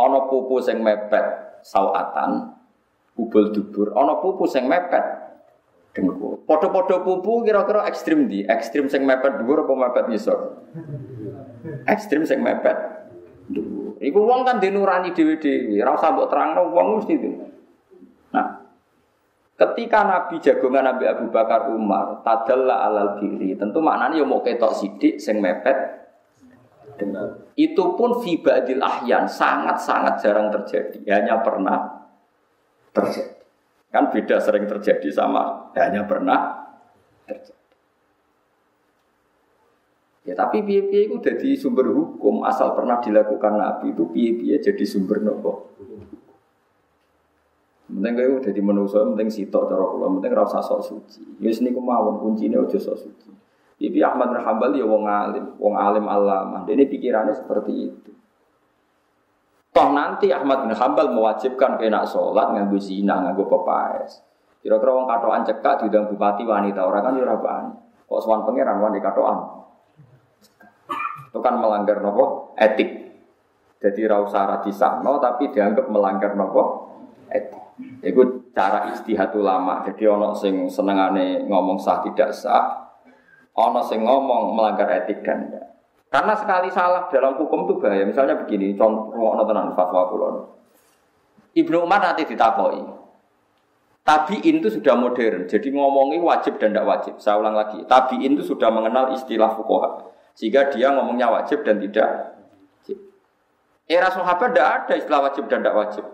ana 0.00 0.26
pupu 0.26 0.56
sing 0.64 0.80
mepet 0.80 1.60
sawatan 1.60 2.56
kubul 3.12 3.52
dubur. 3.52 3.92
Ana 3.92 4.16
pupu 4.18 4.48
sing 4.48 4.64
mepet 4.64 5.04
dengkul. 5.92 6.40
Padha-padha 6.48 7.04
pupu 7.04 7.44
kira-kira 7.44 7.84
ekstrim 7.90 8.30
di 8.30 8.46
ekstrim 8.48 8.88
sing 8.88 9.04
mepet 9.04 9.42
dhuwur 9.42 9.68
apa 9.68 9.72
mepet 9.76 10.04
ngisor? 10.08 10.38
Ekstrim 11.84 12.24
sing 12.24 12.40
mepet 12.40 12.76
dhuwur. 13.52 14.00
Iku 14.00 14.20
wong 14.24 14.48
kan 14.48 14.56
dinurani 14.62 15.12
dhewe-dhewe. 15.12 15.84
Ora 15.84 16.00
usah 16.00 16.10
mbok 16.16 16.28
terangno 16.32 16.72
wong 16.72 16.86
mesti 17.02 17.14
itu 17.14 17.30
nah 18.30 18.60
Ketika 19.60 20.08
Nabi 20.08 20.40
jagongan 20.40 20.88
Nabi 20.88 21.04
Abu 21.04 21.28
Bakar 21.28 21.68
Umar 21.68 22.24
tadalla 22.24 22.80
alal 22.88 23.20
diri, 23.20 23.52
tentu 23.60 23.84
maknanya 23.84 24.16
ya 24.16 24.24
mau 24.24 24.40
ketok 24.40 24.72
sidik 24.72 25.20
sing 25.20 25.36
mepet 25.36 25.99
itu 27.56 27.84
pun 27.96 28.20
fibadil 28.20 28.80
ahyan 28.80 29.24
sangat-sangat 29.24 30.20
jarang 30.20 30.48
terjadi. 30.52 31.00
Hanya 31.08 31.40
pernah 31.40 32.08
terjadi. 32.92 33.40
Kan 33.90 34.12
beda 34.14 34.38
sering 34.38 34.70
terjadi 34.70 35.08
sama 35.10 35.72
hanya 35.74 36.06
pernah 36.06 36.70
terjadi. 37.26 37.58
Ya 40.28 40.36
tapi 40.36 40.62
piye-piye 40.62 41.10
itu 41.10 41.16
jadi 41.18 41.56
sumber 41.56 41.90
hukum 41.90 42.44
asal 42.44 42.76
pernah 42.76 43.00
dilakukan 43.00 43.56
Nabi 43.56 43.96
itu 43.96 44.04
piye-piye 44.06 44.60
jadi 44.60 44.84
sumber 44.84 45.24
nopo. 45.24 45.72
Penting 47.90 48.14
kau 48.14 48.38
jadi 48.38 48.60
manusia, 48.62 49.02
penting 49.02 49.26
sitok 49.26 49.66
cara 49.66 49.82
kula, 49.82 50.06
penting 50.14 50.30
rasa 50.30 50.62
sok 50.62 50.80
suci. 50.86 51.42
Ya 51.42 51.50
sini 51.50 51.74
kemauan 51.74 52.22
kuncinya 52.22 52.62
ojo 52.62 52.78
sok 52.78 52.96
suci. 53.02 53.39
Ibi 53.80 54.04
Ahmad 54.04 54.36
bin 54.36 54.76
ya 54.76 54.84
wong 54.84 55.08
alim, 55.08 55.56
wong 55.56 55.72
alim 55.72 56.04
alama. 56.04 56.68
Ini 56.68 56.84
pikirannya 56.84 57.32
seperti 57.32 57.72
itu. 57.72 58.12
Toh 59.72 59.88
nanti 59.96 60.28
Ahmad 60.28 60.68
bin 60.68 60.76
Hambal 60.76 61.08
mewajibkan 61.08 61.80
kena 61.80 62.04
sholat 62.04 62.52
nganggu 62.52 62.76
zina, 62.76 63.24
nganggu 63.24 63.48
pepaes. 63.48 64.20
Kira-kira 64.60 64.92
wong 64.92 65.08
katoan 65.08 65.48
cekak 65.48 65.80
diundang 65.80 66.12
bupati 66.12 66.44
wanita 66.44 66.84
orang 66.84 67.02
kan 67.08 67.16
ya 67.16 67.24
ora 67.24 67.36
Kok 68.04 68.20
sowan 68.20 68.44
pangeran 68.44 68.82
wanita 68.84 69.08
katoan. 69.08 69.38
Itu 71.32 71.38
kan 71.40 71.56
melanggar 71.56 72.04
nopo 72.04 72.52
etik. 72.60 72.90
Jadi 73.80 74.04
rausa 74.04 74.60
disahno 74.60 75.16
tapi 75.22 75.48
dianggap 75.48 75.88
melanggar 75.88 76.36
nopo 76.36 76.92
etik. 77.32 77.62
Itu 78.04 78.50
cara 78.52 78.92
istihad 78.92 79.32
ulama. 79.32 79.80
Jadi 79.88 80.04
ono 80.04 80.36
sing 80.36 80.68
senengane 80.68 81.48
ngomong 81.48 81.80
sah 81.80 82.04
tidak 82.04 82.34
sah, 82.34 82.89
ono 83.56 83.80
sing 83.86 84.06
ngomong 84.06 84.54
melanggar 84.54 84.90
etik 84.90 85.22
dan. 85.26 85.50
Karena 86.10 86.34
sekali 86.34 86.68
salah 86.74 87.06
dalam 87.06 87.38
hukum 87.38 87.70
itu 87.70 87.78
bahaya. 87.78 88.02
Misalnya 88.02 88.34
begini, 88.34 88.74
contoh 88.74 89.14
ono 89.14 89.46
tenan 89.46 89.78
fatwa 89.78 90.10
kulon. 90.10 90.36
Ibnu 91.54 91.86
Umar 91.86 92.02
nanti 92.02 92.26
ditakoi. 92.26 92.82
Tabiin 94.00 94.64
itu 94.64 94.72
sudah 94.72 94.96
modern, 94.96 95.44
jadi 95.44 95.70
ngomongi 95.70 96.18
wajib 96.18 96.56
dan 96.56 96.72
tidak 96.72 96.88
wajib. 96.88 97.14
Saya 97.20 97.36
ulang 97.36 97.52
lagi, 97.52 97.84
tabiin 97.84 98.32
itu 98.34 98.42
sudah 98.42 98.72
mengenal 98.72 99.12
istilah 99.12 99.54
fukoha, 99.54 100.08
sehingga 100.34 100.72
dia 100.72 100.90
ngomongnya 100.96 101.28
wajib 101.28 101.62
dan 101.62 101.78
tidak. 101.78 102.08
Era 103.84 104.08
sahabat 104.08 104.54
tidak 104.54 104.66
ada 104.66 104.94
istilah 104.98 105.20
wajib 105.30 105.44
dan 105.52 105.62
tidak 105.62 105.76
wajib. 105.76 106.04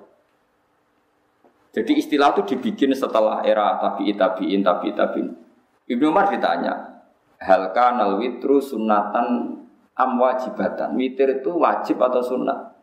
Jadi 1.77 1.92
istilah 2.01 2.33
itu 2.35 2.57
dibikin 2.57 2.90
setelah 2.96 3.44
era 3.44 3.77
tabi'i 3.79 4.16
tabi'in 4.16 4.61
tabi'i 4.66 4.92
tabi'in. 4.96 5.29
Ibnu 5.87 6.11
Umar 6.11 6.33
ditanya, 6.33 6.95
hal 7.40 7.72
kanal 7.77 8.20
witru 8.20 8.61
sunatan 8.61 9.61
am 9.96 10.11
wajibatan. 10.20 10.96
Witir 10.96 11.40
itu 11.40 11.57
wajib 11.57 12.01
atau 12.01 12.20
sunat? 12.20 12.77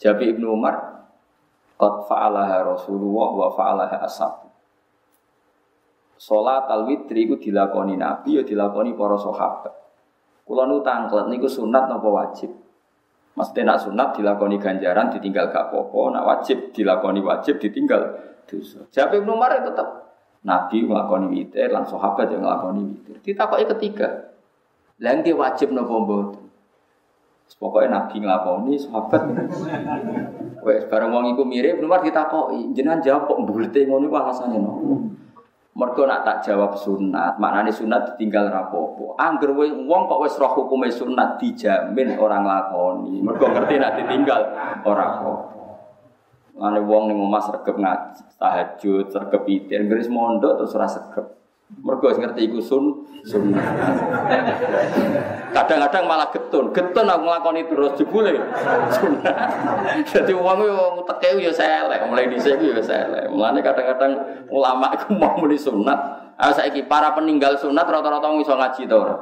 Jawab 0.00 0.20
Ibnu 0.24 0.46
Umar, 0.56 0.76
qad 1.76 1.94
fa'alaha 2.08 2.64
Rasulullah 2.64 3.30
wa 3.36 3.48
fa'alaha 3.52 3.96
ashab. 4.04 4.48
Salat 6.20 6.68
al-witri 6.68 7.24
itu 7.24 7.36
dilakoni 7.48 7.96
Nabi 7.96 8.40
ya 8.40 8.42
dilakoni 8.44 8.92
para 8.92 9.16
sahabat. 9.16 9.72
Kula 10.44 10.68
nu 10.68 10.84
tanglet 10.84 11.32
niku 11.32 11.48
sunat 11.48 11.88
napa 11.88 12.08
wajib? 12.08 12.52
Maksudnya 13.36 13.72
nak 13.72 13.78
sunat 13.80 14.08
dilakoni 14.20 14.60
ganjaran 14.60 15.08
ditinggal 15.08 15.48
gak 15.48 15.72
popo, 15.72 16.12
nak 16.12 16.28
wajib 16.28 16.76
dilakoni 16.76 17.24
wajib 17.24 17.56
ditinggal 17.56 18.20
dosa. 18.44 18.84
Jawab 18.92 19.24
Ibnu 19.24 19.32
Umar 19.32 19.56
tetap 19.64 19.99
Nabi 20.40 20.88
ngelakoni 20.88 21.26
witir, 21.36 21.68
lan 21.68 21.84
sahabat 21.84 22.32
yang 22.32 22.40
ngelakoni 22.40 22.80
witir. 22.88 23.16
Ditakoki 23.20 23.68
ketiga. 23.76 24.32
Lah 25.00 25.16
wajib 25.16 25.72
nopo 25.72 25.94
mboten? 26.04 26.44
Pokoknya 27.60 27.88
Nabi 27.92 28.24
ngelakoni 28.24 28.72
sahabat. 28.80 29.22
Wes 30.64 30.84
bareng 30.88 31.12
wong 31.12 31.36
iku 31.36 31.44
mirip, 31.44 31.80
Umar 31.80 32.00
ditakoki, 32.00 32.72
jenengan 32.72 33.04
jawab 33.04 33.28
kok 33.28 33.40
mbulete 33.44 33.84
ngono 33.84 34.08
iku 34.08 34.16
alasane 34.16 34.56
nopo? 34.56 35.20
Mergo 35.70 36.02
nak 36.02 36.26
tak 36.26 36.44
jawab 36.44 36.74
sunat, 36.76 37.38
maknane 37.38 37.70
sunat 37.70 38.12
ditinggal 38.12 38.50
rapopo. 38.50 39.14
Angger 39.16 39.54
wong 39.54 40.02
kok 40.08 40.20
wis 40.24 40.34
roh 40.36 40.52
hukume 40.56 40.90
sunat 40.90 41.38
dijamin 41.38 42.18
orang 42.18 42.42
lakoni. 42.42 43.22
Mergo 43.22 43.48
ngerti 43.48 43.78
nak 43.78 43.96
ditinggal 43.96 44.40
ora 44.82 45.04
apa. 45.20 45.32
Mane 46.60 46.80
wong 46.84 47.08
ning 47.08 47.16
omah 47.16 47.40
sregep 47.40 47.72
ngaji, 47.72 47.99
tahajud, 48.38 49.10
sregep 49.10 49.42
itir, 49.46 49.80
ngris 49.84 50.08
mondok 50.10 50.62
terus 50.62 50.74
ora 50.76 50.88
sregep. 50.88 51.26
Mergo 51.70 52.10
ngerti 52.10 52.50
iku 52.50 52.58
sun 52.58 53.06
sunnah. 53.22 53.62
Kadang-kadang 55.54 56.02
malah 56.02 56.26
getun, 56.34 56.74
getun 56.74 57.06
aku 57.06 57.22
nglakoni 57.30 57.62
terus 57.70 57.94
jebule 57.94 58.34
sunnah. 58.90 59.36
Dadi 60.02 60.34
wong 60.34 60.66
yo 60.66 61.06
teke 61.06 61.38
yo 61.38 61.54
selek, 61.54 62.02
mulai 62.10 62.26
dhisik 62.26 62.58
yo 62.58 62.74
selek. 62.82 63.30
Mulane 63.30 63.62
kadang-kadang 63.62 64.12
ulama 64.50 64.90
iku 64.98 65.14
mau 65.22 65.38
muni 65.38 65.54
sunat. 65.54 66.34
Ah 66.34 66.50
saiki 66.50 66.90
para 66.90 67.14
peninggal 67.14 67.54
sunat 67.54 67.86
rata-rata 67.86 68.34
iso 68.42 68.56
ngaji 68.58 68.82
to 68.90 68.96
ora? 68.98 69.16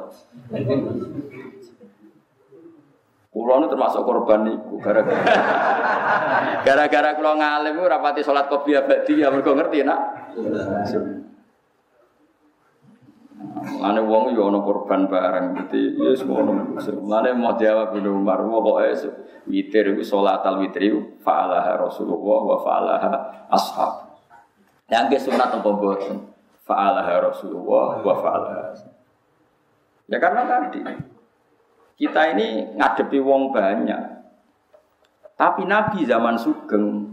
Kulo 3.29 3.61
nu 3.61 3.69
termasuk 3.69 4.01
korban 4.09 4.41
niku 4.41 4.81
gara-gara 4.81 5.21
gara-gara 6.65 7.13
kulo 7.13 7.37
ngalim 7.37 7.77
rapati 7.77 8.25
salat 8.25 8.49
kopi 8.49 8.73
abadi 8.73 9.21
ya 9.21 9.29
mergo 9.29 9.53
ngerti 9.53 9.85
nak. 9.85 10.01
Lane 13.79 14.01
wong 14.01 14.33
yo 14.33 14.49
ana 14.49 14.65
korban 14.65 15.05
bareng 15.05 15.53
dadi 15.61 15.93
ya 15.93 16.17
semono. 16.17 16.73
Lane 17.05 17.37
mau 17.37 17.53
jawab 17.53 17.93
Ibnu 17.93 18.17
Umar 18.17 18.41
pokoke 18.41 18.97
witir 19.45 19.93
iku 19.93 20.01
salat 20.01 20.41
al 20.49 20.65
witri 20.65 20.89
fa'alaha 21.21 21.85
Rasulullah 21.85 22.41
wa 22.49 22.57
fa'alaha 22.65 23.11
ashab. 23.53 24.09
Yang 24.89 25.05
ke 25.05 25.17
sunat 25.29 25.53
apa 25.53 25.69
boten? 25.69 26.33
Fa'alaha 26.65 27.29
Rasulullah 27.29 28.01
wa 28.01 28.15
fa'alaha. 28.17 28.73
Ya 30.09 30.17
karena 30.17 30.49
tadi 30.49 30.81
kita 31.99 32.21
ini 32.31 32.79
ngadepi 32.79 33.19
wong 33.19 33.51
banyak. 33.51 33.99
Tapi 35.35 35.67
Nabi 35.67 36.07
zaman 36.07 36.39
Sugeng 36.39 37.11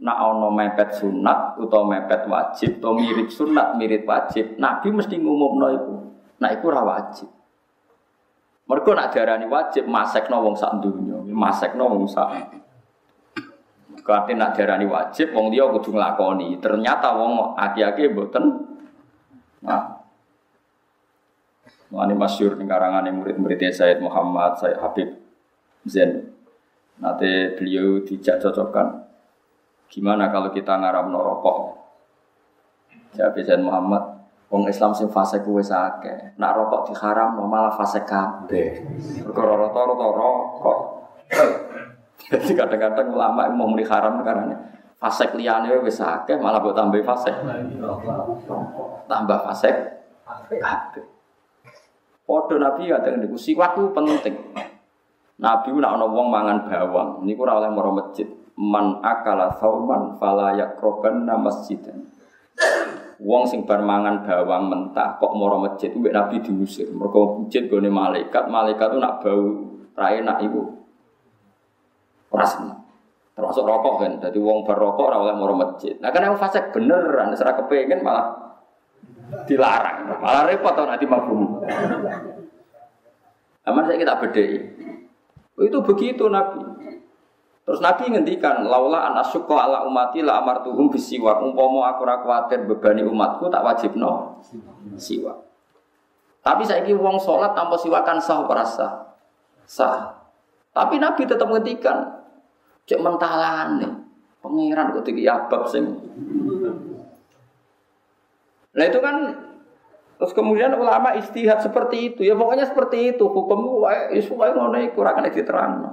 nak 0.00 0.16
ono 0.16 0.48
mepet 0.52 0.96
sunat 0.96 1.60
atau 1.60 1.84
mepet 1.84 2.24
wajib 2.24 2.80
atau 2.80 2.96
mirip 2.96 3.28
sunat 3.28 3.76
mirip 3.76 4.08
wajib 4.08 4.56
nabi 4.56 4.88
mesti 4.88 5.20
ngumumno 5.20 5.66
iku 5.76 5.94
nak 6.40 6.50
iku 6.56 6.64
ora 6.72 6.82
wajib. 6.84 7.28
Mergo 8.64 8.96
nak 8.96 9.12
diarani 9.12 9.44
wajib 9.44 9.84
masekno 9.84 10.40
wong 10.40 10.56
sak 10.56 10.80
donya 10.80 11.20
masekno 11.20 11.84
wong 11.84 12.08
sak. 12.08 12.32
Kate 14.00 14.32
nak 14.32 14.56
diarani 14.56 14.88
wajib 14.88 15.36
wong 15.36 15.52
dia 15.52 15.68
kudu 15.68 15.92
nglakoni. 15.92 16.56
Ternyata 16.56 17.12
wong 17.20 17.60
aki-aki 17.60 18.08
mboten 18.16 18.44
nah 19.60 20.00
Ini 21.90 22.14
masyur 22.14 22.54
ning 22.54 22.70
karangane 22.70 23.10
murid-muridnya 23.10 23.74
Said 23.74 23.98
Muhammad, 23.98 24.54
Said 24.62 24.78
Habib 24.78 25.10
Zain. 25.90 26.30
Nanti 27.02 27.56
beliau 27.58 28.04
dijak 28.06 28.38
cocokkan 28.38 29.10
Gimana 29.90 30.30
kalau 30.30 30.54
kita 30.54 30.78
ngaram 30.78 31.10
rokok? 31.10 31.82
Jadi 33.10 33.42
Zain 33.42 33.66
Muhammad, 33.66 34.22
Wong 34.46 34.70
Islam 34.70 34.94
sing 34.94 35.10
fase 35.10 35.42
kuwe 35.42 35.58
sake. 35.58 36.38
Nak 36.38 36.54
rokok 36.54 36.94
diharam 36.94 37.34
malah 37.42 37.74
fase 37.74 38.06
kabeh. 38.06 38.86
Perkara 39.26 39.66
rata-rata 39.66 40.06
rokok. 40.14 40.78
Jadi 42.30 42.54
kadang-kadang 42.54 43.10
ulama 43.10 43.50
mau 43.50 43.66
muni 43.66 43.82
haram 43.82 44.22
karena 44.22 44.54
fase 45.02 45.26
liyane 45.34 45.74
wis 45.82 45.98
akeh 45.98 46.38
malah 46.38 46.62
buat 46.62 46.78
tambah 46.78 47.02
fase. 47.02 47.34
Tambah 49.10 49.38
fase 49.42 49.70
kabeh. 50.54 51.19
Padha 52.30 52.62
Nabi 52.62 52.86
kadang 52.86 53.26
niku 53.26 53.34
siwak 53.34 53.74
penting. 53.74 54.38
Nabi 55.42 55.68
nak 55.82 55.98
ana 55.98 56.06
wong 56.06 56.30
mangan 56.30 56.62
bawang, 56.62 57.26
niku 57.26 57.42
ora 57.42 57.58
oleh 57.58 57.74
maro 57.74 57.90
masjid 57.90 58.28
man 58.54 59.02
akala 59.02 59.50
sauman 59.58 60.14
fala 60.20 60.54
yakrobanna 60.54 61.34
masjidan. 61.34 62.06
Wong 63.18 63.50
sing 63.50 63.66
bar 63.66 63.82
mangan 63.82 64.22
bawang 64.22 64.70
mentah 64.70 65.18
kok 65.18 65.34
moro 65.34 65.58
masjid 65.58 65.90
mbek 65.90 66.14
Nabi 66.14 66.38
diusir. 66.38 66.86
Mergo 66.94 67.42
masjid 67.42 67.66
gone 67.66 67.90
malaikat, 67.90 68.46
malaikat 68.46 68.94
itu 68.94 68.98
nak 69.02 69.18
bau 69.26 69.44
ra 69.98 70.06
enak 70.14 70.38
iku. 70.46 70.62
Ora 72.30 72.46
Termasuk 73.34 73.64
rokok 73.64 73.94
kan. 74.04 74.12
Jadi 74.22 74.38
wong 74.38 74.62
bar 74.62 74.78
rokok 74.78 75.08
ora 75.10 75.18
oleh 75.18 75.34
moro 75.34 75.56
masjid. 75.56 75.98
Nah 75.98 76.14
kan 76.14 76.30
yang 76.30 76.38
fasik 76.38 76.70
beneran, 76.70 77.32
ora 77.32 77.52
kepengin 77.58 78.04
malah 78.04 78.49
dilarang. 79.46 80.20
Malah 80.22 80.44
repot 80.46 80.72
to 80.74 80.82
nanti 80.86 81.06
mabum. 81.06 81.62
Aman 83.66 83.82
saya 83.86 83.98
kita 84.00 84.18
bedai. 84.18 84.58
Itu 85.60 85.78
begitu 85.84 86.26
Nabi. 86.32 86.64
Terus 87.68 87.78
Nabi 87.84 88.10
ngendikan, 88.10 88.66
laula 88.66 89.12
an 89.12 89.20
asyqa 89.22 89.54
ala 89.54 89.86
umati 89.86 90.24
la 90.24 90.42
amartuhum 90.42 90.90
bisiwak. 90.90 91.38
Umpama 91.44 91.94
aku 91.94 92.02
ora 92.02 92.18
kuwatir 92.24 92.66
bebani 92.66 93.04
umatku 93.06 93.46
tak 93.52 93.62
wajib 93.62 93.94
no 93.94 94.42
siwak. 94.96 95.38
Tapi 96.40 96.64
saya 96.64 96.82
ini 96.82 96.96
wong 96.96 97.20
sholat 97.20 97.52
tanpa 97.52 97.76
siwakan 97.76 98.16
sah 98.16 98.42
rasa? 98.48 98.88
Sah. 99.68 100.18
Tapi 100.72 100.96
Nabi 100.96 101.28
tetap 101.28 101.46
ngendikan, 101.46 102.24
cek 102.88 102.98
mentalane. 102.98 104.08
Pangeran 104.40 104.96
kok 104.96 105.04
iki 105.04 105.28
abab 105.28 105.68
sing. 105.68 105.84
Nah 108.76 108.84
itu 108.86 108.98
kan 109.02 109.16
Terus 110.20 110.36
kemudian 110.36 110.76
ulama 110.76 111.16
istihad 111.16 111.64
seperti 111.64 112.12
itu. 112.12 112.20
Ya 112.20 112.36
pokoknya 112.36 112.68
seperti 112.68 113.16
itu. 113.16 113.24
Hukum 113.24 113.80
isu 114.12 114.36
wae 114.36 114.52
ngono 114.52 114.76
iku 114.84 115.00
ora 115.00 115.16
kena 115.16 115.32
diterangno. 115.32 115.90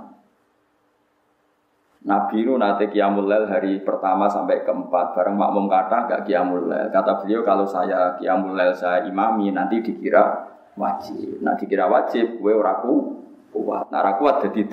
Nabi 2.04 2.44
itu 2.44 2.52
nanti 2.60 2.92
kiamul 2.92 3.24
hari 3.48 3.80
pertama 3.88 4.28
sampai 4.28 4.68
keempat 4.68 5.16
bareng 5.16 5.36
makmum 5.36 5.72
kata 5.72 6.12
gak 6.12 6.22
kiamul 6.28 6.68
Kata 6.68 7.24
beliau 7.24 7.44
kalau 7.48 7.64
saya 7.64 8.20
kiamul 8.20 8.60
saya 8.76 9.08
imami 9.08 9.56
nanti 9.56 9.80
dikira 9.80 10.44
wajib. 10.76 11.40
Nah 11.40 11.56
dikira 11.56 11.88
wajib, 11.88 12.44
gue 12.44 12.52
oraku 12.52 13.24
kuat. 13.56 13.88
Nah 13.96 14.12
kuat 14.20 14.44
jadi 14.44 14.68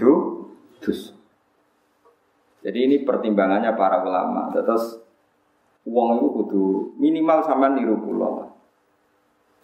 dus. 0.82 1.14
Jadi 2.66 2.78
ini 2.90 2.96
pertimbangannya 3.06 3.70
para 3.78 4.02
ulama. 4.02 4.50
Terus 4.50 5.03
uang 5.84 6.08
itu 6.16 6.26
kudu 6.32 6.64
minimal 6.96 7.44
sama 7.44 7.72
niru 7.72 8.00
pulau. 8.00 8.52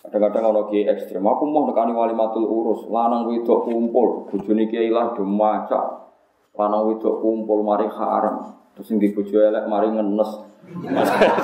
Kadang-kadang 0.00 0.56
ono 0.56 0.62
kiai 0.72 0.88
ekstrem, 0.88 1.20
aku 1.20 1.44
mau 1.44 1.68
nekani 1.68 1.92
wali 1.92 2.16
matul 2.16 2.48
urus, 2.48 2.88
lanang 2.88 3.28
wedok 3.28 3.68
kumpul, 3.68 4.32
bojone 4.32 4.64
kiai 4.64 4.88
lah 4.88 5.12
maca 5.20 6.08
lanang 6.56 6.82
wedok 6.92 7.20
kumpul 7.20 7.62
mari 7.62 7.86
haram 7.88 8.60
terus 8.74 8.86
sing 8.86 8.96
dibojo 8.96 9.36
elek 9.36 9.68
mari 9.68 9.92
ngenes. 9.92 10.48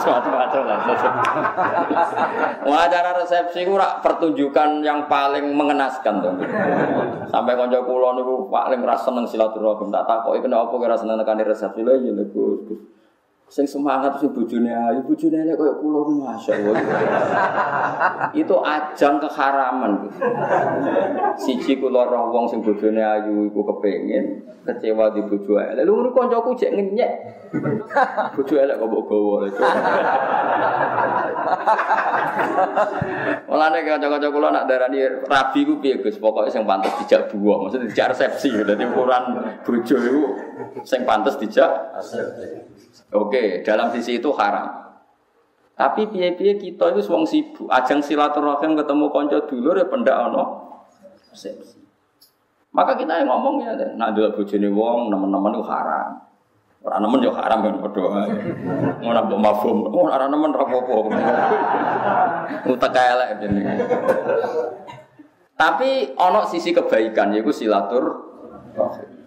Lah. 0.07 0.79
Acara 2.87 3.11
resepsi 3.17 3.67
ku 3.67 3.75
rak 3.75 4.05
pertunjukan 4.05 4.85
yang 4.85 5.09
paling 5.11 5.51
mengenaskan 5.57 6.23
tuh 6.23 6.37
sampai 7.27 7.59
konco 7.59 7.81
kula 7.89 8.15
niku 8.15 8.47
paling 8.53 8.87
rasa 8.87 9.11
seneng 9.11 9.27
silaturahim 9.27 9.91
tak 9.91 10.07
takoki 10.07 10.45
kenapa 10.47 10.71
kira 10.79 10.95
seneng 10.95 11.19
nekani 11.19 11.43
resepsi. 11.43 11.83
Lho 11.83 11.97
ya 11.97 12.13
Gus 12.29 12.81
Sing 13.47 13.63
semangat 13.63 14.19
sing 14.19 14.35
bojone 14.35 14.75
ayu, 14.75 15.07
bojone 15.07 15.47
elek 15.47 15.55
koyo 15.55 15.79
kula 15.79 16.03
masyaallah. 16.35 16.75
Itu 18.35 18.59
ajang 18.59 19.23
keharaman. 19.23 20.11
Siji 21.39 21.79
kula 21.79 22.11
roh 22.11 22.35
wong 22.35 22.51
sing 22.51 22.59
bojone 22.59 22.99
ayu 22.99 23.47
iku 23.47 23.63
kepengin 23.71 24.43
kecewa 24.67 25.15
di 25.15 25.23
bojo 25.23 25.63
elek. 25.63 25.87
Lha 25.87 25.93
ngono 25.95 26.11
kancaku 26.11 26.59
jek 26.59 26.75
ngenyek. 26.75 27.11
Bojo 28.35 28.55
elek 28.59 28.83
kok 28.83 28.89
mbok 28.91 29.03
gawa. 29.07 29.39
Mulane 33.47 33.79
kanca-kanca 33.87 34.29
kula 34.35 34.51
nak 34.51 34.67
darani 34.67 35.07
rabi 35.23 35.63
ku 35.63 35.79
piye 35.79 36.03
Gus? 36.03 36.19
Pokoke 36.19 36.51
sing 36.51 36.67
pantes 36.67 36.91
dijak 36.99 37.31
buah, 37.31 37.63
maksudnya 37.63 37.87
dijak 37.95 38.11
resepsi. 38.11 38.51
Dadi 38.51 38.91
ukuran 38.91 39.39
bojo 39.63 39.97
iku 40.03 40.23
sing 40.83 41.07
pantes 41.07 41.39
dijak 41.39 41.95
resepsi. 41.95 42.75
Oke, 43.37 43.61
dalam 43.69 43.93
sisi 43.93 44.17
itu 44.17 44.33
haram. 44.33 44.97
Tapi 45.77 46.09
piye-piye 46.09 46.57
kita 46.57 46.97
itu 46.97 47.05
wong 47.13 47.29
sibuk, 47.29 47.69
ajang 47.69 48.01
silaturahim 48.01 48.73
ketemu 48.81 49.13
konco 49.13 49.45
dulu 49.45 49.77
ya 49.77 49.85
pendak 49.85 50.17
ono 50.17 50.45
resepsi. 51.29 51.85
Maka 52.73 52.97
kita 52.97 53.21
yang 53.21 53.29
ngomong 53.29 53.61
ya, 53.61 53.77
nak 53.93 54.17
dulu 54.17 54.41
bojone 54.41 54.69
wong, 54.73 55.13
teman-teman 55.13 55.53
itu 55.53 55.65
haram. 55.69 56.09
Orang 56.87 57.03
nemen 57.03 57.29
yo 57.29 57.35
haram 57.35 57.67
kan 57.67 57.83
berdoa. 57.83 58.31
Mau 59.03 59.11
nambah 59.11 59.37
mafhum, 59.43 59.91
oh 59.91 60.07
orang 60.07 60.31
nemen 60.31 60.55
rapopo. 60.55 61.11
Utak 62.73 62.95
elek 62.95 63.43
jenenge. 63.43 63.85
Tapi 65.59 66.15
ono 66.15 66.47
sisi 66.47 66.71
kebaikan 66.71 67.35
yaitu 67.35 67.51
silatur 67.51 68.23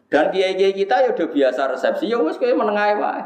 dan 0.09 0.33
kiai-kiai 0.33 0.73
kita 0.73 1.05
ya 1.05 1.09
udah 1.13 1.27
biasa 1.29 1.61
resepsi 1.69 2.09
ya 2.09 2.17
wes 2.17 2.41
kayak 2.41 2.57
menengah 2.57 2.97
wae. 2.97 3.23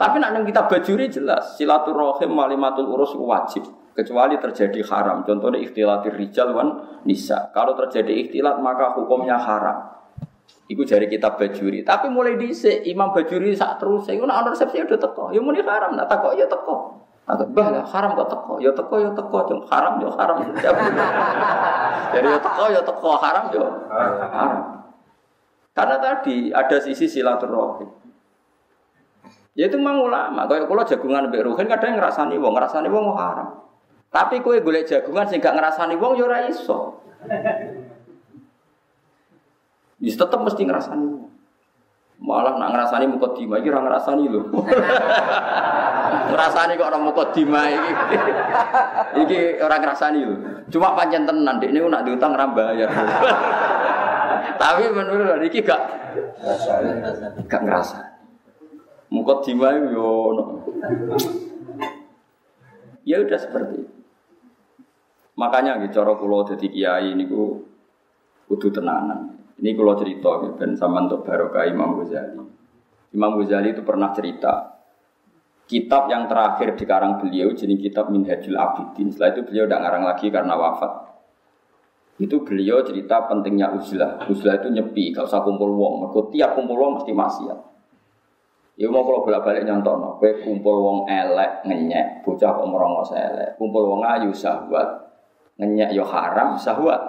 Tapi 0.00 0.16
nak 0.16 0.32
kita 0.48 0.64
bajuri 0.64 1.12
jelas 1.12 1.60
silaturahim 1.60 2.32
malimatul 2.32 2.88
urus 2.88 3.12
wajib 3.20 3.68
kecuali 3.92 4.40
terjadi 4.40 4.80
haram. 4.88 5.20
Contohnya 5.28 5.60
ikhtilatir 5.60 6.16
rijal 6.16 6.56
wan 6.56 6.68
nisa. 7.04 7.52
Kalau 7.52 7.76
terjadi 7.76 8.08
ikhtilat 8.08 8.64
maka 8.64 8.96
hukumnya 8.96 9.36
haram. 9.36 10.00
Iku 10.72 10.88
jari 10.88 11.04
kita 11.04 11.36
bajuri. 11.36 11.84
Tapi 11.84 12.08
mulai 12.08 12.40
dice 12.40 12.80
imam 12.88 13.12
bajuri 13.12 13.52
saat 13.52 13.76
terus. 13.76 14.08
Saya 14.08 14.24
nak 14.24 14.48
resepsi 14.48 14.80
udah 14.80 14.96
teko. 14.96 15.36
Ya 15.36 15.44
muni 15.44 15.60
haram. 15.60 15.92
Nak 15.92 16.08
teko 16.08 16.32
ya 16.32 16.48
teko. 16.48 16.96
Agak 17.28 17.52
bah 17.52 17.68
lah 17.68 17.84
haram 17.84 18.16
kok 18.16 18.30
teko. 18.32 18.56
Ya 18.56 18.72
teko 18.72 19.04
ya 19.04 19.10
teko. 19.12 19.38
Jom 19.52 19.60
haram 19.68 20.00
ya 20.00 20.08
haram. 20.16 20.36
Jadi 22.16 22.26
ya 22.30 22.40
teko 22.40 22.64
ya 22.72 22.80
teko 22.80 23.10
haram 23.20 23.44
ya 23.52 23.66
haram. 24.32 24.62
Karena 25.76 25.96
tadi 26.00 26.48
ada 26.54 26.76
sisi 26.80 27.04
silaturahim. 27.04 27.99
Ya 29.58 29.66
itu 29.66 29.76
mang 29.82 29.98
ulama. 29.98 30.46
Kayak 30.46 30.70
kalau 30.70 30.84
jagungan 30.86 31.26
mbek 31.26 31.42
ruhin 31.42 31.66
kadang 31.66 31.98
ngrasani 31.98 32.38
wong, 32.38 32.54
ngrasani 32.54 32.86
wong 32.86 33.06
haram. 33.18 33.66
Tapi 34.10 34.42
kowe 34.42 34.58
golek 34.62 34.86
jagungan 34.86 35.26
sing 35.26 35.38
gak 35.42 35.54
ngrasani 35.58 35.94
wong 35.98 36.18
ya 36.18 36.24
ora 36.26 36.46
iso. 36.46 37.02
Ya 39.98 40.12
tetep 40.14 40.40
mesti 40.42 40.62
ngrasani 40.62 41.04
wong. 41.06 41.30
Malah 42.20 42.60
nak 42.60 42.70
ngrasani 42.76 43.08
mukadimah 43.08 43.58
iki 43.58 43.72
ora 43.72 43.80
ngrasani 43.80 44.24
lho. 44.28 44.42
ngrasani 46.30 46.72
kok 46.76 46.88
ora 46.92 47.00
mukadimah 47.00 47.64
iki. 47.72 47.92
iki 49.24 49.38
ora 49.58 49.76
ngrasani 49.82 50.20
lho. 50.28 50.36
Cuma 50.70 50.94
pancen 50.94 51.26
tenan 51.26 51.58
niku 51.58 51.88
nak 51.90 52.04
diutang 52.06 52.36
ora 52.36 52.46
bayar. 52.52 52.90
Tapi 54.60 54.84
menurut 54.94 55.42
iki 55.42 55.64
gak 55.64 55.80
gak 57.48 57.62
ngrasani. 57.66 58.09
Mukot 59.10 59.42
dimai 59.42 59.78
yo 59.90 60.38
Ya 63.02 63.18
udah 63.20 63.38
seperti 63.40 63.82
itu. 63.82 64.00
Makanya 65.34 65.80
gitu 65.82 65.98
cara 66.04 66.14
kula 66.14 66.46
dadi 66.46 66.68
kiai 66.68 67.16
niku 67.16 67.64
kudu 68.46 68.68
tenanan. 68.70 69.40
Ini 69.60 69.76
kalau 69.76 69.96
cerita 69.96 70.30
gitu, 70.40 70.54
dan 70.56 70.72
sama 70.72 71.04
untuk 71.04 71.24
barokah 71.24 71.68
Imam 71.68 72.00
Ghazali. 72.00 72.40
Imam 73.12 73.36
Ghazali 73.36 73.76
itu 73.76 73.82
pernah 73.84 74.12
cerita 74.12 74.80
kitab 75.70 76.10
yang 76.10 76.26
terakhir 76.26 76.74
di 76.74 76.84
karang 76.88 77.22
beliau 77.22 77.54
jadi 77.54 77.78
kitab 77.78 78.10
Minhajul 78.10 78.58
Abidin. 78.58 79.12
Setelah 79.12 79.30
itu 79.38 79.42
beliau 79.46 79.64
tidak 79.70 79.80
ngarang 79.86 80.04
lagi 80.06 80.26
karena 80.28 80.54
wafat. 80.58 80.92
Itu 82.20 82.44
beliau 82.44 82.84
cerita 82.84 83.24
pentingnya 83.30 83.72
uzlah. 83.72 84.28
Uzlah 84.28 84.60
itu 84.60 84.68
nyepi, 84.68 85.14
gak 85.14 85.24
usah 85.30 85.40
kumpul 85.40 85.72
wong. 85.72 86.04
Mereka 86.04 86.20
tiap 86.34 86.50
kumpul 86.52 86.76
wong 86.76 86.92
mesti 87.00 87.12
maksiat. 87.16 87.58
Ya 88.78 88.86
mau 88.88 89.04
kalau 89.04 89.26
bolak-balik 89.26 89.66
nyontono, 89.66 90.16
kowe 90.16 90.30
kumpul 90.40 90.76
wong 90.80 90.98
elek 91.10 91.66
ngenyek, 91.68 92.24
bocah 92.24 92.54
kok 92.54 92.64
merongos 92.64 93.12
elek. 93.12 93.58
Kumpul 93.60 93.84
wong 93.84 94.00
ayu 94.06 94.30
sahwat, 94.32 95.10
ngenyek 95.60 95.92
yo 95.92 96.00
ya 96.00 96.04
haram 96.08 96.56
sahwat. 96.56 97.02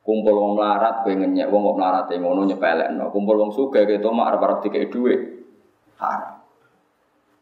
Kumpul 0.00 0.32
wong 0.32 0.56
melarat 0.56 1.04
kowe 1.04 1.12
ngenyek, 1.12 1.52
wong 1.52 1.62
kok 1.68 1.76
melarat 1.76 2.06
ngono 2.14 2.48
nyepelekno. 2.48 3.12
Kumpul 3.12 3.36
wong 3.36 3.50
sugih 3.52 3.84
gitu 3.84 4.08
mak 4.08 4.32
arep-arep 4.36 4.58
dikek 4.64 4.88
dhuwit 4.88 5.20
haram. 6.00 6.40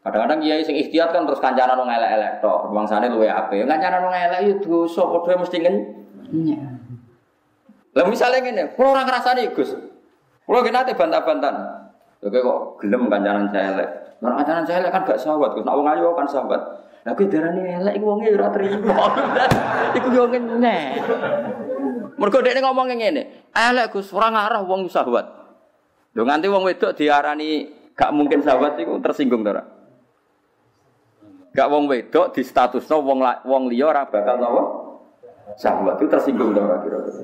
Kadang-kadang 0.03 0.39
kiai 0.43 0.63
sing 0.63 0.75
ikhtiat 0.75 1.11
kan 1.11 1.23
terus 1.23 1.39
kancanan 1.39 1.79
wong 1.79 1.87
elek-elek 1.87 2.43
tok, 2.43 2.75
bangsane 2.75 3.07
luwe 3.07 3.31
apik. 3.31 3.63
Kancanan 3.63 4.03
wong 4.03 4.15
elek 4.15 4.39
yo 4.51 4.53
dosa 4.59 5.07
padha 5.07 5.39
mesti 5.39 5.57
ngenyek. 5.63 6.61
Lah 7.95 8.05
misalnya 8.05 8.43
ngene, 8.43 8.63
kula 8.77 8.93
ora 8.93 9.03
ngrasani 9.07 9.47
Gus. 9.55 9.73
Kula 10.43 10.59
ki 10.61 10.71
nate 10.75 10.93
bantah-bantahan. 10.93 11.76
Oke 12.17 12.37
kok 12.41 12.59
gelem 12.81 13.05
kancanan 13.13 13.53
elek. 13.53 13.89
Orang 14.21 14.41
kancanan 14.41 14.65
elek 14.65 14.89
kan 14.89 15.01
gak 15.05 15.21
sahabat, 15.21 15.53
Gus. 15.53 15.65
Nak 15.65 15.77
wong 15.77 15.87
ayu 15.93 16.09
kan 16.17 16.25
sahabat. 16.25 16.61
Lah 17.05 17.13
kuwi 17.13 17.29
darane 17.29 17.61
elek 17.61 17.93
iku 18.01 18.05
wonge 18.09 18.29
ora 18.33 18.49
trimo. 18.51 18.91
Iku 19.97 20.07
yo 20.11 20.23
ngene. 20.27 20.77
Mergo 22.17 22.41
dekne 22.41 22.59
ngomong 22.65 22.89
ngene, 22.89 23.53
elek 23.53 23.93
Gus, 23.93 24.09
ora 24.11 24.33
ngarah 24.33 24.65
wong 24.65 24.89
sahabat. 24.89 25.25
Lho 26.17 26.25
nganti 26.25 26.49
wong 26.49 26.65
wedok 26.65 26.97
diarani 26.97 27.69
gak 27.93 28.09
mungkin 28.09 28.41
sahabat 28.41 28.81
iku 28.81 28.97
tersinggung 28.97 29.45
to? 29.45 29.53
Gak 31.53 31.69
wong 31.69 31.85
wedok 31.85 32.33
di 32.33 32.41
statusno 32.41 33.05
wong 33.05 33.21
wong 33.45 33.69
liya 33.69 33.93
ora 33.93 34.03
bakal 34.09 34.41
napa? 34.41 34.63
Sahabat 35.61 36.01
itu 36.01 36.09
tersinggung 36.09 36.57
to 36.57 36.59
ora 36.59 36.81
kira-kira. 36.81 37.21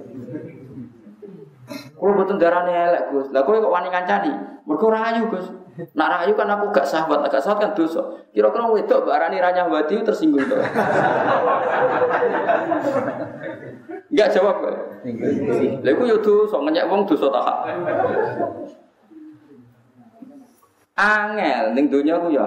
Kalau 1.94 2.14
betul 2.20 2.38
darahnya 2.42 2.74
elek 2.92 3.04
Gus, 3.12 3.28
lah 3.32 3.42
kowe 3.46 3.58
kok 3.58 3.74
wani 3.74 3.90
ngancani? 3.90 4.34
Mergo 4.66 4.88
rayu 4.92 5.30
Gus. 5.32 5.48
Nak 5.98 6.10
rayu 6.10 6.38
kan 6.38 6.50
aku 6.54 6.70
gak 6.70 6.86
sahabat, 6.86 7.26
gak 7.30 7.42
sahabat 7.42 7.62
kan 7.66 7.72
dosa. 7.74 8.02
Kira-kira 8.30 8.70
wedok 8.70 9.10
barani 9.10 9.42
ranyah 9.42 9.66
wadi 9.66 10.02
tersinggung 10.06 10.46
tuh. 10.46 10.62
Enggak 14.14 14.30
jawab 14.34 14.56
kowe. 14.62 14.74
Lha 15.82 15.90
iku 15.90 16.04
yo 16.06 16.18
dosa, 16.22 16.62
ngenyek 16.62 16.86
wong 16.86 17.10
dosa 17.10 17.28
tak. 17.30 17.58
Angel 20.94 21.74
ning 21.74 21.90
donya 21.90 22.22
ku 22.22 22.30
ya 22.30 22.46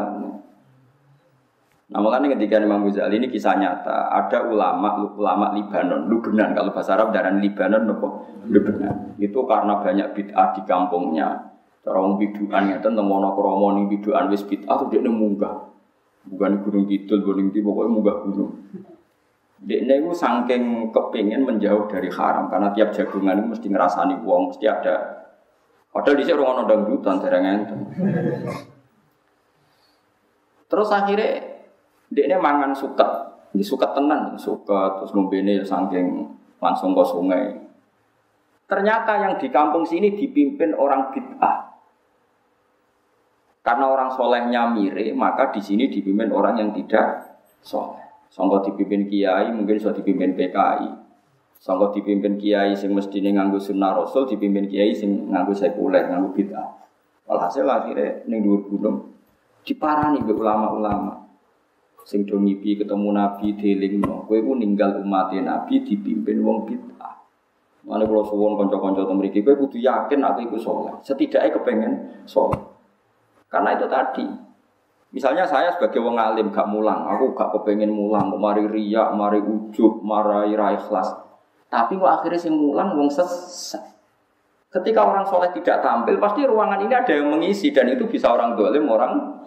Nah 1.86 2.02
makanya 2.02 2.34
ketika 2.34 2.58
Imam 2.58 2.82
Ghazali 2.82 3.22
ini 3.22 3.30
kisah 3.30 3.54
nyata, 3.62 4.10
ada 4.10 4.42
ulama 4.50 5.06
ulama 5.14 5.54
Libanon, 5.54 6.10
Lubnan 6.10 6.50
kalau 6.50 6.74
bahasa 6.74 6.98
Arab 6.98 7.14
darah 7.14 7.30
Libanon 7.30 7.86
nopo 7.86 8.26
Lubnan. 8.50 9.14
Itu 9.22 9.46
karena 9.46 9.78
banyak 9.78 10.10
bid'ah 10.18 10.50
di 10.58 10.66
kampungnya. 10.66 11.54
Cara 11.86 12.02
wong 12.02 12.18
biduan 12.18 12.74
ya 12.74 12.82
tentang 12.82 13.06
mono 13.06 13.38
kromo 13.38 13.70
ning 13.78 13.86
biduan 13.86 14.26
wis 14.26 14.42
bid'ah 14.42 14.74
tuh 14.82 14.90
dia 14.90 14.98
munggah. 15.06 15.70
Bukan 16.26 16.66
gunung 16.66 16.90
kidul, 16.90 17.22
gunung 17.22 17.54
di 17.54 17.62
pokoknya 17.62 17.90
munggah 17.94 18.16
gunung. 18.26 18.50
Dekne 19.62 19.94
itu 20.02 20.10
saking 20.10 20.90
kepingin 20.90 21.46
menjauh 21.46 21.86
dari 21.86 22.10
haram 22.10 22.50
karena 22.50 22.74
tiap 22.74 22.90
jagungan 22.90 23.40
itu 23.40 23.48
mesti 23.54 23.66
ngerasani 23.70 24.14
uang, 24.26 24.50
mesti 24.50 24.66
ada. 24.66 24.94
Padahal 25.94 26.18
di 26.18 26.24
sini 26.26 26.36
orang 26.36 26.66
orang 26.66 26.66
dangdutan, 26.66 27.16
enten. 27.24 27.78
Terus 30.66 30.88
akhirnya 30.90 31.55
dekne 32.12 32.36
mangan 32.38 32.72
suket, 32.76 33.10
di 33.50 33.64
suket 33.64 33.90
tenan, 33.96 34.36
suket 34.38 35.00
terus 35.00 35.10
ngombene 35.14 35.62
saking 35.62 36.26
langsung 36.62 36.94
ke 36.94 37.04
sungai. 37.04 37.44
Ternyata 38.66 39.12
yang 39.22 39.34
di 39.38 39.48
kampung 39.50 39.86
sini 39.86 40.14
dipimpin 40.14 40.74
orang 40.74 41.14
bid'ah. 41.14 41.70
Karena 43.62 43.90
orang 43.90 44.10
solehnya 44.14 44.70
mire, 44.70 45.10
maka 45.14 45.50
di 45.50 45.62
sini 45.62 45.90
dipimpin 45.90 46.30
orang 46.30 46.58
yang 46.58 46.70
tidak 46.74 47.38
soleh. 47.62 48.02
Sangka 48.30 48.66
dipimpin 48.70 49.06
kiai 49.06 49.50
mungkin 49.54 49.78
sudah 49.78 49.94
dipimpin 49.94 50.34
PKI. 50.34 50.90
Sangka 51.62 51.94
dipimpin 51.94 52.38
kiai 52.38 52.74
sing 52.74 52.94
mesti 52.94 53.22
nganggo 53.22 53.58
sunnah 53.58 53.94
rasul, 53.94 54.26
dipimpin 54.26 54.66
kiai 54.70 54.94
sing 54.94 55.30
nganggo 55.30 55.54
sekuler, 55.54 56.10
nganggo 56.10 56.34
bid'ah. 56.34 56.68
Walhasil 57.26 57.66
akhirnya 57.66 58.22
ning 58.30 58.46
dhuwur 58.46 58.70
gunung 58.70 59.16
diparani 59.66 60.22
be 60.22 60.32
ulama-ulama. 60.32 61.25
Sing 62.06 62.22
do 62.22 62.38
ngipi 62.38 62.78
ketemu 62.78 63.10
Nabi 63.10 63.58
delingno, 63.58 64.30
kowe 64.30 64.38
ku 64.38 64.54
ninggal 64.54 65.02
umat 65.02 65.34
Nabi 65.42 65.82
dipimpin 65.82 66.38
wong 66.38 66.62
bid'ah. 66.62 67.18
Mana 67.82 68.06
kalau 68.06 68.22
suwon 68.22 68.54
konco-konco 68.54 69.10
temriki, 69.10 69.42
kowe 69.42 69.58
kudu 69.58 69.82
yakin 69.82 70.22
aku 70.22 70.46
iku 70.46 70.56
soleh. 70.62 70.94
Setidaknya 71.02 71.50
kepengen 71.50 71.92
soleh. 72.22 72.62
Karena 73.50 73.74
itu 73.74 73.90
tadi, 73.90 74.26
Misalnya 75.16 75.48
saya 75.48 75.72
sebagai 75.72 76.02
wong 76.04 76.18
alim 76.18 76.52
gak 76.52 76.68
mulang, 76.68 77.06
aku 77.08 77.32
gak 77.32 77.48
kepengen 77.56 77.88
mulang, 77.88 78.36
mari 78.36 78.68
riak, 78.68 79.16
mari 79.16 79.40
ujub, 79.40 80.04
mari 80.04 80.52
rai 80.52 80.76
ikhlas. 80.76 81.08
Tapi 81.72 81.96
kok 81.96 82.12
akhirnya 82.20 82.36
sing 82.36 82.52
mulang 82.52 82.92
wong 82.92 83.08
sesat. 83.08 83.96
Ketika 84.68 85.06
orang 85.06 85.24
soleh 85.24 85.48
tidak 85.56 85.80
tampil, 85.80 86.20
pasti 86.20 86.44
ruangan 86.44 86.84
ini 86.84 86.92
ada 86.92 87.16
yang 87.16 87.32
mengisi 87.32 87.72
dan 87.72 87.88
itu 87.88 88.04
bisa 88.04 88.28
orang 88.28 88.58
dolim, 88.60 88.84
orang 88.92 89.40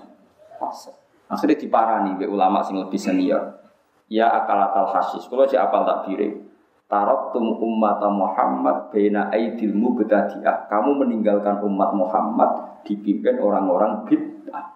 fase. 0.57 0.98
Akhirnya 1.29 1.61
diparani 1.61 2.17
be 2.17 2.25
ulama 2.25 2.65
sing 2.65 2.81
lebih 2.81 2.97
senior. 2.97 3.61
Ya 4.09 4.25
akal 4.33 4.57
akal 4.57 4.89
hasis. 4.89 5.29
Kalau 5.29 5.45
si 5.45 5.53
apal 5.53 5.85
tak 5.85 6.09
bire. 6.09 6.49
Tarot 6.89 7.29
tum 7.29 7.53
umat 7.61 8.01
Muhammad 8.09 8.89
bena 8.89 9.29
aidil 9.29 9.77
mubtadi'ah. 9.77 10.65
Kamu 10.65 10.97
meninggalkan 10.97 11.61
umat 11.61 11.93
Muhammad 11.93 12.81
dipimpin 12.81 13.37
orang-orang 13.37 14.09
bid'ah. 14.09 14.73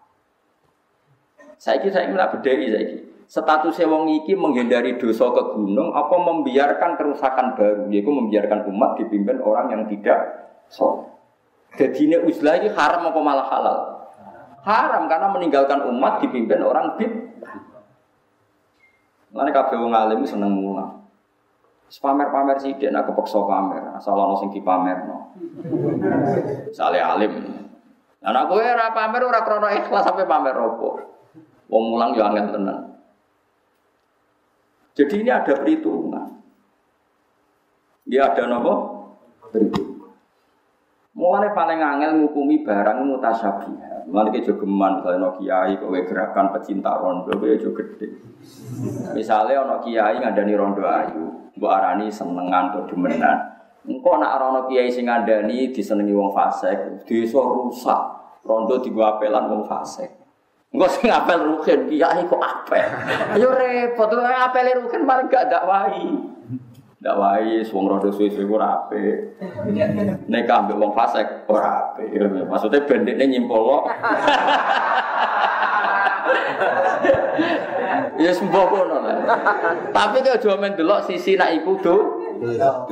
Saiki 1.58 1.90
saya 1.90 2.06
ingin 2.06 2.22
bedai 2.22 2.70
saiki. 2.70 2.98
Status 3.26 3.82
wong 3.90 4.14
iki 4.22 4.38
menghindari 4.38 5.02
dosa 5.02 5.34
ke 5.34 5.58
gunung 5.58 5.90
apa 5.90 6.22
membiarkan 6.22 7.02
kerusakan 7.02 7.58
baru 7.58 7.90
yaitu 7.90 8.14
membiarkan 8.14 8.70
umat 8.70 9.02
dipimpin 9.02 9.42
orang 9.42 9.74
yang 9.74 9.84
tidak 9.90 10.54
soleh. 10.70 11.10
Jadi 11.74 12.14
ini 12.14 12.18
uzlah 12.22 12.62
ini 12.62 12.70
haram 12.70 13.10
apa 13.10 13.20
malah 13.26 13.48
halal? 13.50 13.78
Haram 14.64 15.12
karena 15.12 15.28
meninggalkan 15.28 15.84
umat 15.92 16.24
dipimpin 16.24 16.64
orang 16.64 16.96
bid. 16.96 17.12
Lalu 19.34 19.52
kabeh 19.52 19.76
wong 19.76 19.92
alim 19.92 20.24
seneng 20.24 20.56
mulang. 20.56 21.04
Pamer-pamer 21.94 22.58
dia 22.58 22.90
nak 22.90 23.06
kepeksa 23.06 23.38
pamer, 23.46 23.94
asal 23.94 24.18
ono 24.18 24.34
sing 24.40 24.50
dipamerno. 24.50 25.36
Sale 26.74 26.98
alim. 26.98 27.34
Nah, 28.24 28.34
aku 28.34 28.58
ora 28.58 28.90
pamer 28.96 29.22
ora 29.22 29.46
krono 29.46 29.70
ikhlas 29.70 30.02
sampai 30.08 30.26
pamer 30.26 30.58
opo. 30.58 30.98
Wong 31.70 31.84
mulang 31.94 32.18
yo 32.18 32.26
angel 32.26 32.50
tenan. 32.50 32.80
Jadi 34.98 35.16
ini 35.22 35.30
ada 35.30 35.54
perhitungan. 35.54 36.40
Ya 38.10 38.32
ada 38.32 38.48
nopo? 38.50 38.74
Perhitungan. 39.54 39.83
Mulane 41.14 41.54
paling 41.54 41.78
angel 41.78 42.12
ngukumi 42.18 42.66
barang 42.66 43.06
mutasyabih. 43.06 44.10
Mulane 44.10 44.34
ke 44.34 44.42
jogeman 44.50 44.98
misalnya 44.98 45.22
ono 45.22 45.30
kiai 45.38 45.78
kowe 45.78 46.00
gerakan 46.02 46.50
pecinta 46.50 46.98
rondo 46.98 47.30
kowe 47.38 47.54
yo 47.54 47.70
gede. 47.70 48.08
Misalnya 49.14 49.62
ono 49.62 49.78
kiai 49.78 50.18
ngandani 50.18 50.54
rondo 50.58 50.82
ayu, 50.82 51.54
mbok 51.54 51.70
arani 51.70 52.10
senengan 52.10 52.74
atau 52.74 52.90
demenan. 52.90 53.38
Engko 53.86 54.18
nak 54.18 54.42
ana 54.42 54.66
kiai 54.66 54.90
sing 54.90 55.06
ngandani 55.06 55.70
disenengi 55.70 56.18
wong 56.18 56.34
fasik, 56.34 57.06
desa 57.06 57.42
rusak. 57.46 58.02
Rondo 58.42 58.82
digo 58.82 59.06
apelan 59.06 59.54
wong 59.54 59.70
fasik. 59.70 60.10
Enggak 60.74 60.90
sing 60.98 61.14
apel 61.14 61.46
rukin, 61.46 61.86
kiai 61.86 62.26
kok 62.26 62.42
apel. 62.42 62.90
Yo 63.38 63.54
repot, 63.54 64.10
apel 64.18 64.82
rukin 64.82 65.06
paling 65.06 65.30
gak 65.30 65.46
dakwahi. 65.46 66.33
Dakwahi 67.04 67.60
wong 67.68 67.86
rodo 67.92 68.08
suwe-suwe 68.16 68.48
ora 68.48 68.80
apik. 68.80 69.36
Nek 70.32 70.48
ambek 70.48 70.80
wong 70.80 70.96
fasik 70.96 71.44
ora 71.52 71.92
apik. 71.92 72.16
Maksudnya 72.48 72.88
bendekne 72.88 73.28
nyimpol 73.28 73.84
Ya 78.24 78.32
kono 78.40 79.04
lah. 79.04 79.20
Tapi 79.92 80.24
kok 80.24 80.40
aja 80.40 80.56
men 80.56 80.80
delok 80.80 81.04
sisi 81.04 81.36
nak 81.36 81.52
iku 81.52 81.76
do. 81.84 81.96
Dosa. 82.40 82.88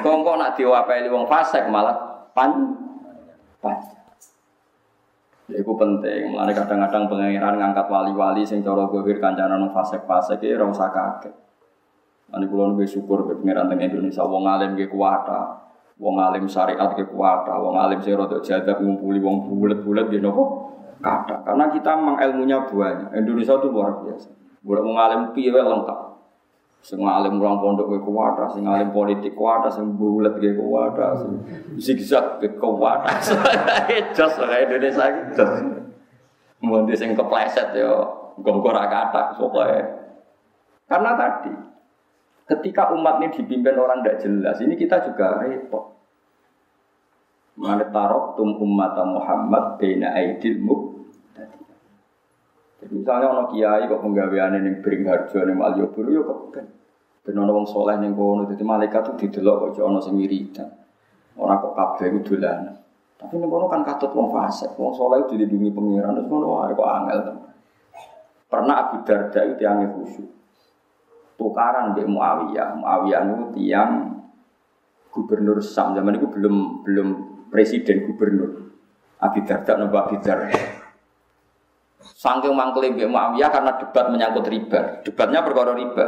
Engko 0.00 0.32
nak 0.40 0.56
diwapeli 0.56 1.12
wong 1.12 1.28
fasik 1.28 1.68
malah 1.68 2.24
pan 2.32 2.72
pan. 3.60 3.76
Ya 5.52 5.60
itu 5.60 5.72
penting. 5.76 6.32
Mulane 6.32 6.56
kadang-kadang 6.56 7.04
pengiran 7.06 7.60
ngangkat 7.60 7.86
wali-wali 7.86 8.48
sing 8.48 8.64
cara 8.64 8.88
gohir 8.88 9.20
kancanan 9.20 9.60
nang 9.60 9.70
fasek-fasek 9.76 10.40
iki 10.40 10.56
ora 10.56 10.72
usah 10.72 10.88
kaget. 10.88 11.45
Ane 12.34 12.50
kula 12.50 12.74
nunggu 12.74 12.82
syukur 12.82 13.22
ke 13.30 13.38
pengiran 13.38 13.70
teng 13.70 13.78
Indonesia 13.78 14.26
wong 14.26 14.44
alim 14.50 14.74
ge 14.74 14.90
kuwata. 14.90 15.62
Wong 15.96 16.18
alim 16.18 16.44
syariat 16.50 16.90
ge 16.98 17.06
kuwata, 17.06 17.54
wong 17.56 17.78
alim 17.78 18.02
sing 18.02 18.18
rada 18.18 18.42
jadab 18.42 18.82
ngumpuli 18.82 19.22
wong 19.22 19.46
bulet-bulet 19.46 20.10
ge 20.10 20.18
nopo? 20.18 20.74
Kata. 20.98 21.46
Karena 21.46 21.70
kita 21.70 21.94
memang 21.94 22.18
ilmunya 22.18 22.66
banyak. 22.66 23.14
Indonesia 23.14 23.54
itu 23.56 23.68
luar 23.70 24.02
biasa. 24.02 24.28
Boleh 24.66 24.82
wong 24.82 24.96
alim 24.98 25.20
piye 25.30 25.54
lengkap. 25.54 26.00
Sing 26.86 27.02
alim 27.02 27.42
mulang 27.42 27.58
pondok 27.58 27.90
ke 27.90 27.98
kuwata, 27.98 28.46
sing 28.54 28.62
alim 28.62 28.94
politik 28.94 29.34
kuwata, 29.34 29.66
sing 29.66 29.98
bulet 29.98 30.38
ke 30.38 30.54
kuwata, 30.54 31.18
sing 31.18 31.34
zigzag 31.82 32.38
ke 32.38 32.46
kuwata. 32.58 33.10
Jos 34.16 34.34
kayak 34.38 34.70
Indonesia 34.70 35.06
jos. 35.34 35.50
Mun 36.62 36.86
sing 36.94 37.18
kepleset 37.18 37.74
yo 37.74 38.06
gonggo 38.38 38.70
ra 38.70 38.86
kata 38.86 39.34
pokoke. 39.34 39.82
Karena 40.86 41.18
tadi 41.18 41.50
ketika 42.46 42.94
umat 42.94 43.18
ini 43.18 43.34
dipimpin 43.34 43.74
orang 43.74 44.00
tidak 44.02 44.22
jelas, 44.22 44.56
ini 44.62 44.78
kita 44.78 45.02
juga 45.02 45.42
repot. 45.42 45.98
Mana 47.56 47.88
tarok 47.88 48.36
tum 48.36 48.54
umat 48.62 48.94
Muhammad 49.00 49.80
bina 49.80 50.12
aidil 50.12 50.60
Jadi 52.76 52.92
misalnya 52.92 53.32
orang 53.32 53.48
kiai 53.48 53.88
kok 53.88 54.04
penggaweane 54.04 54.60
ning 54.60 54.84
Bringharjo 54.84 55.40
ning 55.42 55.56
Malioboro 55.56 56.12
yo 56.12 56.22
kepen. 56.22 56.68
Ben 57.24 57.34
ana 57.40 57.50
wong 57.50 57.64
saleh 57.66 57.96
ning 57.98 58.12
kono 58.12 58.44
dadi 58.44 58.60
malaikat 58.62 59.10
tuh 59.10 59.16
didelok 59.16 59.72
kok 59.72 59.88
ana 59.88 59.98
sing 60.04 60.20
wiridan. 60.20 60.68
Ora 61.40 61.56
kok 61.56 61.72
kabeh 61.72 62.12
ku 62.12 62.20
dolan. 62.22 62.76
Tapi 63.16 63.34
ning 63.40 63.48
kono 63.48 63.66
kan 63.72 63.80
katut 63.88 64.12
wong 64.12 64.28
fasik, 64.28 64.76
wong 64.76 64.92
saleh 64.92 65.24
dilindungi 65.24 65.72
pengiran 65.72 66.20
terus 66.20 66.44
wae 66.44 66.70
kok 66.76 66.90
angel. 66.92 67.20
Pernah 68.46 68.74
Abu 68.78 68.96
Darda 69.02 69.40
itu 69.48 69.62
yang 69.64 69.82
khusyuk. 69.96 70.28
Tukaran 71.36 71.92
di 71.92 72.02
Muawiyah. 72.04 72.80
Muawiyah 72.80 73.20
itu 73.28 73.44
tiang 73.60 73.92
gubernur 75.12 75.60
Sam. 75.60 75.92
Zaman 75.92 76.16
itu 76.16 76.28
belum 76.32 76.84
belum 76.84 77.08
presiden 77.52 78.08
gubernur. 78.08 78.72
Abu 79.20 79.44
Darda 79.44 79.76
nambah 79.80 80.00
Abu 80.08 80.16
Darda. 80.24 80.60
Sangking 82.16 82.56
mangkle 82.56 82.96
Mbak 82.96 83.08
Muawiyah 83.12 83.50
karena 83.52 83.72
debat 83.76 84.06
menyangkut 84.08 84.48
riba. 84.48 85.04
Debatnya 85.04 85.44
perkara 85.44 85.76
riba. 85.76 86.04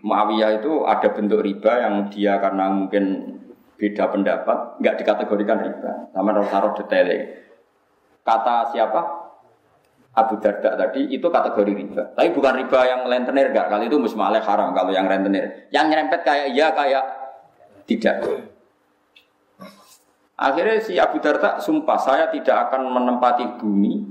Muawiyah 0.00 0.62
itu 0.62 0.88
ada 0.88 1.08
bentuk 1.12 1.44
riba 1.44 1.72
yang 1.82 1.94
dia 2.08 2.40
karena 2.40 2.72
mungkin 2.72 3.36
beda 3.80 4.12
pendapat, 4.12 4.76
nggak 4.80 4.96
dikategorikan 5.00 5.58
riba. 5.64 6.12
Sama 6.12 6.36
taruh 6.46 6.76
detailnya. 6.76 7.48
Kata 8.20 8.68
siapa? 8.70 9.19
Abu 10.10 10.42
Darda 10.42 10.74
tadi 10.74 11.06
itu 11.06 11.26
kategori 11.30 11.70
riba. 11.70 12.02
Tapi 12.18 12.34
bukan 12.34 12.58
riba 12.58 12.78
yang 12.82 13.00
rentenir 13.06 13.54
enggak. 13.54 13.70
Kali 13.70 13.86
itu 13.86 13.94
musmaleh 13.94 14.42
haram 14.42 14.74
kalau 14.74 14.90
yang 14.90 15.06
rentenir. 15.06 15.70
Yang 15.70 15.86
nyerempet 15.86 16.20
kayak 16.26 16.46
iya 16.50 16.66
kayak 16.74 17.04
tidak. 17.86 18.18
Akhirnya 20.40 20.80
si 20.82 20.98
Abu 20.98 21.22
Darda 21.22 21.62
sumpah 21.62 21.98
saya 22.00 22.26
tidak 22.32 22.70
akan 22.70 22.90
menempati 22.90 23.60
bumi 23.60 24.02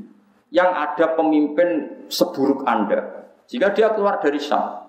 yang 0.56 0.72
ada 0.72 1.18
pemimpin 1.18 2.06
seburuk 2.08 2.64
Anda. 2.64 3.28
Jika 3.50 3.74
dia 3.74 3.90
keluar 3.98 4.22
dari 4.22 4.38
Syam, 4.38 4.88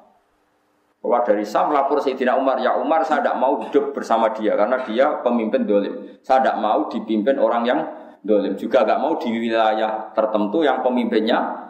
keluar 1.00 1.24
dari 1.24 1.42
Syam 1.48 1.72
lapor 1.72 2.04
Sayyidina 2.04 2.36
Umar, 2.36 2.60
ya 2.60 2.76
Umar 2.76 3.08
saya 3.08 3.24
tidak 3.24 3.40
mau 3.40 3.56
hidup 3.64 3.96
bersama 3.96 4.36
dia 4.36 4.52
karena 4.52 4.84
dia 4.84 5.24
pemimpin 5.24 5.64
dolim. 5.64 6.20
Saya 6.20 6.44
tidak 6.44 6.60
mau 6.60 6.92
dipimpin 6.92 7.40
orang 7.40 7.62
yang 7.64 7.80
dolim. 8.24 8.56
Juga 8.56 8.84
gak 8.84 9.00
mau 9.00 9.16
di 9.16 9.28
wilayah 9.32 10.12
tertentu 10.12 10.64
yang 10.64 10.80
pemimpinnya. 10.84 11.68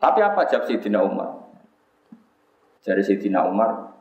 Tapi 0.00 0.20
apa 0.24 0.48
jawab 0.48 0.64
Sayyidina 0.64 1.00
Umar? 1.04 1.28
Dari 2.80 3.04
Sayyidina 3.04 3.44
Umar, 3.44 3.92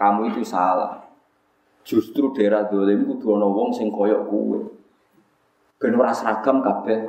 kamu 0.00 0.32
itu 0.32 0.40
salah. 0.42 1.04
Justru 1.84 2.32
daerah 2.32 2.64
dolim 2.64 3.04
itu 3.04 3.20
dua 3.20 3.44
wong 3.44 3.68
sing 3.76 3.92
koyok 3.92 4.24
kue. 4.32 4.60
Ben 5.76 5.92
ora 6.00 6.16
seragam 6.16 6.64
kabeh. 6.64 7.04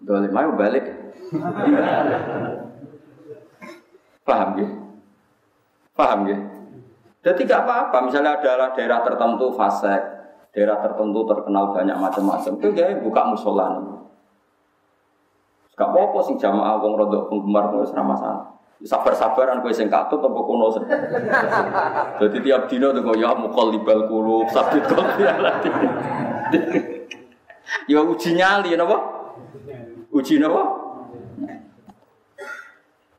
Dolim 0.00 0.32
ayo 0.32 0.56
balik. 0.56 0.88
Paham 4.26 4.50
ya? 4.56 4.68
Paham 5.92 6.20
ya? 6.32 6.38
Jadi 7.20 7.44
tidak 7.44 7.68
apa-apa. 7.68 8.08
Misalnya 8.08 8.40
adalah 8.40 8.72
daerah 8.72 9.04
tertentu 9.04 9.52
fasek, 9.52 10.15
daerah 10.56 10.80
tertentu 10.80 11.20
terkenal 11.28 11.76
banyak 11.76 11.92
macam-macam. 12.00 12.52
Itu 12.56 12.72
dia 12.72 12.96
buka 13.04 13.28
musola 13.28 13.76
nih. 13.76 13.96
Gak 15.76 15.92
apa-apa 15.92 16.18
sing 16.24 16.40
jamaah 16.40 16.80
wong 16.80 16.96
rodok 16.96 17.28
penggemar 17.28 17.68
wis 17.76 17.92
ora 17.92 18.00
masalah. 18.00 18.44
Sabar-sabaran 18.80 19.60
kowe 19.60 19.68
sing 19.68 19.92
katut 19.92 20.24
apa 20.24 20.40
kono. 20.40 20.72
Jadi 22.16 22.38
tiap 22.48 22.72
dino 22.72 22.96
tuh 22.96 23.12
ya 23.20 23.36
mukol 23.36 23.76
libal 23.76 24.08
kulub 24.08 24.48
sabit 24.48 24.88
kopi 24.88 25.28
lagi. 25.28 25.68
Ya 27.90 27.98
uji 27.98 28.38
nyali 28.38 28.78
napa? 28.78 28.94
Uji 30.14 30.38
napa? 30.38 30.86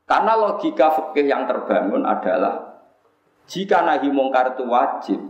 Karena 0.08 0.32
logika 0.40 0.88
fikih 0.88 1.28
yang 1.28 1.44
terbangun 1.44 2.00
adalah 2.00 2.80
jika 3.44 3.84
nahi 3.84 4.08
mungkar 4.08 4.56
itu 4.56 4.64
wajib, 4.64 5.20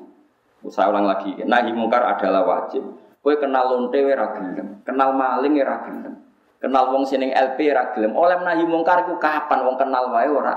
saya 0.66 0.90
ulang 0.90 1.06
lagi, 1.06 1.38
nahi 1.46 1.70
mungkar 1.70 2.02
adalah 2.02 2.42
wajib. 2.42 2.82
Kowe 3.22 3.34
kenal 3.38 3.70
lonte 3.70 4.02
ora 4.02 4.34
gelem, 4.34 4.82
kenal 4.82 5.14
maling 5.14 5.54
ora 5.62 5.86
gelem. 5.86 6.14
Kenal 6.58 6.90
wong 6.90 7.06
sining 7.06 7.30
LP 7.30 7.70
ora 7.70 7.94
gelem. 7.94 8.18
Oleh 8.18 8.42
nahi 8.42 8.66
mungkar 8.66 9.06
iku 9.06 9.22
kapan 9.22 9.62
wong 9.62 9.78
kenal 9.78 10.10
wae 10.10 10.26
ora? 10.26 10.56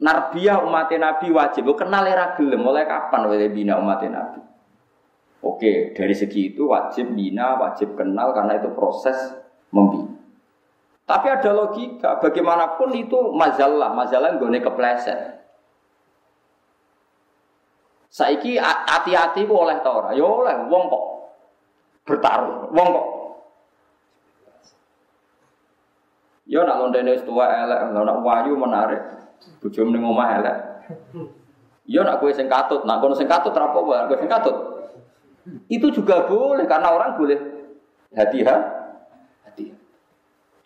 Narbiyah 0.00 0.64
umat 0.64 0.92
Nabi 0.92 1.32
wajib, 1.32 1.72
kenal 1.72 2.04
ora 2.04 2.36
gelem 2.36 2.60
oleh 2.60 2.84
kapan 2.84 3.20
wae 3.32 3.48
bina 3.48 3.80
umat 3.80 4.04
Nabi. 4.04 4.40
Oke, 5.40 5.96
dari 5.96 6.12
segi 6.12 6.52
itu 6.52 6.68
wajib 6.68 7.16
bina, 7.16 7.56
wajib 7.56 7.96
kenal 7.96 8.36
karena 8.36 8.60
itu 8.60 8.68
proses 8.76 9.16
membina. 9.72 10.20
Tapi 11.10 11.26
ada 11.26 11.50
logika, 11.50 12.22
bagaimanapun 12.22 12.94
itu 12.94 13.18
majalah, 13.34 13.90
majalah 13.96 14.38
gue 14.38 14.62
kepleset. 14.62 15.39
Saiki 18.20 18.60
hati-hati 18.60 19.48
oleh 19.48 19.80
tora, 19.80 20.12
ya 20.12 20.20
oleh, 20.20 20.68
wong 20.68 20.92
kok 20.92 21.04
bertaruh, 22.04 22.68
wong 22.68 22.88
kok 22.92 23.06
Ya 26.50 26.66
nak 26.66 26.82
lontene 26.82 27.14
wis 27.14 27.22
tuwa 27.22 27.46
elek, 27.46 27.94
nak 27.94 28.26
wayu 28.26 28.58
menarik. 28.58 28.98
Bojomu 29.62 29.94
ning 29.94 30.02
omah 30.02 30.28
elek. 30.42 30.56
Ya 31.86 32.02
nak 32.02 32.18
kowe 32.18 32.26
sing 32.34 32.50
katut, 32.50 32.82
nak 32.82 32.98
kono 32.98 33.14
sing 33.14 33.30
katut 33.30 33.54
ra 33.54 33.70
apa 33.70 33.78
kowe 33.78 34.18
sing 34.18 34.26
katut. 34.26 34.56
Itu 35.70 35.94
juga 35.94 36.26
boleh 36.26 36.66
karena 36.66 36.90
orang 36.90 37.14
boleh 37.14 37.38
hati-hati. 38.18 38.66
Hati. 39.46 39.64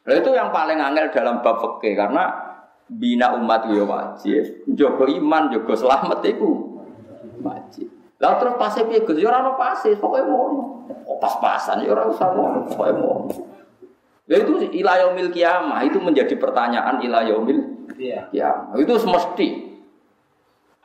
Nah, 0.08 0.14
itu 0.16 0.30
yang 0.32 0.48
paling 0.56 0.80
angel 0.80 1.12
dalam 1.12 1.44
bab 1.44 1.60
fikih 1.60 2.00
karena 2.00 2.32
bina 2.88 3.36
umat 3.36 3.68
ya 3.68 3.84
wajib, 3.84 4.64
jaga 4.72 5.04
iman, 5.04 5.52
jaga 5.52 5.74
selamat 5.76 6.24
itu 6.24 6.73
wajib. 7.44 7.86
Lah 8.24 8.40
terus 8.40 8.56
pasif 8.56 8.88
piye 8.88 9.04
Gus? 9.04 9.20
Ya 9.20 9.28
ora 9.28 9.44
ono 9.44 9.60
pasif, 9.60 10.00
pokoke 10.00 10.24
ngono. 10.24 10.60
Oh, 11.04 11.20
pas-pasan 11.20 11.84
ya 11.84 11.92
ora 11.92 12.08
usah 12.08 12.32
ngono, 12.32 12.64
pokoke 12.64 12.92
ngono. 12.96 13.28
Ya 14.24 14.40
itu 14.40 14.56
ilayomil 14.72 15.28
kiamah 15.28 15.84
itu 15.84 16.00
menjadi 16.00 16.32
pertanyaan 16.40 17.04
ilayomil 17.04 17.92
iya. 18.00 18.32
kiamah. 18.32 18.72
Itu 18.80 18.96
semesti 18.96 19.76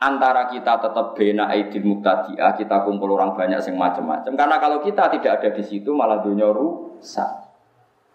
antara 0.00 0.48
kita 0.52 0.80
tetap 0.80 1.16
bena 1.16 1.48
aidil 1.48 1.84
muktadiah, 1.84 2.56
kita 2.56 2.84
kumpul 2.84 3.16
orang 3.16 3.36
banyak 3.36 3.60
yang 3.64 3.76
macam-macam. 3.80 4.32
Karena 4.32 4.56
kalau 4.60 4.78
kita 4.84 5.08
tidak 5.12 5.40
ada 5.40 5.48
di 5.56 5.64
situ 5.64 5.92
malah 5.96 6.20
dunia 6.20 6.52
rusak. 6.52 7.48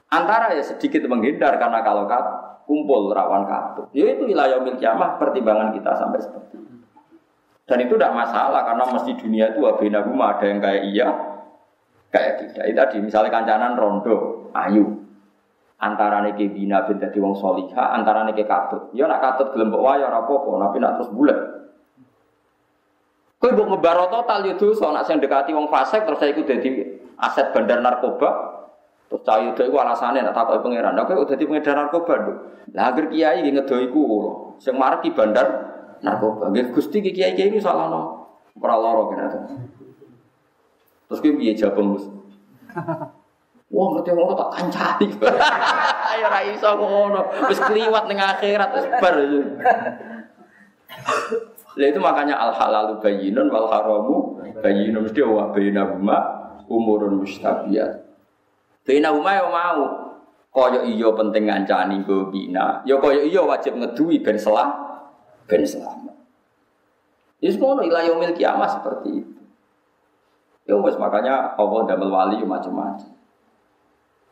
Antara 0.10 0.54
ya 0.54 0.62
sedikit 0.62 1.02
menghindar 1.10 1.58
karena 1.58 1.82
kalau 1.82 2.06
kat, 2.06 2.26
kumpul 2.70 3.10
rawan 3.14 3.46
katut. 3.50 3.90
Ya 3.94 4.14
itu 4.14 4.30
ilayomil 4.30 4.78
kiamah 4.78 5.18
pertimbangan 5.18 5.74
kita 5.74 5.94
sampai 5.98 6.22
seperti 6.22 6.58
itu. 6.58 6.85
Dan 7.66 7.82
itu 7.82 7.98
tidak 7.98 8.14
masalah 8.14 8.62
karena 8.62 8.86
mesti 8.94 9.12
dunia 9.18 9.50
itu 9.50 9.66
wabena 9.66 10.06
rumah 10.06 10.38
ada 10.38 10.46
yang 10.46 10.62
kayak 10.62 10.86
iya, 10.86 11.10
kayak 12.14 12.34
tidak. 12.46 12.64
Itu 12.70 12.78
tadi 12.78 12.98
misalnya 13.02 13.34
kancanan 13.34 13.74
rondo, 13.74 14.48
ayu, 14.54 15.02
antara 15.82 16.22
niki 16.22 16.46
bina 16.54 16.86
bin 16.86 17.02
dadi 17.02 17.18
wong 17.18 17.34
soliha, 17.34 17.98
antara 17.98 18.22
niki 18.22 18.46
katut. 18.46 18.94
Ya 18.94 19.10
nak 19.10 19.18
katut 19.18 19.50
gelem 19.58 19.74
mbok 19.74 19.82
wae 19.82 19.98
ora 19.98 20.22
apa-apa, 20.22 20.50
tapi 20.62 20.78
nak 20.78 20.92
terus 21.02 21.10
bulat. 21.10 21.40
Kowe 23.42 23.50
mbok 23.50 23.68
ngebaro 23.74 24.14
total 24.14 24.46
yo 24.46 24.54
dosa 24.62 24.94
nak 24.94 25.10
sing 25.10 25.18
dekati 25.18 25.50
wong 25.50 25.66
fasik 25.66 26.06
terus 26.06 26.22
saya 26.22 26.38
iku 26.38 26.46
dadi 26.46 26.70
aset 27.18 27.50
bandar 27.50 27.82
narkoba. 27.82 28.54
Terus 29.10 29.22
cah 29.26 29.38
itu 29.42 29.62
iku 29.66 29.78
alasane 29.82 30.22
nak 30.22 30.38
takoki 30.38 30.62
pangeran. 30.62 30.94
Lah 30.94 31.10
kowe 31.10 31.26
dadi 31.26 31.50
pengedar 31.50 31.82
narkoba 31.82 32.14
lho. 32.30 32.34
Lah 32.78 32.94
agar 32.94 33.10
kiai 33.10 33.42
nggih 33.42 33.54
ngedo 33.58 33.76
iku 33.90 34.00
kula. 34.06 34.34
Sing 34.62 34.78
marki 34.78 35.10
bandar 35.10 35.75
narkoba. 36.06 36.54
Nggih 36.54 36.70
Gusti 36.70 37.02
kiai-kiai 37.02 37.50
iki 37.50 37.58
salahno. 37.58 38.30
Ora 38.62 38.76
lara 38.78 39.04
kena 39.12 39.26
Terus 41.06 41.20
kowe 41.22 41.34
piye 41.38 41.54
jawab 41.54 41.82
Wah, 43.76 43.88
ngerti 43.92 44.10
ngono 44.14 44.34
tak 44.38 44.50
kancani. 44.56 45.08
Ayo 46.14 46.26
ra 46.34 46.40
iso 46.46 46.70
ngono. 46.78 47.22
Wis 47.50 47.60
kliwat 47.60 48.06
ning 48.08 48.22
akhirat 48.22 48.70
wis 48.78 48.88
bar. 49.02 49.16
Lah 51.76 51.88
itu 51.92 52.00
makanya 52.00 52.40
al 52.40 52.56
halalu 52.56 53.04
bayyinun 53.04 53.52
wal 53.52 53.68
haramu 53.68 54.40
bayyinun 54.64 55.04
mesti 55.04 55.20
wa 55.28 55.52
bainahuma 55.52 56.18
umurun 56.72 57.20
mustabiat. 57.20 58.06
Bainahuma 58.88 59.32
yo 59.36 59.48
mau 59.52 59.84
kaya 60.56 60.88
iya 60.88 61.10
penting 61.12 61.52
ngancani 61.52 62.06
go 62.08 62.32
bina. 62.32 62.80
Ya 62.88 62.96
kaya 62.96 63.28
iya 63.28 63.44
wajib 63.44 63.76
ngeduwi 63.76 64.24
ben 64.24 64.40
selah 64.40 64.72
ben 65.46 65.62
selamat. 65.66 66.16
Ya 67.42 67.50
ngono 67.54 67.86
ila 67.86 68.00
yaumil 68.02 68.34
kiamah 68.34 68.70
seperti 68.70 69.10
itu. 69.22 69.42
Ya 70.66 70.74
wis 70.82 70.98
makanya 70.98 71.54
Allah 71.54 71.86
damel 71.86 72.10
wali 72.10 72.42
macam-macam. 72.42 73.14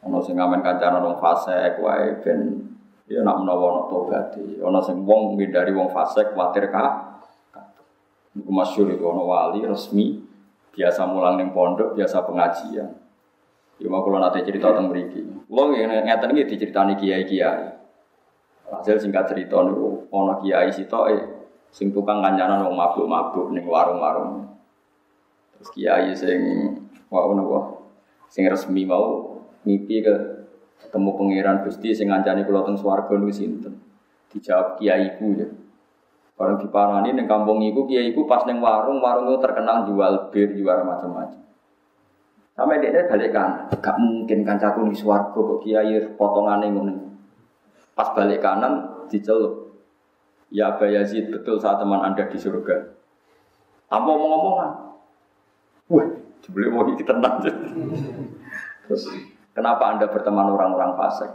Ono 0.03 0.18
sing 0.20 0.36
ngamen 0.36 0.66
kancanan 0.66 1.05
wong 1.05 1.18
fasik 1.22 1.80
wae 1.80 2.20
ben 2.26 2.68
ya 3.05 3.22
nak 3.22 3.39
menawa 3.39 3.64
ono 3.70 3.82
tobat. 3.88 4.34
Ono 4.39 4.80
sing 4.82 5.05
wong 5.05 5.38
ngindari 5.38 5.72
wong 5.72 5.93
fasik 5.93 6.34
kuwatir 6.34 6.74
ka. 6.74 7.14
Iku 8.34 8.49
masyhur 8.49 8.89
itu 8.89 9.05
ono 9.05 9.30
wali 9.30 9.61
resmi 9.61 10.18
biasa 10.74 11.05
mulang 11.05 11.38
ning 11.38 11.53
pondok, 11.53 11.93
biasa 11.93 12.26
pengajian. 12.26 12.89
Ya 13.78 13.88
mau 13.89 14.01
kula 14.01 14.18
nate 14.18 14.41
cerita 14.41 14.74
tentang 14.74 14.89
mriki. 14.89 15.22
Kula 15.45 15.70
ngeten 15.70 16.34
iki 16.34 16.49
diceritani 16.49 16.97
kiai-kiai. 16.97 17.83
Hasil 18.80 18.97
singkat 18.97 19.30
cerita 19.30 19.61
niku 19.61 20.09
ono 20.09 20.41
kiai 20.41 20.74
sitoke 20.74 21.17
sing 21.74 21.93
tukang 21.93 22.21
kancanan 22.21 22.65
wong 22.65 22.78
mabuk-mabuk 22.78 23.53
ning 23.53 23.65
warung-warung. 23.69 24.45
Terus 25.57 25.69
kiai 25.74 26.09
sing 26.13 26.39
wau 27.13 27.34
napa 27.38 27.59
sing 28.30 28.49
resmi 28.49 28.86
mau 28.86 29.38
mimpi 29.65 30.01
ke 30.01 30.13
ketemu 30.82 31.09
pangeran 31.13 31.57
Gusti 31.65 31.93
sing 31.93 32.09
ngancani 32.09 32.45
kula 32.45 32.65
teng 32.65 32.78
swarga 32.78 33.13
niku 33.13 33.34
sinten? 33.34 33.74
Dijawab 34.34 34.82
kiai 34.82 35.13
ibu 35.13 35.28
ya. 35.38 35.47
Barang 36.34 36.57
diparani 36.57 37.13
ning 37.13 37.30
kampung 37.30 37.61
iku 37.61 37.86
kiai 37.86 38.09
iku 38.09 38.26
pas 38.26 38.41
ning 38.49 38.57
warung, 38.57 38.97
warung 38.97 39.30
itu 39.30 39.38
terkenal 39.38 39.86
jual 39.86 40.34
bir, 40.34 40.49
jual 40.57 40.82
macam-macam. 40.82 41.45
Sampai 42.53 42.82
dia 42.82 43.09
balik 43.09 43.34
kanan, 43.34 43.65
gak 43.82 43.97
mungkin 43.97 44.45
kancaku 44.45 44.86
di 44.89 44.93
swarga 44.93 45.34
kok 45.34 45.61
kiai 45.61 45.97
potongane 46.17 46.69
ngono. 46.69 47.12
Pas 47.94 48.10
balik 48.18 48.41
kanan 48.41 49.06
dicelup. 49.10 49.74
Ya 50.54 50.74
Aba 50.74 50.86
Yazid, 50.86 51.34
betul 51.34 51.58
saat 51.58 51.82
teman 51.82 52.02
Anda 52.02 52.30
di 52.30 52.38
surga. 52.38 52.94
Tanpa 53.89 54.10
omong-omongan. 54.14 54.72
Wah, 55.89 56.08
jebule 56.46 56.70
mau 56.70 56.86
iki 56.89 57.06
tenang. 57.06 57.41
Terus 58.86 59.10
Kenapa 59.54 59.94
Anda 59.94 60.10
berteman 60.10 60.50
orang-orang 60.50 60.98
fasik? 60.98 61.30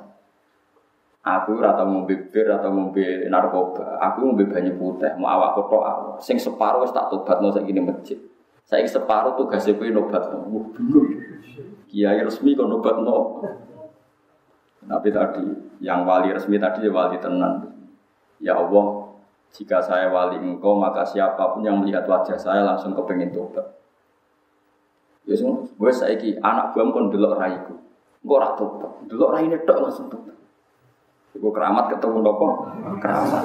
Aku 1.22 1.62
atau 1.62 1.86
ngombe 1.86 2.14
bir 2.30 2.46
atau 2.50 2.70
ngombe 2.74 3.30
narkoba. 3.30 3.98
Aku 4.02 4.26
ngombe 4.26 4.50
banyak 4.50 4.74
putih, 4.74 5.14
mau 5.18 5.38
awak 5.38 5.54
kotok 5.54 5.82
awak. 5.82 6.18
Sing 6.18 6.34
separuh 6.38 6.86
tak 6.90 7.10
tobat 7.14 7.38
no 7.38 7.54
gini 7.54 7.78
masjid. 7.78 8.18
Saya 8.66 8.84
separuh 8.84 9.38
tugasnya 9.38 9.78
gue 9.78 9.94
nobat 9.94 10.34
no. 10.34 10.50
Wah 10.50 10.66
bingung. 10.74 11.08
Kiai 11.86 12.22
resmi 12.26 12.58
kok 12.58 12.66
nobat 12.66 12.96
no. 13.02 13.44
Tapi 14.88 15.08
tadi 15.14 15.46
yang 15.78 16.02
wali 16.06 16.34
resmi 16.34 16.58
tadi 16.58 16.86
ya 16.86 16.90
wali 16.90 17.18
tenan. 17.18 17.70
Ya 18.38 18.54
Allah, 18.54 19.14
jika 19.54 19.82
saya 19.82 20.10
wali 20.10 20.38
engkau 20.38 20.78
maka 20.78 21.02
siapa 21.02 21.54
pun 21.54 21.66
yang 21.66 21.82
melihat 21.82 22.06
wajah 22.06 22.38
saya 22.38 22.62
langsung 22.62 22.94
kepengen 22.94 23.34
tobat. 23.34 23.66
Ya 25.28 25.36
semua, 25.36 25.66
gue 25.66 25.92
saiki 25.92 26.40
anak 26.40 26.72
gue 26.72 26.82
pun 26.88 27.10
delok 27.12 27.36
raiku. 27.36 27.74
Gue 28.24 28.34
ora 28.34 28.54
tobat. 28.56 29.04
Dulu 29.06 29.34
ini 29.42 29.56
tok 29.66 29.78
langsung 29.84 30.06
tobat. 30.08 30.36
Gue 31.38 31.52
keramat 31.54 31.94
ketemu 31.94 32.18
nopo? 32.24 32.46
Keramat. 32.98 33.44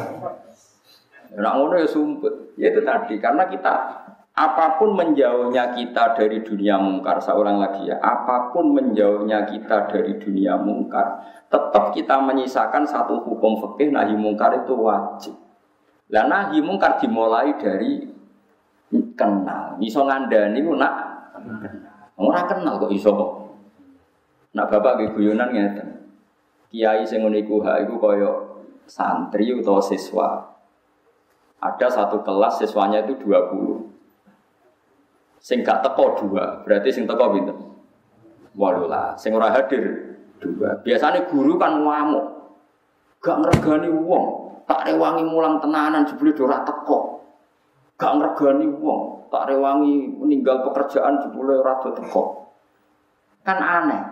Nak 1.34 1.54
ngono 1.58 1.76
ya 1.82 1.88
sumput. 1.90 2.58
Ya 2.58 2.70
itu 2.70 2.86
tadi 2.86 3.18
karena 3.18 3.50
kita 3.50 4.03
apa 4.34 4.82
pun 4.82 4.98
menjauhnya 4.98 5.78
kita 5.78 6.18
dari 6.18 6.42
dunia 6.42 6.82
mungkar, 6.82 7.22
seorang 7.22 7.62
lagi 7.62 7.86
ya, 7.86 8.02
apa 8.02 8.50
pun 8.50 8.74
menjauhnya 8.74 9.46
kita 9.46 9.86
dari 9.86 10.18
dunia 10.18 10.58
mungkar, 10.58 11.22
tetap 11.54 11.94
kita 11.94 12.18
menyisakan 12.18 12.82
satu 12.82 13.22
hukum 13.22 13.62
fikih 13.62 13.94
nahi 13.94 14.18
mungkar 14.18 14.58
itu 14.58 14.74
wajib. 14.74 15.38
Lah 16.10 16.26
nahi 16.26 16.58
mungkar 16.66 16.98
dimulai 16.98 17.54
dari 17.62 18.10
kenal. 19.14 19.78
Iso 19.78 20.02
ngandani 20.02 20.60
ku 20.66 20.74
nak 20.82 20.94
ora 22.18 22.42
kenal 22.50 22.82
kok 22.82 22.94
iso. 22.94 23.14
Nak 24.54 24.70
bapak 24.70 24.98
ge 24.98 25.06
guyonan 25.14 25.54
ngeten. 25.54 26.10
Kiai 26.74 27.06
sing 27.06 27.22
ngene 27.22 27.46
iku 27.46 27.62
ha 27.62 27.78
iku 27.82 28.02
kaya 28.02 28.34
santri 28.90 29.54
utawa 29.54 29.82
siswa. 29.82 30.58
Ada 31.62 31.86
satu 31.86 32.26
kelas 32.26 32.62
siswanya 32.62 33.06
itu 33.06 33.14
20. 33.18 33.93
Sing 35.44 35.60
gak 35.60 35.84
teko 35.84 36.24
dua, 36.24 36.64
berarti 36.64 36.88
sing 36.88 37.04
teko 37.04 37.36
pinten? 37.36 37.60
Walulah, 38.56 39.20
sing 39.20 39.36
ora 39.36 39.52
hadir 39.52 40.16
dua. 40.40 40.80
Biasanya 40.80 41.28
guru 41.28 41.60
kan 41.60 41.84
ngamuk. 41.84 42.32
Gak 43.20 43.44
ngregani 43.44 43.92
wong, 43.92 44.26
tak 44.64 44.88
rewangi 44.88 45.28
mulang 45.28 45.60
tenanan 45.60 46.08
jebule 46.08 46.32
ora 46.40 46.64
teko. 46.64 47.28
Gak 48.00 48.24
ngregani 48.24 48.72
wong, 48.72 49.28
tak 49.28 49.52
rewangi 49.52 50.16
meninggal 50.16 50.64
pekerjaan 50.64 51.20
jebule 51.20 51.60
ora 51.60 51.76
teko. 51.84 52.56
Kan 53.44 53.60
aneh. 53.60 54.04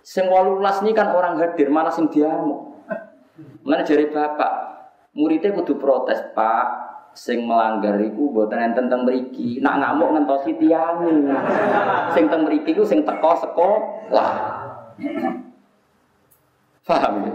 Sing 0.00 0.24
18 0.32 0.88
ini 0.88 0.96
kan 0.96 1.12
orang 1.12 1.36
hadir, 1.36 1.68
malah 1.68 1.92
sing 1.92 2.08
diamuk. 2.08 2.80
Mana 3.60 3.84
jari 3.84 4.08
bapak, 4.08 4.52
muridnya 5.12 5.52
kudu 5.52 5.76
protes, 5.76 6.18
Pak, 6.32 6.81
sing 7.12 7.44
melanggar 7.44 8.00
iku 8.00 8.32
mboten 8.32 8.72
enten 8.72 8.88
teng 8.88 9.04
mriki. 9.04 9.60
Nak 9.60 9.80
ngamuk 9.80 10.16
ngentosi 10.16 10.56
tiyang. 10.56 11.04
Sing 12.16 12.24
teng 12.28 12.48
mriki 12.48 12.72
iku 12.72 12.84
sing 12.84 13.04
teko 13.04 13.32
sekolah. 13.36 14.30
Paham 16.82 17.14
ya? 17.28 17.34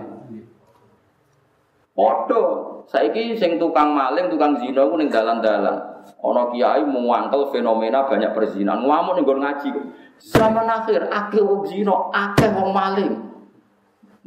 Padha. 1.97 2.43
Saiki 2.87 3.35
sing 3.35 3.59
tukang 3.59 3.91
maling, 3.91 4.31
tukang 4.31 4.55
zina 4.55 4.87
ku 4.87 4.95
ning 4.95 5.11
dalan-dalan. 5.11 5.75
Ana 6.23 6.43
kiai 6.55 6.87
muangkel 6.87 7.51
fenomena 7.51 8.07
banyak 8.07 8.31
perzinahan. 8.31 8.85
Ngamuk 8.85 9.19
ning 9.19 9.25
ngaji. 9.27 9.69
Zaman 10.17 10.65
akhir 10.65 11.11
akeh 11.13 11.43
wong 11.43 11.67
zina, 11.67 11.93
akeh 12.15 12.49
wong 12.53 12.73
maling. 12.73 13.13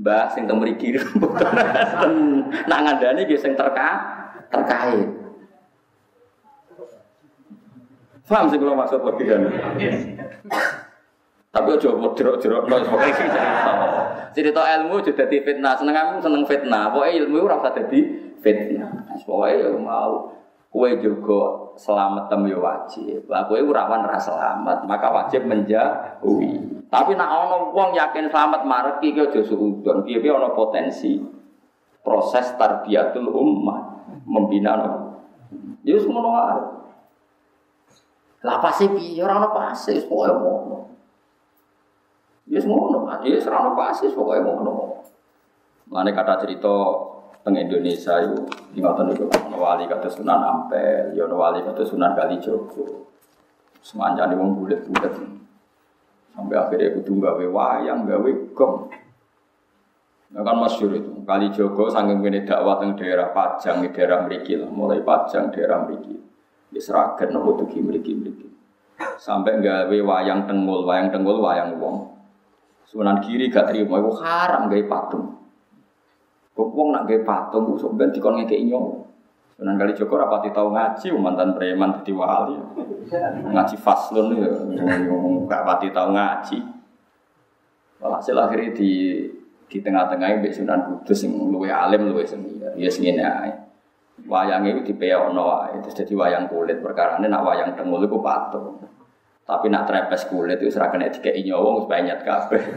Mbah 0.00 0.32
sing 0.32 0.48
teng 0.48 0.56
mriki 0.56 0.96
nak 2.68 2.80
ngandani 2.84 3.28
nggih 3.28 3.36
sing 3.36 3.52
terka 3.52 4.00
terkait. 4.48 5.19
Paham 8.30 8.46
sih 8.46 8.62
kalau 8.62 8.78
maksud 8.78 9.02
logikanya? 9.02 9.50
Tapi 11.50 11.68
aja 11.74 11.90
mau 11.98 12.14
jerok-jerok 12.14 12.70
no 12.70 12.78
pokoknya 12.86 13.14
cerita. 14.30 14.62
Ilmu 14.62 15.02
juga 15.02 15.26
jadi 15.26 15.42
fitnah. 15.42 15.74
Seneng 15.74 15.98
kamu 15.98 16.22
seneng 16.22 16.42
fitnah. 16.46 16.94
Pokoknya 16.94 17.26
ilmu 17.26 17.50
rasa 17.50 17.74
jadi 17.74 17.98
fitnah. 18.38 19.18
Pokoknya 19.26 19.66
ya 19.66 19.70
mau 19.74 20.30
kue 20.70 20.94
juga 21.02 21.74
selamat 21.74 22.30
tem 22.30 22.46
yo 22.46 22.62
wajib. 22.62 23.26
Lah 23.26 23.50
kue 23.50 23.58
rawan 23.66 24.06
rasa 24.06 24.30
selamat, 24.30 24.86
maka 24.86 25.10
wajib 25.10 25.50
menjauhi. 25.50 26.86
Tapi 26.86 27.18
nak 27.18 27.30
ono 27.34 27.74
wong 27.74 27.98
yakin 27.98 28.30
selamat 28.30 28.62
mareki 28.62 29.10
ki 29.10 29.26
aja 29.26 29.42
suudon. 29.42 30.06
Piye-piye 30.06 30.30
ono 30.30 30.54
potensi 30.54 31.18
proses 32.06 32.54
tarbiyatul 32.54 33.26
ummah 33.26 34.06
membina 34.22 34.78
no. 34.78 34.90
Ya 35.82 35.98
wis 35.98 36.06
ngono 36.06 36.30
wae. 36.30 36.79
Lah 38.40 38.56
pasti 38.56 38.88
piye 38.88 39.20
ora 39.20 39.36
ono 39.36 39.52
pasti 39.52 40.00
pokoke 40.08 40.32
ngono. 40.32 40.78
Ya 42.48 42.56
wis 42.56 42.64
ngono, 42.64 43.04
ya 43.20 43.36
wis 43.36 43.44
ora 43.44 43.68
ono 43.68 43.72
pasti 43.76 44.08
pokoke 44.12 44.40
ngono. 44.40 44.72
Mane 45.92 46.10
kata 46.16 46.40
cerita 46.40 46.72
teng 47.44 47.56
Indonesia 47.56 48.20
itu 48.20 48.40
ngoten 48.80 49.12
niku 49.12 49.28
ono 49.28 49.56
wali 49.60 49.84
kata 49.84 50.08
Sunan 50.08 50.40
Ampel, 50.40 51.12
ya 51.12 51.28
ono 51.28 51.36
wali 51.36 51.60
kata 51.60 51.84
Sunan 51.84 52.16
Kalijogo. 52.16 53.12
Semanjane 53.80 54.36
wong 54.36 54.60
bulet-bulet. 54.60 55.14
Sampai 56.36 56.56
akhirnya 56.56 56.94
kudu 57.00 57.20
gawe 57.20 57.44
wayang, 57.48 58.08
gawe 58.08 58.30
gong. 58.56 58.92
Nah 60.30 60.46
kan 60.46 60.56
masyur 60.62 60.94
itu, 60.94 61.10
kali 61.26 61.50
Jogo 61.50 61.90
sanggeng 61.90 62.22
ini 62.22 62.46
dakwah 62.46 62.78
teng 62.78 62.94
daerah 62.94 63.34
Pajang, 63.34 63.82
di 63.82 63.90
daerah 63.90 64.22
Meriki 64.22 64.54
lah, 64.54 64.70
mulai 64.70 65.02
Pajang, 65.02 65.50
daerah 65.50 65.82
Meriki. 65.82 66.29
Di 66.70 66.78
Seragen, 66.78 67.34
nopo 67.34 67.58
tuh 67.58 67.66
Meriki. 67.82 68.14
Sampai 69.18 69.58
gawe 69.58 69.90
wayang 69.90 70.46
tenggul, 70.46 70.86
wayang 70.86 71.10
tenggul, 71.10 71.42
wayang 71.42 71.76
wong. 71.76 72.08
Sunan 72.86 73.22
kiri 73.22 73.50
gak 73.50 73.70
terima, 73.70 74.02
itu 74.02 74.10
haram 74.22 74.70
gawe 74.70 74.84
patung. 74.86 75.26
Kok 76.54 76.68
wong 76.74 76.94
nak 76.94 77.06
gawe 77.06 77.20
patung, 77.26 77.74
sok 77.78 77.98
ben 77.98 78.14
dikon 78.14 78.38
ngekei 78.38 78.66
nyawa. 78.66 79.02
Sunan 79.60 79.76
kali 79.76 79.92
Joko 79.92 80.16
rapati 80.16 80.48
tahu 80.56 80.72
ngaji, 80.72 81.06
mantan 81.20 81.52
preman 81.52 82.00
jadi 82.00 82.12
wali. 82.16 82.56
Ngaji 83.50 83.76
faslun 83.76 84.40
ya, 84.40 84.50
gak 85.44 85.62
pati 85.66 85.92
tahu 85.92 86.08
ngaji. 86.16 86.58
Walhasil 88.00 88.36
akhirnya 88.40 88.72
di 88.72 88.90
di 89.70 89.78
tengah-tengah 89.78 90.42
Mbak 90.42 90.52
Sunan 90.56 90.80
Kudus 90.82 91.22
yang 91.22 91.52
luwe 91.52 91.70
alim 91.70 92.10
luwe 92.10 92.26
seni. 92.26 92.58
Ya 92.74 92.90
sengene 92.90 93.22
ae. 93.22 93.69
Wayang 94.30 94.62
itu 94.62 94.94
dipeono 94.94 95.42
wae. 95.42 95.82
Terus 95.82 96.06
jadi 96.06 96.14
wayang 96.14 96.46
kulit 96.46 96.78
perkara 96.78 97.18
ini 97.18 97.26
nak 97.26 97.42
wayang 97.42 97.74
tengul 97.74 98.06
itu 98.06 98.14
patung. 98.22 98.78
Tapi 99.42 99.66
nak 99.66 99.90
trepes 99.90 100.30
kulit 100.30 100.62
itu 100.62 100.70
serah 100.70 100.94
kena 100.94 101.10
dikei 101.10 101.42
nyawa 101.42 101.82
supaya 101.82 102.06
nyat 102.06 102.22
kabeh. 102.22 102.62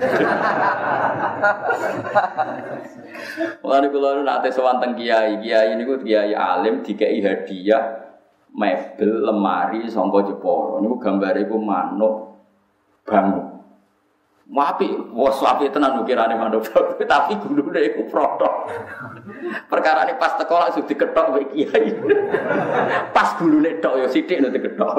Mulane 3.62 3.94
kula 3.94 4.26
nate 4.26 4.50
sowan 4.50 4.82
teng 4.82 4.98
kiai, 4.98 5.38
kiai 5.38 5.78
niku 5.78 6.02
kiai 6.02 6.34
alim 6.34 6.82
dikei 6.82 7.22
hadiah 7.22 8.18
mebel 8.58 9.22
lemari 9.22 9.86
sangka 9.86 10.26
Jepara. 10.26 10.82
Niku 10.82 10.98
gambare 10.98 11.46
iku 11.46 11.62
manuk 11.62 12.42
bangun. 13.06 13.53
Wapi, 14.54 14.86
wos 15.18 15.42
wapi 15.42 15.66
tenan 15.74 16.06
ukirane 16.06 16.38
manuk 16.38 16.70
tapi 17.10 17.34
gulune 17.42 17.90
iku 17.90 18.06
protok. 18.06 18.70
Perkara 19.72 20.06
ini 20.06 20.14
pas 20.22 20.38
teko 20.38 20.62
langsung 20.62 20.86
diketok 20.86 21.26
mbek 21.34 21.46
kiai. 21.58 21.90
pas 23.18 23.34
gulune 23.42 23.82
tok 23.82 23.98
ya 23.98 24.08
sithik 24.14 24.46
nek 24.46 24.54
diketok. 24.54 24.94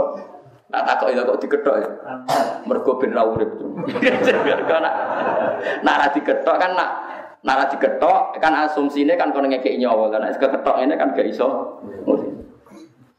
Nah, 0.75 0.83
takok 0.83 1.15
itu 1.15 1.23
kok 1.23 1.39
diketok 1.39 1.77
ya. 1.79 1.89
Mergo 2.67 2.99
ben 2.99 3.15
ra 3.15 3.23
urip. 3.23 3.55
Mergo 4.43 4.77
nak 4.83 4.95
nak 5.87 5.97
ra 6.03 6.07
diketok 6.11 6.57
kan 6.59 6.75
nak 6.75 6.91
nak 7.47 7.55
ra 7.55 7.65
diketok 7.71 8.43
kan 8.43 8.59
asumsine 8.59 9.15
kan 9.15 9.31
kono 9.31 9.47
ngekeki 9.47 9.79
nyawa 9.79 10.11
kan 10.11 10.27
nek 10.27 10.35
ketok 10.35 10.83
ini 10.83 10.99
kan 10.99 11.15
gak 11.15 11.31
iso. 11.31 11.79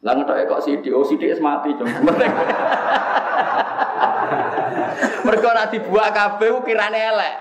Lah 0.03 0.13
ngetoke 0.13 0.51
kok 0.51 0.61
sithik, 0.61 0.93
oh 0.93 1.01
sithik 1.01 1.33
mati, 1.41 1.73
Jong. 1.79 1.89
Nak 5.55 5.71
dibuak 5.71 6.11
kabeh 6.11 6.51
ukirane 6.51 6.99
elek. 6.99 7.35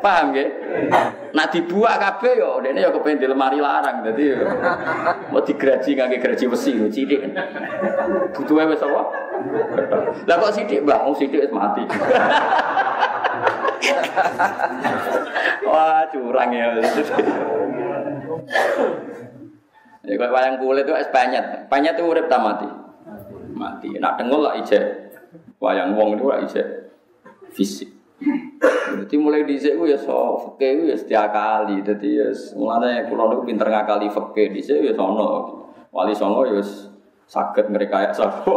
Paham 0.00 0.32
nggih? 0.32 0.48
Nak 1.36 1.52
dibuak 1.52 2.00
kabeh 2.00 2.40
yo 2.40 2.64
dene 2.64 2.80
yo 2.80 2.88
kepen 2.96 3.20
di 3.20 3.28
lemari 3.28 3.60
larang 3.60 4.00
dadi 4.00 4.32
yo 4.32 4.48
mau 5.28 5.44
digraji 5.44 5.92
ngangge 6.00 6.16
graji 6.16 6.48
besi 6.48 6.80
yo 6.80 6.88
cilik. 6.88 7.20
Butuhe 8.32 8.64
wis 8.64 8.80
apa? 8.80 9.02
Lah 10.24 10.36
kok 10.40 10.52
sithik, 10.56 10.80
Mbah? 10.80 11.04
Wong 11.04 11.12
sithik 11.20 11.44
wis 11.44 11.52
mati. 11.52 11.84
Wah, 15.68 16.08
curang 16.08 16.50
ya. 16.56 16.72
Ya 20.00 20.14
kalau 20.16 20.32
wayang 20.32 20.56
kulit 20.56 20.88
itu 20.88 20.96
es 20.96 21.12
panyet, 21.12 21.68
panyet 21.68 21.94
itu 22.00 22.08
urip 22.08 22.26
tak 22.32 22.40
mati, 22.40 22.66
mati. 23.52 24.00
Nak 24.00 24.16
dengul 24.16 24.48
lah 24.48 24.56
ijek, 24.56 25.12
wayang 25.60 25.92
wong 25.92 26.16
itu 26.16 26.24
lah 26.24 26.40
ijek 26.40 26.89
fisik. 27.50 27.90
Jadi 28.90 29.14
mulai 29.16 29.48
di 29.48 29.56
sini 29.56 29.88
ya 29.88 29.96
so 29.96 30.36
fakir 30.36 30.84
ya 30.84 30.96
setiap 30.98 31.32
kali, 31.32 31.80
jadi 31.80 32.08
ya 32.20 32.28
mulanya 32.58 33.06
pulau 33.08 33.32
itu 33.32 33.48
pinter 33.48 33.70
ngakali 33.70 34.10
di 34.50 34.60
sini 34.60 34.90
ya 34.90 34.92
sono, 34.92 35.26
wali 35.94 36.12
sono 36.12 36.44
ya 36.44 36.58
ya 36.60 38.12
sabo, 38.12 38.56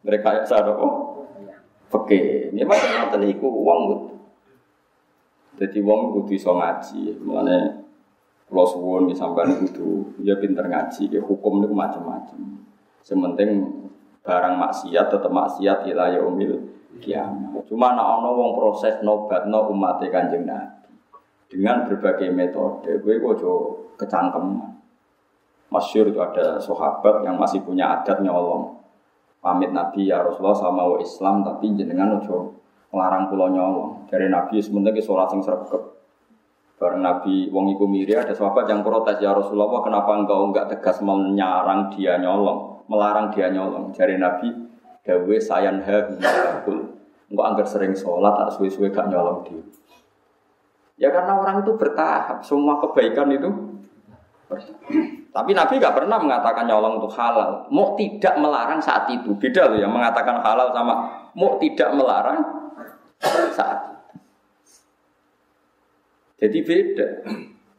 mereka 0.00 0.28
ya 0.40 0.42
sabo, 0.46 0.86
fakir. 1.92 2.54
Ini 2.54 2.64
macam 2.64 3.04
macam 3.04 3.20
itu 3.26 3.46
uang 3.46 3.80
Jadi 5.60 5.76
uang 5.84 6.00
kudu 6.16 6.32
iso 6.40 6.56
ngaji, 6.56 7.20
mulanya 7.20 7.84
kalau 8.48 8.64
suwun 8.64 9.12
sampean 9.12 9.60
itu 9.60 10.08
ya 10.24 10.40
pinter 10.40 10.64
ngaji, 10.64 11.12
ya 11.12 11.20
hukum 11.20 11.60
itu 11.60 11.76
macam-macam. 11.76 12.64
Sementing 13.04 13.68
barang 14.24 14.56
maksiat 14.56 15.12
tetap 15.12 15.28
maksiat 15.28 15.84
ila 15.92 16.16
yaumil 16.16 16.79
kiamat. 17.00 17.64
Cuma 17.66 17.96
nak 17.96 18.20
ono 18.20 18.36
wong 18.36 18.50
proses 18.54 19.00
nobat 19.00 19.48
no 19.48 19.66
umat 19.72 19.98
kanjeng 20.06 20.44
Nabi 20.44 20.80
dengan 21.50 21.82
berbagai 21.82 22.30
metode, 22.30 23.02
gue 23.02 23.14
kok 23.18 23.42
kecangkeman. 23.98 24.70
Masyur 25.70 26.14
itu 26.14 26.22
ada 26.22 26.62
sahabat 26.62 27.26
yang 27.26 27.34
masih 27.42 27.66
punya 27.66 27.90
adat 27.90 28.22
nyolong. 28.22 28.78
Pamit 29.42 29.74
Nabi 29.74 30.06
ya 30.06 30.22
Rasulullah 30.22 30.54
sama 30.54 30.86
wa 30.86 30.98
Islam 31.02 31.42
tapi 31.42 31.74
jenengan 31.74 32.22
ojo 32.22 32.54
ngelarang 32.94 33.26
pulau 33.30 33.50
nyolong. 33.50 34.06
Dari 34.06 34.30
Nabi 34.30 34.62
sebenarnya 34.62 35.02
sholat 35.02 35.30
sing 35.30 35.42
sregep. 35.42 35.82
Bareng 36.78 37.02
Nabi 37.02 37.50
wong 37.50 37.74
iku 37.74 37.86
miri 37.86 38.14
ada 38.14 38.30
sahabat 38.30 38.70
yang 38.70 38.86
protes 38.86 39.18
ya 39.18 39.34
Rasulullah 39.34 39.82
kenapa 39.82 40.10
engkau 40.22 40.50
enggak 40.50 40.70
tegas 40.70 41.02
menyarang 41.02 41.90
dia 41.94 42.18
nyolong, 42.18 42.86
melarang 42.86 43.30
dia 43.34 43.50
nyolong. 43.50 43.90
Dari 43.90 44.18
Nabi 44.18 44.54
dawe 45.02 45.36
sayan 45.38 45.82
ha 45.82 45.98
Engkau 47.30 47.46
anggar 47.46 47.66
sering 47.66 47.94
sholat 47.94 48.34
tak 48.34 48.50
suwe-suwe 48.58 48.90
gak 48.90 49.06
nyolong 49.06 49.46
dia. 49.46 49.62
Ya 51.00 51.08
karena 51.14 51.38
orang 51.38 51.62
itu 51.64 51.72
bertahap, 51.78 52.44
semua 52.44 52.82
kebaikan 52.82 53.30
itu 53.32 53.48
tapi 55.30 55.54
Nabi 55.54 55.78
nggak 55.78 55.94
pernah 55.94 56.18
mengatakan 56.18 56.66
nyolong 56.66 56.98
itu 56.98 57.08
halal. 57.14 57.70
Mau 57.70 57.94
tidak 57.94 58.34
melarang 58.42 58.82
saat 58.82 59.06
itu. 59.06 59.30
Beda 59.38 59.70
loh 59.70 59.78
yang 59.78 59.94
mengatakan 59.94 60.42
halal 60.42 60.74
sama 60.74 60.94
mau 61.38 61.54
tidak 61.62 61.94
melarang 61.94 62.42
saat 63.54 63.78
itu. 63.94 64.14
Jadi 66.42 66.58
beda. 66.66 67.08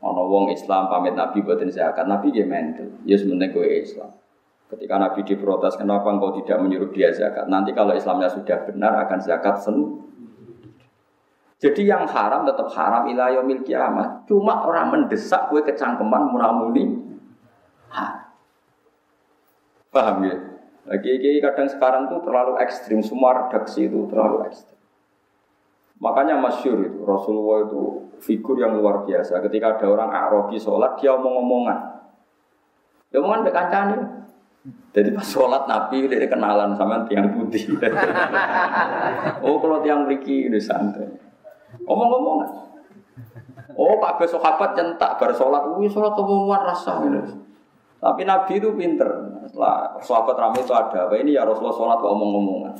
Ono 0.02 0.22
wong 0.32 0.46
Islam 0.56 0.88
pamit 0.88 1.14
Nabi 1.14 1.44
buatin 1.44 1.70
zakat, 1.70 2.08
Nabi 2.08 2.32
dia 2.32 2.48
mental. 2.48 2.88
Ya 3.04 3.20
sebenarnya 3.20 3.54
gue 3.54 3.68
Islam. 3.84 4.16
Ketika 4.72 4.96
Nabi 4.96 5.28
diprotes, 5.28 5.76
kenapa 5.76 6.08
engkau 6.08 6.32
tidak 6.40 6.64
menyuruh 6.64 6.88
dia 6.96 7.12
zakat? 7.12 7.52
Nanti 7.52 7.76
kalau 7.76 7.92
Islamnya 7.92 8.32
sudah 8.32 8.64
benar 8.64 9.04
akan 9.04 9.20
zakat 9.20 9.60
sendiri. 9.60 10.00
Jadi 11.62 11.86
yang 11.86 12.10
haram 12.10 12.48
tetap 12.48 12.72
haram 12.74 13.06
ilayomil 13.06 13.62
kiamat. 13.62 14.26
Cuma 14.26 14.66
orang 14.66 14.96
mendesak 14.96 15.52
gue 15.54 15.62
kecangkeman 15.62 16.34
munamuni. 16.34 16.98
Paham 19.92 20.24
ya? 20.26 20.40
Lagi 20.88 21.38
kadang 21.44 21.68
sekarang 21.70 22.10
tuh 22.10 22.24
terlalu 22.26 22.58
ekstrim. 22.64 23.04
Semua 23.06 23.46
redaksi 23.46 23.86
itu 23.86 24.08
terlalu 24.10 24.50
ekstrim. 24.50 24.80
Makanya 26.02 26.40
masyur 26.42 26.82
itu 26.82 27.06
Rasulullah 27.06 27.70
itu 27.70 28.10
figur 28.18 28.58
yang 28.58 28.74
luar 28.74 29.06
biasa. 29.06 29.38
Ketika 29.46 29.78
ada 29.78 29.86
orang 29.86 30.10
Arabi 30.10 30.58
sholat, 30.58 30.98
dia 30.98 31.14
omong-omongan. 31.14 31.78
Dia 33.14 33.22
omongan 33.22 33.46
kancane. 33.54 34.21
Jadi 34.94 35.10
pas 35.18 35.26
sholat 35.26 35.66
Nabi 35.66 36.06
dia 36.06 36.30
kenalan 36.30 36.78
sama 36.78 37.02
tiang 37.10 37.34
putih. 37.34 37.74
oh 39.46 39.58
kalau 39.58 39.82
tiang 39.82 40.06
beriki 40.06 40.46
udah 40.54 40.62
santai. 40.62 41.10
Omong-omongan. 41.82 42.50
Oh, 43.74 43.98
Pak 43.98 44.20
besok 44.20 44.44
sahabat 44.44 44.76
centak 44.76 45.18
bar 45.18 45.32
sholat, 45.34 45.64
wih 45.80 45.90
sholat 45.90 46.14
omongan 46.14 46.62
rasa 46.68 47.02
gitu. 47.08 47.42
Tapi 47.98 48.22
Nabi 48.28 48.62
itu 48.62 48.70
pinter. 48.78 49.10
Setelah 49.50 49.98
sahabat 50.04 50.36
ramai 50.38 50.62
itu 50.62 50.74
ada 50.76 51.10
apa 51.10 51.16
ini 51.18 51.34
ya 51.34 51.48
Rasulullah 51.48 51.74
sholat 51.74 52.00
omong-omongan. 52.04 52.76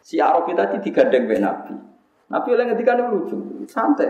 Si 0.00 0.22
Arabi 0.22 0.54
tadi 0.54 0.80
digandeng 0.80 1.26
be 1.26 1.36
Nabi. 1.42 1.74
Nabi 2.30 2.48
oleh 2.54 2.72
ketika 2.72 2.96
lucu, 2.96 3.66
santai. 3.68 4.08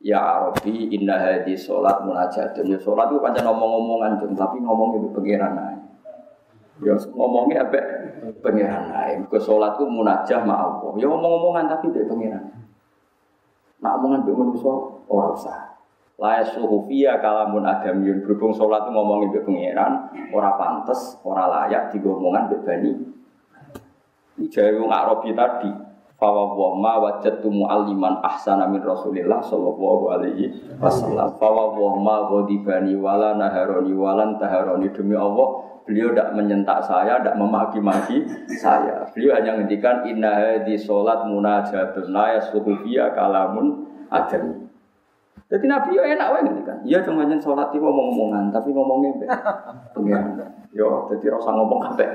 Ya 0.00 0.22
Arabi 0.22 0.88
inna 0.94 1.18
hadi 1.18 1.52
sholat 1.58 2.00
munajatun. 2.06 2.64
Ya 2.70 2.78
sholat 2.80 3.12
itu 3.12 3.20
panjang 3.20 3.44
ngomong-ngomongan, 3.44 4.22
tapi 4.32 4.62
ngomongnya 4.62 5.04
itu 5.04 5.08
pengiran. 5.12 5.79
Ya 6.80 6.96
ngomongnya 7.12 7.68
apa? 7.68 7.80
Pengiran 8.40 8.88
naik. 8.88 9.28
Ke 9.28 9.38
sholat 9.40 9.76
itu 9.76 9.84
munajah 9.84 10.40
ma 10.44 10.54
Allah. 10.64 10.90
Ya 10.96 11.06
ngomong-ngomongan 11.08 11.68
tapi 11.68 11.92
dia 11.92 12.08
pengiran. 12.08 12.44
Nak 13.80 13.92
omongan 14.00 14.24
mbek 14.24 14.36
manusa 14.36 14.72
ora 15.08 15.28
usah. 15.32 15.58
La 16.20 16.44
suhu 16.44 16.84
fiya 16.84 17.16
kalamun 17.16 17.64
adamiyun 17.64 18.20
berhubung 18.20 18.52
salat 18.52 18.84
ngomongin 18.92 19.32
mbek 19.32 19.44
pangeran 19.48 19.92
ora 20.36 20.52
pantes, 20.60 21.16
ora 21.24 21.48
layak 21.48 21.92
digomongan 21.96 22.52
mbek 22.52 22.60
bani. 22.64 22.92
Ini 24.40 24.80
wong 24.80 24.88
Arabi 24.92 25.36
tadi. 25.36 25.89
Fawa 26.20 26.52
wa 26.52 26.76
ma 26.76 26.94
wajadtu 27.00 27.48
mu'alliman 27.48 28.20
ahsana 28.20 28.68
min 28.68 28.84
Rasulillah 28.84 29.40
sallallahu 29.40 30.04
alaihi 30.12 30.52
wasallam. 30.76 31.32
Fawa 31.40 31.72
wa 31.72 31.96
ma 31.96 32.16
ghadibani 32.28 32.92
wala 32.92 33.40
naharoni 33.40 33.96
walan 33.96 34.36
taharoni 34.36 34.92
demi 34.92 35.16
Allah 35.16 35.64
beliau 35.88 36.12
tidak 36.12 36.36
menyentak 36.36 36.84
saya, 36.84 37.24
tidak 37.24 37.40
memaki-maki 37.40 38.28
saya. 38.60 39.08
Beliau 39.16 39.32
hanya 39.32 39.56
menghentikan 39.56 40.04
inna 40.04 40.28
hadhi 40.28 40.76
sholat 40.76 41.24
munajatun 41.24 42.12
la 42.12 42.36
yasuhu 42.36 42.84
kalamun 43.16 43.88
adami. 44.12 44.70
Jadi 45.50 45.66
Nabi 45.66 45.98
ya 45.98 46.14
enak 46.14 46.28
wae 46.30 46.40
ngendikan. 46.46 46.78
Iya 46.86 47.02
cuma 47.02 47.26
nyen 47.26 47.42
sholat 47.42 47.74
itu 47.74 47.82
ngomong-ngomongan, 47.82 48.54
tapi 48.54 48.70
ngomongnya 48.70 49.10
be. 49.18 49.26
Pengiran. 49.98 50.46
Yo, 50.70 51.10
jadi 51.10 51.34
rasa 51.34 51.50
ngomong 51.50 51.80
kabeh. 51.90 52.10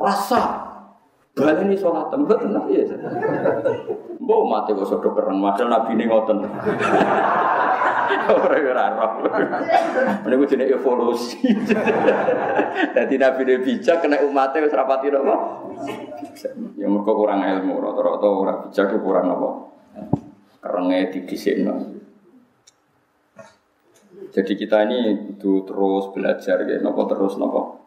Rasa. 0.00 0.71
Balik 1.32 1.64
ini 1.64 1.80
sholat 1.80 2.12
tembak 2.12 2.44
tenang 2.44 2.68
ya. 2.68 2.84
Mbok 4.20 4.42
mati 4.46 4.76
kok 4.76 4.84
sodok 4.84 5.16
kereng, 5.16 5.40
padahal 5.40 5.68
Nabi 5.72 5.90
ini 5.96 6.04
ngoten. 6.04 6.44
Ora 8.22 8.56
ora 8.60 8.86
roh. 8.92 9.12
Meniku 10.28 10.44
jenenge 10.44 10.76
evolusi. 10.76 11.40
Dadi 12.94 13.16
nabi 13.16 13.42
ne 13.48 13.64
bijak 13.64 14.04
kena 14.04 14.20
umatnya 14.22 14.62
wis 14.62 14.76
rapati 14.76 15.08
napa? 15.08 15.36
Ya 16.76 16.86
mergo 16.86 17.12
kurang 17.16 17.42
ilmu, 17.42 17.80
rata-rata 17.80 18.28
ora 18.28 18.54
bijak 18.68 18.92
kurang 19.00 19.32
apa? 19.32 19.48
Kerenge 20.62 20.98
didhisikno. 21.16 21.74
Jadi 24.32 24.52
kita 24.56 24.88
ini 24.88 25.32
itu 25.36 25.64
terus 25.66 26.08
belajar 26.14 26.64
ya, 26.64 26.80
nopo 26.80 27.04
terus 27.04 27.36
nopo. 27.36 27.81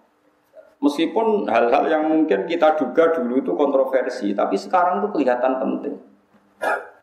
Meskipun 0.83 1.47
hal-hal 1.47 1.87
yang 1.87 2.03
mungkin 2.11 2.45
kita 2.45 2.75
duga 2.75 3.15
dulu 3.15 3.39
itu 3.39 3.51
kontroversi, 3.55 4.35
tapi 4.35 4.59
sekarang 4.59 5.01
itu 5.01 5.07
kelihatan 5.15 5.53
penting. 5.57 5.95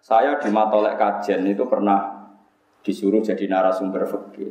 Saya 0.02 0.36
di 0.38 0.50
Matolek 0.50 0.98
Kajen 0.98 1.46
itu 1.46 1.64
pernah 1.64 2.28
disuruh 2.82 3.22
jadi 3.22 3.46
narasumber 3.48 4.04
fikih. 4.04 4.50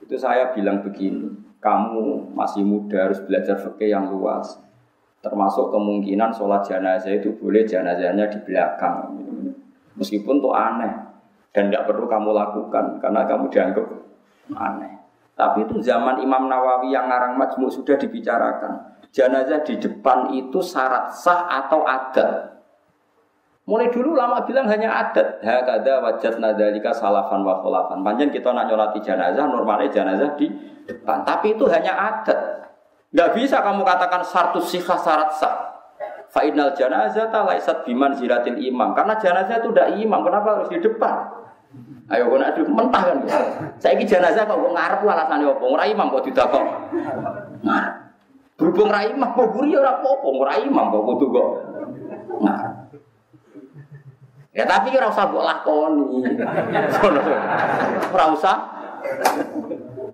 Itu 0.00 0.16
saya 0.16 0.50
bilang 0.56 0.80
begini, 0.80 1.28
kamu 1.60 2.32
masih 2.32 2.64
muda 2.64 3.08
harus 3.08 3.20
belajar 3.22 3.60
fikih 3.60 3.92
yang 3.92 4.08
luas. 4.08 4.56
Termasuk 5.20 5.68
kemungkinan 5.68 6.32
sholat 6.32 6.64
jenazah 6.64 7.12
itu 7.12 7.36
boleh 7.36 7.68
jenazahnya 7.68 8.32
di 8.32 8.40
belakang. 8.40 9.20
Meskipun 10.00 10.40
itu 10.40 10.50
aneh 10.56 10.94
dan 11.52 11.68
tidak 11.68 11.92
perlu 11.92 12.08
kamu 12.08 12.32
lakukan 12.32 12.96
karena 13.04 13.28
kamu 13.28 13.52
dianggap 13.52 13.86
aneh. 14.56 14.99
Tapi 15.40 15.64
itu 15.64 15.80
zaman 15.80 16.20
Imam 16.20 16.52
Nawawi 16.52 16.92
yang 16.92 17.08
ngarang 17.08 17.40
majmuk 17.40 17.72
sudah 17.72 17.96
dibicarakan. 17.96 19.00
Jenazah 19.08 19.64
di 19.64 19.80
depan 19.80 20.36
itu 20.36 20.60
syarat 20.60 21.16
sah 21.16 21.48
atau 21.48 21.80
adat. 21.88 22.60
Mulai 23.64 23.88
dulu 23.88 24.12
lama 24.12 24.44
bilang 24.44 24.68
hanya 24.68 24.92
adat. 24.92 25.40
Hakada 25.40 26.04
wajat 26.04 26.36
nadalika 26.36 26.92
salafan 26.92 27.40
wa 27.40 27.56
khulafan. 27.64 28.04
Panjang 28.04 28.28
kita 28.28 28.52
nak 28.52 28.68
nyolati 28.68 29.00
jenazah, 29.00 29.48
normalnya 29.48 29.88
jenazah 29.88 30.36
di 30.36 30.52
depan. 30.84 31.24
Tapi 31.24 31.56
itu 31.56 31.64
hanya 31.72 31.96
adat. 31.96 32.68
Gak 33.16 33.32
bisa 33.32 33.64
kamu 33.64 33.80
katakan 33.80 34.20
satu 34.20 34.60
sikha 34.60 35.00
syarat 35.00 35.32
sah. 35.40 35.56
Fa'inal 36.30 36.76
jenazah 36.76 37.32
laisat 37.32 37.88
biman 37.88 38.12
ziratil 38.12 38.60
imam. 38.60 38.92
Karena 38.92 39.16
jenazah 39.16 39.64
itu 39.64 39.72
udah 39.72 39.88
imam, 39.96 40.20
kenapa 40.20 40.60
harus 40.60 40.68
di 40.68 40.78
depan? 40.78 41.40
Ayo 42.10 42.26
kau 42.26 42.42
nak 42.42 42.58
mentah 42.58 43.02
kan? 43.06 43.18
Saya 43.78 43.94
ini 43.94 44.02
jenazah 44.02 44.42
kok 44.42 44.58
ngarep 44.58 45.06
alasannya 45.06 45.46
apa? 45.46 45.62
Ora 45.62 45.86
imam 45.86 46.10
kok 46.10 46.26
tidak 46.26 46.50
kok. 46.50 46.64
Ngarep. 47.62 47.94
Berhubung 48.58 48.90
rai 48.90 49.14
imam, 49.14 49.30
kok 49.30 49.54
buri 49.54 49.78
ora 49.78 50.02
apa-apa. 50.02 50.28
Ora 50.28 50.52
imam 50.58 50.90
kok 50.90 51.22
kok. 51.22 51.48
Ngarep. 52.42 52.74
Ya 54.50 54.66
tapi 54.66 54.90
ora 54.98 55.06
usah 55.06 55.24
mbok 55.30 55.44
lakoni. 55.46 56.06
Ora 58.10 58.24
usah. 58.34 58.56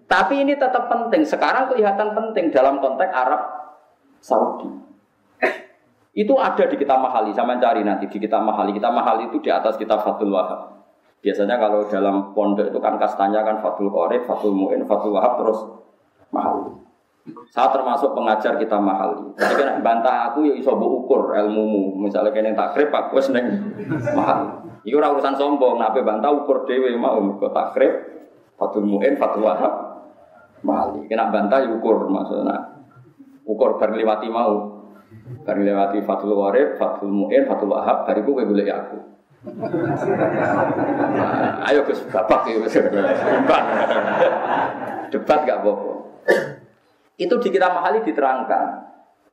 Tapi 0.04 0.34
ini 0.44 0.52
tetap 0.52 0.92
penting. 0.92 1.24
Sekarang 1.24 1.72
kelihatan 1.72 2.12
penting 2.12 2.52
dalam 2.52 2.76
konteks 2.78 3.12
Arab 3.16 3.42
Saudi. 4.20 4.68
Itu 6.16 6.36
ada 6.40 6.64
di 6.64 6.76
kitab 6.80 7.00
mahali, 7.00 7.36
sama 7.36 7.60
cari 7.60 7.84
nanti 7.84 8.08
di 8.08 8.16
kitab 8.20 8.40
mahali. 8.44 8.72
Kitab 8.72 8.92
mahali 8.92 9.28
itu 9.28 9.40
di 9.40 9.48
atas 9.52 9.76
kitab 9.76 10.00
Fatul 10.04 10.32
Wahab. 10.32 10.85
Biasanya 11.26 11.58
kalau 11.58 11.82
dalam 11.90 12.30
pondok 12.38 12.70
itu 12.70 12.78
kan 12.78 12.94
kastanya 13.02 13.42
kan 13.42 13.58
Fatul 13.58 13.90
Qorib, 13.90 14.22
Fatul 14.30 14.54
Mu'in, 14.54 14.86
Fatul 14.86 15.10
Wahab 15.10 15.42
terus 15.42 15.58
mahali. 16.30 16.70
Saya 17.50 17.74
termasuk 17.74 18.14
pengajar 18.14 18.54
kita 18.54 18.78
mahal. 18.78 19.34
Jadi 19.34 19.58
kan 19.58 19.82
bantah 19.82 20.30
aku 20.30 20.46
ya 20.46 20.54
iso 20.54 20.78
ukur 20.78 21.34
ilmumu. 21.34 21.98
Misalnya 21.98 22.30
kene 22.30 22.54
takrib 22.54 22.94
aku 22.94 23.18
wis 23.18 23.34
ning 23.34 23.42
mahal. 24.14 24.70
Iku 24.86 25.02
ora 25.02 25.10
urusan 25.10 25.34
sombong, 25.34 25.82
nape 25.82 26.06
bantah 26.06 26.30
ukur 26.30 26.62
dhewe 26.62 26.94
mau 26.94 27.18
kok 27.42 27.50
takrib 27.50 27.90
Fatul 28.54 28.86
Muin, 28.86 29.18
Fatul 29.18 29.50
Wahab 29.50 29.74
mahal. 30.62 31.02
Kena 31.10 31.34
bantah 31.34 31.58
ya 31.58 31.74
ukur 31.74 32.06
maksudnya. 32.06 32.86
Ukur 33.42 33.82
bar 33.82 33.90
mau. 34.30 34.54
Bar 35.42 35.58
Fatul 36.06 36.32
Warib, 36.38 36.78
Fatul 36.78 37.10
Muin, 37.10 37.50
Fatul 37.50 37.74
Wahab, 37.74 38.06
bariku 38.06 38.30
kowe 38.30 38.46
golek 38.46 38.70
aku. 38.70 39.15
Nah, 41.16 41.62
ayo 41.70 41.86
Gus 41.86 42.02
bapak 42.10 42.50
ya 42.50 42.58
wis. 42.58 42.74
debat 45.06 45.38
gak 45.46 45.62
apa-apa. 45.62 45.92
Itu 47.14 47.38
di 47.38 47.48
kita 47.54 47.70
mahali 47.70 48.02
diterangkan. 48.02 48.66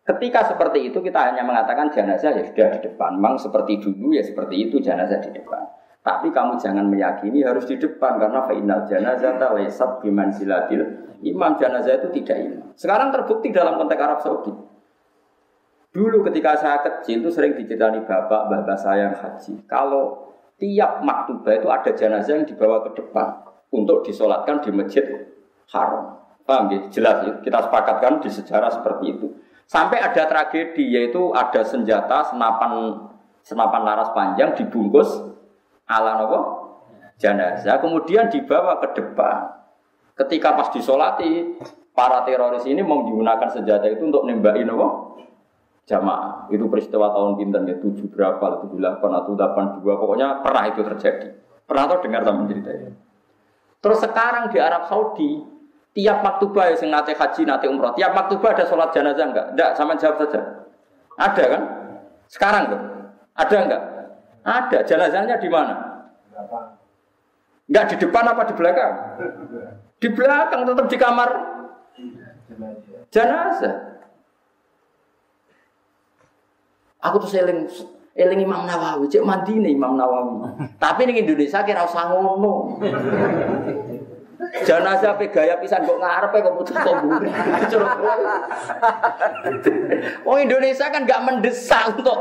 Ketika 0.04 0.44
seperti 0.54 0.92
itu 0.92 1.00
kita 1.02 1.32
hanya 1.32 1.42
mengatakan 1.48 1.90
jenazah 1.90 2.36
ya 2.36 2.44
sudah 2.46 2.78
di 2.78 2.80
depan. 2.86 3.18
Memang 3.18 3.42
seperti 3.42 3.82
dulu 3.82 4.14
ya 4.14 4.22
seperti 4.22 4.70
itu 4.70 4.78
jenazah 4.78 5.18
di 5.18 5.34
depan. 5.34 5.66
Tapi 6.04 6.30
kamu 6.36 6.60
jangan 6.60 6.86
meyakini 6.92 7.42
harus 7.42 7.64
di 7.64 7.80
depan 7.80 8.20
karena 8.20 8.44
final 8.44 8.84
jenazah 8.86 9.40
laisat 9.40 10.04
biman 10.04 10.30
silatil 10.36 10.84
imam 11.24 11.56
jenazah 11.56 12.04
itu 12.04 12.12
tidak 12.22 12.38
imam. 12.44 12.68
Sekarang 12.76 13.10
terbukti 13.16 13.50
dalam 13.56 13.80
konteks 13.80 14.02
Arab 14.04 14.20
Saudi. 14.20 14.52
Dulu 15.94 16.26
ketika 16.26 16.58
saya 16.58 16.82
kecil 16.82 17.22
itu 17.22 17.30
sering 17.30 17.54
diceritani 17.54 18.02
bapak 18.02 18.50
bapak 18.50 18.78
saya 18.82 19.14
yang 19.14 19.16
haji. 19.16 19.62
Kalau 19.70 20.34
tiap 20.58 21.06
maktubah 21.06 21.54
itu 21.54 21.70
ada 21.70 21.92
jenazah 21.94 22.34
yang 22.42 22.50
dibawa 22.50 22.82
ke 22.90 22.98
depan 22.98 23.46
untuk 23.70 24.02
disolatkan 24.02 24.58
di 24.66 24.74
masjid 24.74 25.06
haram. 25.70 26.18
Paham 26.50 26.74
ya? 26.74 26.80
Jelas 26.90 27.18
ya? 27.30 27.34
Kita 27.46 27.70
sepakatkan 27.70 28.26
di 28.26 28.30
sejarah 28.34 28.74
seperti 28.74 29.06
itu. 29.14 29.28
Sampai 29.70 30.02
ada 30.02 30.26
tragedi 30.26 30.98
yaitu 30.98 31.30
ada 31.30 31.62
senjata 31.62 32.26
senapan 32.26 33.00
senapan 33.46 33.82
laras 33.86 34.10
panjang 34.18 34.52
dibungkus 34.58 35.08
ala 35.86 36.20
nopo 36.20 36.40
jenazah 37.22 37.78
kemudian 37.78 38.34
dibawa 38.34 38.82
ke 38.82 38.98
depan. 38.98 39.62
Ketika 40.18 40.58
pas 40.58 40.74
disolati 40.74 41.54
para 41.94 42.26
teroris 42.26 42.66
ini 42.66 42.82
menggunakan 42.82 43.50
senjata 43.50 43.86
itu 43.94 44.10
untuk 44.10 44.26
nembakin 44.26 44.74
nopo 44.74 45.14
jamaah. 45.90 46.48
Itu 46.52 46.68
peristiwa 46.72 47.12
tahun 47.12 47.40
pinter 47.40 47.62
ya 47.68 47.76
tujuh 47.80 48.08
berapa, 48.12 48.46
tujuh 48.66 48.78
delapan 48.80 49.12
atau 49.20 49.32
delapan 49.36 49.64
dua 49.80 49.94
pokoknya 50.00 50.28
pernah 50.40 50.64
itu 50.68 50.82
terjadi. 50.84 51.28
Pernah 51.64 51.84
tahu 51.88 52.00
dengar 52.08 52.22
sama 52.28 52.44
cerita 52.48 52.70
ini. 52.72 52.92
Terus 53.84 54.00
sekarang 54.00 54.52
di 54.52 54.58
Arab 54.60 54.88
Saudi 54.88 55.54
Tiap 55.94 56.26
maktubah 56.26 56.74
yang 56.74 56.90
nate 56.90 57.14
haji, 57.14 57.46
nate 57.46 57.70
umroh, 57.70 57.94
tiap 57.94 58.18
maktubah 58.18 58.58
ada 58.58 58.66
sholat 58.66 58.90
jenazah 58.90 59.30
enggak? 59.30 59.54
Enggak, 59.54 59.72
sama 59.78 59.94
jawab 59.94 60.26
saja. 60.26 60.42
Ada 61.22 61.44
kan? 61.46 61.64
Sekarang 62.26 62.64
tuh. 62.74 62.82
Ada 63.38 63.58
enggak? 63.62 63.82
Ada. 64.42 64.78
Jenazahnya 64.90 65.38
di 65.38 65.50
mana? 65.54 66.02
Enggak 67.70 67.94
di 67.94 67.96
depan 68.02 68.26
apa 68.26 68.42
di 68.50 68.54
belakang? 68.58 68.94
Di 70.02 70.10
belakang 70.10 70.62
tetap 70.66 70.86
di 70.90 70.98
kamar 70.98 71.30
jenazah. 73.14 73.93
Aku 77.04 77.20
tuh 77.20 77.28
seling 77.28 77.68
eling 78.14 78.40
Imam 78.46 78.64
Nawawi, 78.64 79.10
cek 79.10 79.26
mandi 79.26 79.60
nih 79.60 79.76
Imam 79.76 80.00
Nawawi. 80.00 80.48
Tapi 80.80 81.10
nih 81.10 81.28
Indonesia 81.28 81.66
kira 81.68 81.84
usah 81.84 82.08
ngono. 82.14 82.80
Jenazah 84.64 85.18
pe 85.18 85.34
gaya 85.34 85.58
pisan 85.58 85.82
kok 85.88 85.98
ngarepe 85.98 86.38
kok 86.46 86.56
putus 86.56 86.78
kok. 86.78 86.96
Oh 90.30 90.38
Indonesia 90.38 90.88
kan 90.94 91.04
gak 91.10 91.24
mendesak 91.26 91.96
untuk 91.96 92.20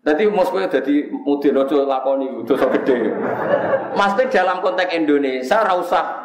Jadi 0.00 0.32
Moskow 0.32 0.64
jadi 0.64 1.12
mudin 1.12 1.60
ojo 1.60 1.84
lakoni 1.84 2.32
dosa 2.48 2.72
gede. 2.72 3.12
Maksudnya 3.92 4.32
dalam 4.32 4.64
konteks 4.64 4.96
Indonesia 4.96 5.60
ra 5.60 5.76
usah 5.76 6.19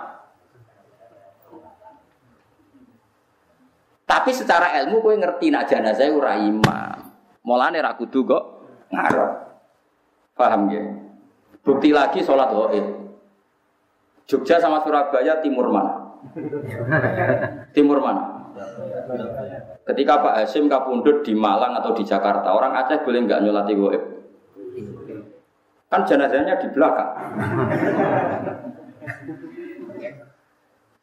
Tapi 4.25 4.41
secara 4.41 4.73
ilmu 4.81 5.05
kowe 5.05 5.13
ngerti 5.13 5.53
nak 5.53 5.69
jenazah 5.69 6.09
ora 6.09 6.33
imam. 6.41 6.97
Mulane 7.45 7.77
ra 7.77 7.93
kudu 7.93 8.25
kok 8.25 8.43
ngarep. 8.89 9.31
Paham 10.33 10.65
ya? 10.73 10.81
Bukti 11.61 11.93
lagi 11.93 12.25
sholat 12.25 12.49
gaib. 12.49 13.05
Jogja 14.25 14.57
sama 14.57 14.81
Surabaya 14.81 15.45
timur 15.45 15.69
mana? 15.69 16.17
timur 17.77 18.01
mana? 18.01 18.49
Ketika 19.93 20.17
Pak 20.17 20.41
Hasim 20.41 20.65
kapundut 20.65 21.21
di 21.21 21.37
Malang 21.37 21.77
atau 21.77 21.93
di 21.93 22.01
Jakarta, 22.01 22.49
orang 22.49 22.81
Aceh 22.81 23.05
boleh 23.05 23.29
nggak 23.29 23.45
nyolati 23.45 23.77
goib? 23.77 24.03
Kan 25.85 26.01
jenazahnya 26.01 26.57
di 26.57 26.67
belakang. 26.73 27.13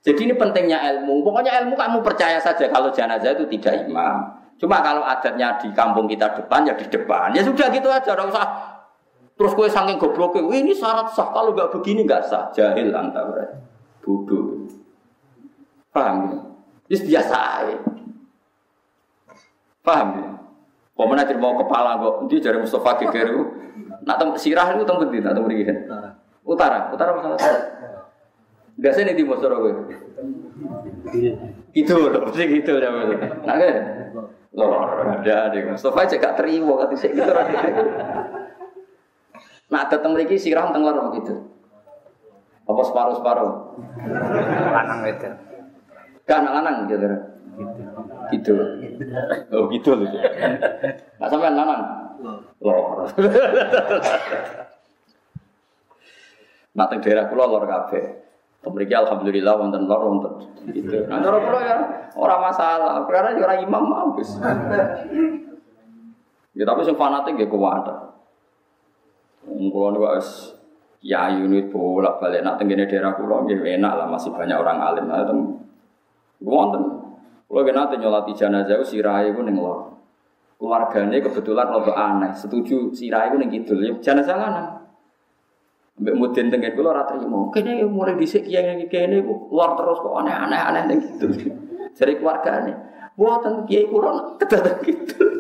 Jadi 0.03 0.21
ini 0.27 0.35
pentingnya 0.35 0.83
ilmu. 0.83 1.23
Pokoknya 1.23 1.63
ilmu 1.63 1.79
kamu 1.79 2.03
percaya 2.03 2.43
saja 2.43 2.67
kalau 2.67 2.91
jenazah 2.91 3.39
itu 3.39 3.47
tidak 3.55 3.87
imam. 3.87 4.35
Cuma 4.59 4.83
kalau 4.83 5.07
adatnya 5.07 5.55
di 5.63 5.71
kampung 5.71 6.11
kita 6.11 6.35
depan 6.35 6.67
ya 6.67 6.75
di 6.75 6.87
depan. 6.91 7.31
Ya 7.35 7.43
sudah 7.47 7.71
gitu 7.71 7.87
aja, 7.87 8.15
Tidak 8.15 8.27
usah 8.27 8.47
Terus 9.33 9.57
kue 9.57 9.67
saking 9.67 9.97
goblok, 9.97 10.39
ini 10.39 10.77
syarat 10.77 11.09
sah. 11.15 11.33
Kalau 11.33 11.57
nggak 11.57 11.73
begini 11.73 12.05
nggak 12.05 12.23
sah. 12.29 12.53
Jahil 12.53 12.93
anta 12.93 13.27
berarti. 13.27 13.59
Bodoh. 14.05 14.69
Paham 15.91 16.17
ya? 16.31 16.39
Ini 16.93 16.97
biasa 17.09 17.39
ya. 17.71 17.79
Paham 19.83 20.09
ya? 20.21 20.31
Pemenang 20.93 21.27
jadi 21.27 21.41
mau 21.41 21.57
kepala 21.57 21.99
kok, 21.99 22.29
dia 22.29 22.39
jadi 22.39 22.61
Mustafa 22.61 23.01
Geger 23.01 23.33
itu. 23.33 23.43
Nak 24.05 24.37
sirah 24.37 24.77
itu 24.77 24.85
tempat 24.85 25.09
di, 25.09 25.19
nak 25.25 25.35
tempat 25.35 25.51
Utara, 26.43 26.91
utara 26.91 27.15
masalah 27.15 27.39
utara. 28.83 28.91
Biasanya 28.91 29.15
di 29.15 29.23
timur 29.23 29.39
sore 29.39 29.57
gue. 29.63 29.73
Itu 31.73 31.95
loh, 31.95 32.27
pasti 32.27 32.45
gitu 32.51 32.77
ya 32.83 32.91
Nah 32.91 33.55
kan, 33.57 33.75
loh 34.53 34.71
ada 35.07 35.55
deh. 35.55 35.63
Mustafa 35.71 36.05
aja 36.05 36.19
gak 36.19 36.37
terima 36.37 36.75
kata 36.83 36.95
saya 36.99 37.15
gitu. 37.15 37.33
Nah, 39.73 39.89
datang 39.89 40.13
lagi 40.13 40.37
sirah 40.37 40.69
teng 40.69 40.85
lorong 40.85 41.17
gitu. 41.17 41.49
Apa 42.69 42.83
separuh-separuh? 42.85 43.53
Lanang 44.69 45.01
itu. 45.09 45.31
Kan 46.29 46.45
lanang 46.45 46.91
gitu. 46.91 47.09
Gitu. 48.33 48.53
Oh 49.53 49.73
gitu 49.73 49.91
loh. 49.97 50.09
Nah 51.17 51.27
sampean 51.31 51.57
lanang. 51.57 51.83
Lor. 52.61 53.09
Nah 56.77 56.85
teng 56.93 57.01
daerah 57.01 57.25
kula 57.33 57.49
lor 57.49 57.65
kabeh. 57.65 58.05
Mriki 58.63 58.95
alhamdulillah 58.95 59.59
wonten 59.59 59.91
lor 59.91 60.01
wonten 60.07 60.33
gitu. 60.71 61.03
Nah 61.11 61.19
cara 61.19 61.39
kula 61.43 61.61
ya 61.67 61.77
ora 62.15 62.37
masalah, 62.39 63.03
karena 63.11 63.35
ya 63.35 63.43
ora 63.43 63.57
imam 63.59 63.85
mampus. 63.91 64.39
Ya 66.55 66.63
tapi 66.63 66.81
sing 66.87 66.95
fanatik 66.95 67.43
ya 67.43 67.51
kuwatir. 67.51 67.97
Kulo 69.43 69.87
niku 69.91 70.07
wis 70.15 70.55
ya 71.03 71.27
unit 71.35 71.75
bolak-balik 71.75 72.47
nak 72.47 72.63
tenggene 72.63 72.87
daerah 72.87 73.19
kulo 73.19 73.43
nggih 73.43 73.59
enak 73.59 73.93
lah 73.99 74.07
masih 74.07 74.31
banyak 74.31 74.55
orang 74.55 74.79
alim. 74.79 75.11
Nah, 75.11 75.27
tem 75.27 75.39
wonten. 76.47 76.83
Kulo 77.51 77.67
ge 77.67 77.75
nate 77.75 77.99
nyolati 77.99 78.31
jenazah 78.31 78.79
sirahe 78.87 79.35
iku 79.35 79.43
ning 79.43 79.59
lor. 79.59 79.91
Keluargane 80.63 81.19
kebetulan 81.19 81.67
rada 81.67 81.95
aneh, 81.99 82.31
setuju 82.31 82.95
sirahe 82.95 83.35
iku 83.35 83.43
ning 83.43 83.51
kidul. 83.51 83.83
Jenazah 83.99 84.39
lanang. 84.39 84.82
Mbak 86.03 86.15
mudin 86.19 86.51
tengen 86.51 86.75
kulo 86.75 86.91
ora 86.91 87.07
trimo. 87.07 87.55
Kene 87.55 87.87
mulai 87.87 88.19
dhisik 88.19 88.43
kiai 88.43 88.91
kene 88.91 89.23
iku 89.23 89.55
lor 89.55 89.79
terus 89.79 90.03
kok 90.03 90.19
aneh-aneh 90.19 90.59
aneh 90.59 90.83
ning 90.91 90.99
kidul. 90.99 91.31
Jadi 91.95 92.13
keluargane, 92.19 92.73
buatan 93.15 93.63
kiai 93.71 93.87
kulo 93.87 94.35
kedatang 94.43 94.83
kidul. 94.83 95.31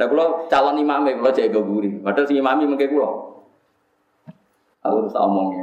Nah, 0.00 0.06
kalau 0.08 0.48
calon 0.48 0.80
imam 0.80 1.04
kalau 1.04 1.30
jaga 1.36 1.60
guri, 1.60 2.00
padahal 2.00 2.24
si 2.24 2.40
imami 2.40 2.64
mungkin 2.64 2.88
kulo. 2.88 3.08
Aku 4.82 5.06
terus 5.06 5.14
omongnya, 5.14 5.61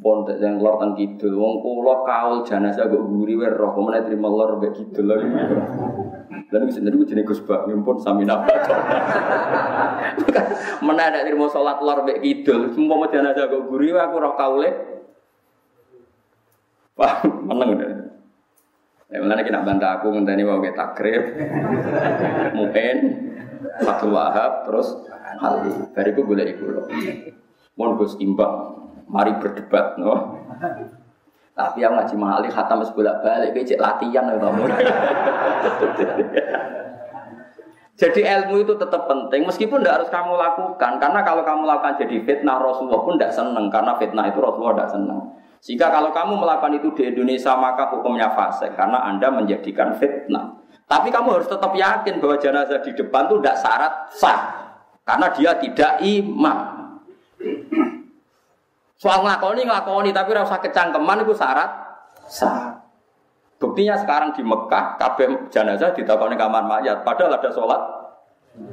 pon 0.00 0.28
yang 0.38 0.60
lor 0.60 0.76
tentang 0.76 0.92
kidul, 0.94 1.34
wong 1.40 1.54
kulo 1.64 2.04
kaul 2.04 2.44
jenazah 2.44 2.86
gue 2.86 3.00
guri 3.00 3.34
wer 3.36 3.56
roh, 3.56 3.72
kemudian 3.72 4.04
terima 4.04 4.28
lor 4.28 4.60
be 4.60 4.68
kidul. 4.72 5.08
Dan 6.46 6.58
itu 6.62 6.72
sendiri 6.78 7.00
gue 7.00 7.08
jenis 7.08 7.24
gus 7.26 7.40
bak, 7.42 7.66
pun 7.66 7.96
sami 7.98 8.28
napa. 8.28 8.52
Mana 10.84 11.10
ada 11.10 11.22
terima 11.26 11.48
sholat 11.48 11.80
lor 11.80 12.04
be 12.04 12.20
kidul, 12.20 12.70
semua 12.76 13.00
mau 13.00 13.08
jenazah 13.08 13.48
gue 13.48 13.62
guri, 13.66 13.90
aku 13.96 14.14
roh 14.20 14.34
kaule. 14.36 14.70
Wah, 16.96 17.20
menang 17.24 17.76
udah. 17.76 17.88
Ya, 19.06 19.22
mulanya 19.22 19.46
kita 19.46 19.62
bantah 19.62 20.02
aku 20.02 20.10
ngenteni 20.10 20.42
kita 20.42 20.74
takrib, 20.74 21.22
mungkin 22.58 22.94
satu 23.78 24.10
wahab 24.10 24.66
terus 24.66 24.98
hal 25.38 25.62
itu 25.94 26.20
boleh 26.26 26.44
ikut 26.50 26.68
loh. 26.74 26.86
Mohon 27.78 27.92
gus 28.02 28.18
imbang, 28.18 28.85
mari 29.06 29.32
berdebat, 29.38 29.96
no. 29.98 30.42
Tapi 31.56 31.80
yang 31.80 31.96
ngaji 31.96 32.14
mahali 32.20 32.52
khatam 32.52 32.84
sebolak 32.84 33.24
balik, 33.24 33.56
kayak 33.56 33.80
latihan 33.80 34.28
ya 34.28 34.36
kamu. 34.36 34.62
Jadi 37.96 38.20
ilmu 38.28 38.60
itu 38.60 38.76
tetap 38.76 39.08
penting 39.08 39.48
meskipun 39.48 39.80
tidak 39.80 40.04
harus 40.04 40.10
kamu 40.12 40.36
lakukan 40.36 41.00
karena 41.00 41.24
kalau 41.24 41.40
kamu 41.40 41.64
lakukan 41.64 41.96
jadi 41.96 42.28
fitnah 42.28 42.60
Rasulullah 42.60 43.00
pun 43.00 43.16
tidak 43.16 43.32
senang 43.32 43.72
karena 43.72 43.96
fitnah 43.96 44.28
itu 44.28 44.36
Rasulullah 44.36 44.76
tidak 44.76 44.90
senang. 44.92 45.20
Jika 45.64 45.88
kalau 45.88 46.12
kamu 46.12 46.36
melakukan 46.36 46.76
itu 46.76 46.92
di 46.92 47.02
Indonesia 47.08 47.56
maka 47.56 47.88
hukumnya 47.88 48.28
fase 48.36 48.68
karena 48.76 49.00
anda 49.00 49.32
menjadikan 49.32 49.96
fitnah. 49.96 50.60
Tapi 50.84 51.08
kamu 51.08 51.40
harus 51.40 51.48
tetap 51.48 51.72
yakin 51.72 52.20
bahwa 52.20 52.36
jenazah 52.36 52.84
di 52.84 52.92
depan 52.92 53.32
itu 53.32 53.34
tidak 53.40 53.56
syarat 53.64 53.92
sah 54.12 54.40
karena 55.00 55.26
dia 55.32 55.56
tidak 55.56 55.92
imam. 56.04 56.75
Soal 58.96 59.20
nglakoni 59.20 59.68
nglakoni 59.68 60.10
tapi 60.16 60.32
ora 60.32 60.48
usah 60.48 60.60
kecangkeman 60.60 61.24
itu 61.24 61.36
syarat 61.36 61.68
sah. 62.28 62.80
Buktinya 63.56 63.96
sekarang 63.96 64.36
di 64.36 64.44
Mekah 64.44 65.00
kabeh 65.00 65.48
jenazah 65.48 65.92
ditakoni 65.96 66.36
kamar 66.36 66.64
mayat 66.64 67.04
padahal 67.04 67.36
ada 67.36 67.48
sholat 67.52 67.80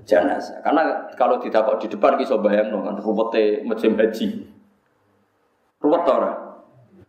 jenazah. 0.08 0.64
Karena 0.64 1.12
kalau 1.20 1.40
ditakok 1.40 1.80
di 1.84 1.88
depan 1.92 2.16
kisah 2.16 2.40
bayang 2.40 2.72
kan 2.72 2.96
ruwete 3.00 3.64
musim 3.68 4.00
haji. 4.00 4.48
Ruwet 5.84 6.04
ora? 6.08 6.32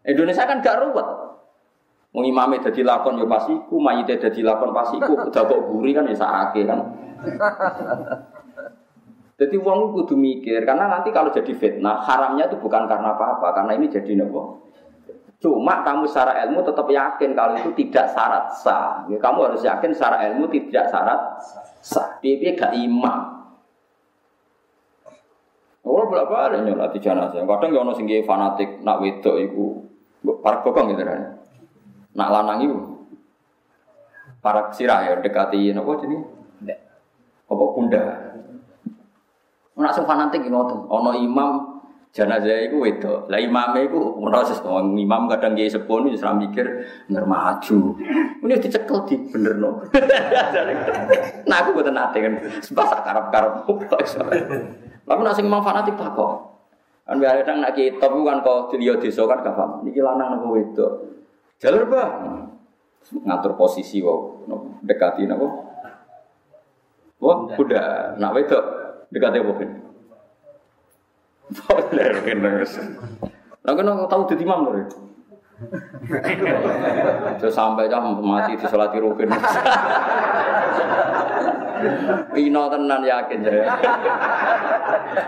Indonesia 0.03 0.43
kan 0.47 0.59
gak 0.59 0.83
ruwet. 0.83 1.09
Wong 2.15 2.31
imame 2.31 2.63
dadi 2.63 2.87
lakon 2.87 3.19
ya 3.19 3.27
pasiku, 3.27 3.75
mayite 3.83 4.23
dadi 4.23 4.47
lakon 4.47 4.71
pasiku, 4.71 5.19
udah 5.35 5.43
kok 5.51 5.63
guri 5.67 5.91
kan 5.91 6.07
ya 6.07 6.15
sakake 6.15 6.63
kan. 6.63 6.79
Jadi 9.35 9.59
uang 9.59 9.99
kudu 9.99 10.15
mikir 10.15 10.63
karena 10.63 10.87
nanti 10.87 11.11
kalau 11.11 11.35
jadi 11.35 11.51
fitnah 11.59 11.99
haramnya 12.07 12.47
itu 12.47 12.55
bukan 12.55 12.87
karena 12.87 13.19
apa-apa 13.19 13.51
karena 13.51 13.75
ini 13.75 13.91
jadi 13.91 14.15
nopo. 14.15 14.63
Cuma 15.43 15.83
kamu 15.83 16.07
secara 16.07 16.39
ilmu 16.47 16.63
tetap 16.63 16.87
yakin 16.87 17.35
kalau 17.35 17.59
itu 17.59 17.75
tidak 17.83 18.15
syarat 18.15 18.55
sah. 18.55 19.05
Ya, 19.11 19.19
kamu 19.19 19.51
harus 19.51 19.61
yakin 19.67 19.91
secara 19.91 20.23
ilmu 20.31 20.47
tidak 20.49 20.87
syarat 20.87 21.21
sah. 21.83 22.17
Dia 22.23 22.55
gak 22.55 22.79
imam. 22.79 23.35
Oh 25.85 26.09
berapa 26.09 26.49
ada 26.49 26.65
nyolati 26.65 26.97
jenazah. 26.97 27.45
Kadang 27.45 27.77
ya 27.77 27.85
ono 27.85 27.93
sing 27.93 28.09
fanatik 28.25 28.81
nak 28.81 29.05
wedok 29.05 29.37
iku 29.37 29.85
para 30.41 30.65
kokong 30.65 30.97
gitu 30.97 31.05
kan. 31.05 31.45
Nak 32.17 32.31
lanang 32.33 32.59
iku 32.65 32.79
para 34.41 34.73
sirah 34.73 35.11
ya 35.11 35.21
dekati 35.21 35.75
nopo 35.77 36.01
jadi. 36.01 36.17
Apa 37.45 37.65
bunda? 37.77 38.34
Nak 39.75 39.91
sing 39.91 40.07
fanatik 40.07 40.47
ngoten, 40.47 40.87
ana 40.87 41.19
imam 41.19 41.75
jenazah 42.15 42.71
iku 42.71 42.87
wedok. 42.87 43.27
Lah 43.27 43.43
imame 43.43 43.91
iku 43.91 44.23
proses 44.23 44.63
wong 44.63 44.95
imam 44.95 45.27
kadang 45.27 45.59
kiai 45.59 45.67
sepuh 45.67 45.99
wis 46.07 46.23
ora 46.23 46.39
mikir 46.39 46.87
nger 47.11 47.25
maju. 47.27 47.99
Ini 48.39 48.63
dicekel 48.63 49.03
di 49.11 49.19
benerno. 49.35 49.83
nah 51.51 51.57
aku 51.59 51.75
boten 51.75 51.99
nate 51.99 52.23
kan. 52.23 52.39
Sebab 52.63 52.85
sak 52.87 53.03
karep-karep. 53.03 53.53
Tapi 53.67 55.21
nak 55.27 55.35
sing 55.35 55.51
imam 55.51 55.59
fanatik 55.59 55.99
tak 55.99 56.15
kok. 56.15 56.33
Kan 57.05 57.19
kadang 57.19 57.59
nak 57.59 57.75
kitab 57.75 58.15
kan 58.15 58.39
kok 58.47 58.71
diliyo 58.71 58.95
desa 59.03 59.27
kan 59.27 59.43
gak 59.43 59.59
paham. 59.59 59.83
Niki 59.83 59.99
lanang 59.99 60.39
napa 60.39 60.47
wedok. 60.55 60.93
Jalur 61.59 61.91
bah. 61.91 62.09
Ngatur 63.11 63.59
posisi 63.59 63.99
wae. 63.99 64.47
Dekati 64.87 65.27
napa? 65.27 65.51
Wah, 67.19 67.39
udah. 67.59 68.15
Nak 68.23 68.33
wedok 68.39 68.84
Dekatnya 69.15 69.47
apa 69.47 69.53
kan? 69.55 69.71
Boleh 71.55 72.09
kan. 72.27 72.39
Lah 73.63 73.73
kan 73.79 73.87
tahu 74.11 74.23
di 74.35 74.43
imam 74.43 74.67
lho. 74.67 74.83
Terus 77.39 77.55
sampai 77.55 77.87
jam 77.87 78.11
mati 78.19 78.59
di 78.59 78.67
sholat 78.67 78.91
rukin. 78.99 79.31
Ino 82.35 82.63
tenan 82.67 83.07
yakin 83.07 83.39
ya. 83.47 83.71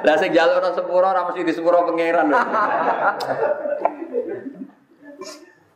Lah 0.02 0.14
sing 0.18 0.34
jalur 0.34 0.66
sepuro 0.74 1.06
ora 1.06 1.30
mesti 1.30 1.46
di 1.46 1.54
sepuro 1.54 1.86
pangeran. 1.86 2.34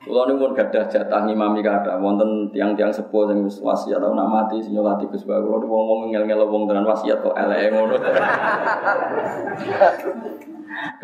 Kulo 0.01 0.25
niku 0.25 0.49
pun 0.49 0.57
gadah 0.57 0.89
jatah 0.89 1.29
ngimami 1.29 1.61
kathah 1.61 2.01
wonten 2.01 2.49
tiang-tiang 2.57 2.89
sepuh 2.89 3.29
sing 3.29 3.45
wis 3.45 3.61
wasiat 3.61 4.01
tau 4.01 4.17
nak 4.17 4.33
mati 4.33 4.57
sing 4.57 4.73
nyolati 4.73 5.05
Gus 5.13 5.29
Bae. 5.29 5.37
Kulo 5.45 5.61
wong-wong 5.61 6.09
ngel-ngel 6.09 6.41
wong 6.49 6.65
tenan 6.65 6.89
wasiat 6.89 7.21
kok 7.21 7.37
eleke 7.37 7.69
ngono. 7.69 8.01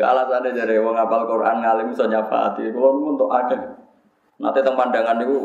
Kealasannya 0.01 0.49
dari 0.57 0.81
wong 0.81 0.97
apal 0.97 1.29
Quran 1.29 1.61
ngalim 1.61 1.93
iso 1.93 2.09
nyafaati. 2.09 2.73
Kulo 2.73 2.97
niku 2.97 3.07
untuk 3.13 3.29
ada. 3.29 3.77
Nanti 4.41 4.65
teng 4.65 4.73
pandangan 4.73 5.21
niku 5.21 5.37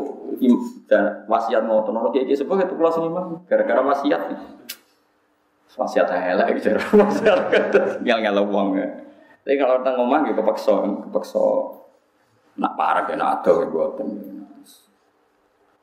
wasiat 1.29 1.61
ngoten 1.69 1.93
ora 1.93 2.09
iki 2.09 2.33
sepuh 2.33 2.57
itu 2.57 2.73
kulo 2.73 2.89
sing 2.89 3.05
imam 3.05 3.37
gara-gara 3.45 3.85
wasiat. 3.85 4.33
Wasiat 5.77 6.09
elek 6.09 6.57
gitu. 6.57 6.73
Wasiat 7.05 7.53
ngel-ngel 8.01 8.49
wong. 8.49 8.81
Tapi 9.45 9.61
kalau 9.61 9.77
omah 9.85 10.25
nggih 10.25 10.41
kepeksa, 10.41 10.73
kepeksa 11.05 11.82
nak 12.57 12.73
parah 12.77 13.09
nak 13.17 13.41
ada 13.41 13.65
buatan. 13.65 14.33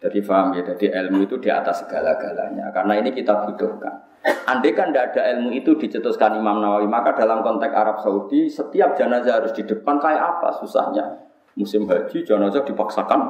Jadi 0.01 0.19
paham 0.25 0.57
ya, 0.57 0.65
jadi 0.65 0.97
ilmu 1.05 1.29
itu 1.29 1.37
di 1.37 1.53
atas 1.53 1.85
segala-galanya. 1.85 2.73
Karena 2.73 2.97
ini 2.97 3.13
kita 3.13 3.45
butuhkan. 3.45 4.09
Andai 4.49 4.73
kan 4.73 4.93
tidak 4.93 5.13
ada 5.13 5.37
ilmu 5.37 5.53
itu 5.53 5.77
dicetuskan 5.77 6.41
Imam 6.41 6.61
Nawawi, 6.61 6.89
maka 6.89 7.13
dalam 7.13 7.45
konteks 7.45 7.73
Arab 7.73 8.01
Saudi 8.01 8.49
setiap 8.49 8.97
jenazah 8.97 9.45
harus 9.45 9.53
di 9.53 9.61
depan 9.65 10.01
kayak 10.01 10.41
apa 10.41 10.57
susahnya. 10.57 11.05
Musim 11.53 11.85
haji 11.85 12.25
jenazah 12.25 12.65
dipaksakan 12.65 13.21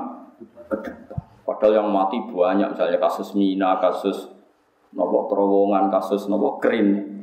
ke 0.70 0.76
depan. 0.78 1.18
Padahal 1.42 1.82
yang 1.82 1.88
mati 1.90 2.22
banyak, 2.22 2.78
misalnya 2.78 3.02
kasus 3.02 3.34
Mina, 3.34 3.82
kasus 3.82 4.30
nopo 4.94 5.26
terowongan, 5.26 5.90
kasus 5.90 6.30
nopo 6.30 6.62
kering. 6.62 7.18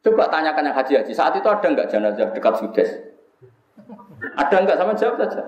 Coba 0.00 0.32
tanyakan 0.32 0.72
yang 0.72 0.76
haji-haji, 0.76 1.12
saat 1.12 1.36
itu 1.36 1.44
ada 1.44 1.62
nggak 1.68 1.88
jenazah 1.92 2.32
dekat 2.32 2.54
Sudes? 2.56 3.11
Ada 4.22 4.56
enggak 4.62 4.78
sama 4.78 4.92
jawab 4.94 5.16
saja. 5.18 5.42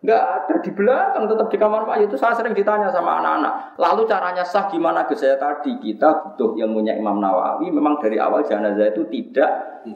Enggak 0.00 0.22
ada 0.24 0.54
di 0.64 0.70
belakang 0.72 1.24
tetap 1.28 1.46
di 1.52 1.56
kamar 1.60 1.84
mayat 1.84 2.08
itu 2.08 2.16
saya 2.16 2.32
sering 2.32 2.56
ditanya 2.56 2.88
sama 2.88 3.20
anak-anak. 3.20 3.76
Lalu 3.76 4.02
caranya 4.08 4.44
sah 4.44 4.64
gimana 4.72 5.04
ke 5.04 5.12
saya 5.12 5.36
tadi 5.36 5.76
kita 5.76 6.36
butuh 6.36 6.56
punya 6.56 6.96
Imam 6.96 7.20
Nawawi. 7.20 7.68
Memang 7.68 8.00
dari 8.00 8.16
awal 8.16 8.40
jenazah 8.40 8.96
itu 8.96 9.04
tidak 9.12 9.50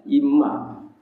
imam. 0.04 0.92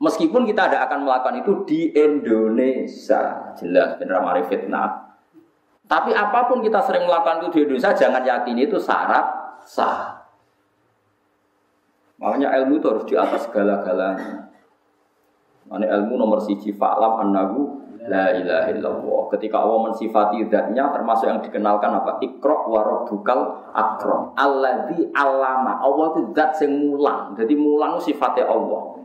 Meskipun 0.00 0.42
kita 0.48 0.66
tidak 0.66 0.90
akan 0.90 1.06
melakukan 1.06 1.44
itu 1.44 1.52
di 1.68 1.80
Indonesia, 1.92 3.52
jelas 3.54 4.00
benar 4.00 4.24
mari 4.24 4.42
fitnah. 4.48 5.12
Tapi 5.86 6.10
apa 6.16 6.48
pun 6.48 6.64
kita 6.64 6.80
sering 6.82 7.04
melakukan 7.04 7.46
itu 7.46 7.48
di 7.52 7.58
Indonesia, 7.68 7.92
jangan 7.94 8.24
yakin 8.24 8.56
itu 8.58 8.80
syarat 8.80 9.26
sah. 9.62 10.24
Makanya 12.18 12.58
ilmu 12.58 12.82
itu 12.82 12.86
harus 12.90 13.04
di 13.06 13.14
atas 13.14 13.46
segala-galanya. 13.46 14.49
Ini 15.70 15.86
ilmu 15.86 16.18
nomor 16.18 16.42
siji 16.42 16.74
fa'lam 16.74 17.22
annahu 17.22 17.78
la 18.10 18.34
ilaha 18.34 18.68
illallah. 18.74 19.20
Ketika 19.30 19.62
Allah 19.62 19.86
mensifati 19.86 20.42
zatnya 20.50 20.90
termasuk 20.90 21.30
yang 21.30 21.38
dikenalkan 21.38 21.94
apa? 21.94 22.18
Ikra 22.18 22.66
wa 22.66 22.80
rabbukal 22.82 23.70
akram. 23.70 24.34
Alladzi 24.34 25.06
alama. 25.14 25.78
Allah 25.78 26.06
itu 26.10 26.34
zat 26.34 26.58
sing 26.58 26.74
mulang. 26.74 27.38
Jadi 27.38 27.54
mulang 27.54 28.02
sifatnya 28.02 28.50
Allah. 28.50 28.98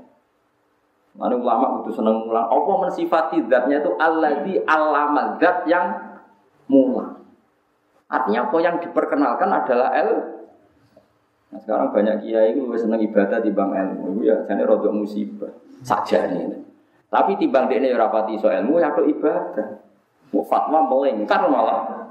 Lalu 1.15 1.35
ulama 1.45 1.85
itu 1.85 1.93
seneng 1.93 2.25
mulang. 2.25 2.49
Allah 2.49 2.75
mensifati 2.81 3.45
zatnya 3.45 3.85
itu 3.85 3.91
alladzi 4.01 4.53
alama. 4.65 5.37
Zat 5.37 5.69
yang 5.69 6.17
mulang. 6.65 7.21
Artinya 8.09 8.49
apa 8.49 8.57
yang 8.57 8.81
diperkenalkan 8.81 9.49
adalah 9.53 9.93
el. 9.93 10.09
Nah, 11.53 11.61
sekarang 11.61 11.93
banyak 11.93 12.25
kiai 12.25 12.57
itu 12.57 12.65
lebih 12.65 12.81
seneng 12.81 13.01
ibadah 13.05 13.37
di 13.37 13.53
bang 13.53 13.69
ilmu. 13.69 14.25
Ya, 14.25 14.41
jadi 14.49 14.65
rodok 14.65 14.97
musibah 14.97 15.64
saja 15.85 16.25
ini. 16.25 16.65
Tapi 17.13 17.37
timbang 17.37 17.69
dia 17.69 17.79
ya 17.79 17.95
rapati 17.95 18.41
so 18.41 18.49
ilmu 18.49 18.81
ya 18.81 18.89
ibadah. 18.91 19.85
Mau 20.33 20.43
fatwa 20.43 20.89
melingkar 20.89 21.47
malah 21.47 22.09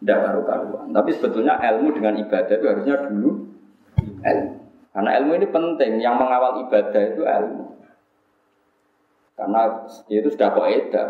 tidak 0.00 0.18
karu-karuan. 0.24 0.90
Tapi 0.90 1.10
sebetulnya 1.14 1.60
ilmu 1.60 1.92
dengan 1.94 2.16
ibadah 2.16 2.54
itu 2.56 2.66
harusnya 2.66 2.96
dulu 3.06 3.30
ilmu. 4.24 4.52
Karena 4.96 5.10
ilmu 5.20 5.32
ini 5.36 5.46
penting. 5.52 5.92
Yang 6.00 6.16
mengawal 6.16 6.52
ibadah 6.66 7.02
itu 7.04 7.22
ilmu. 7.22 7.64
Karena 9.36 9.60
itu 10.08 10.28
sudah 10.32 10.50
kaidah. 10.56 11.08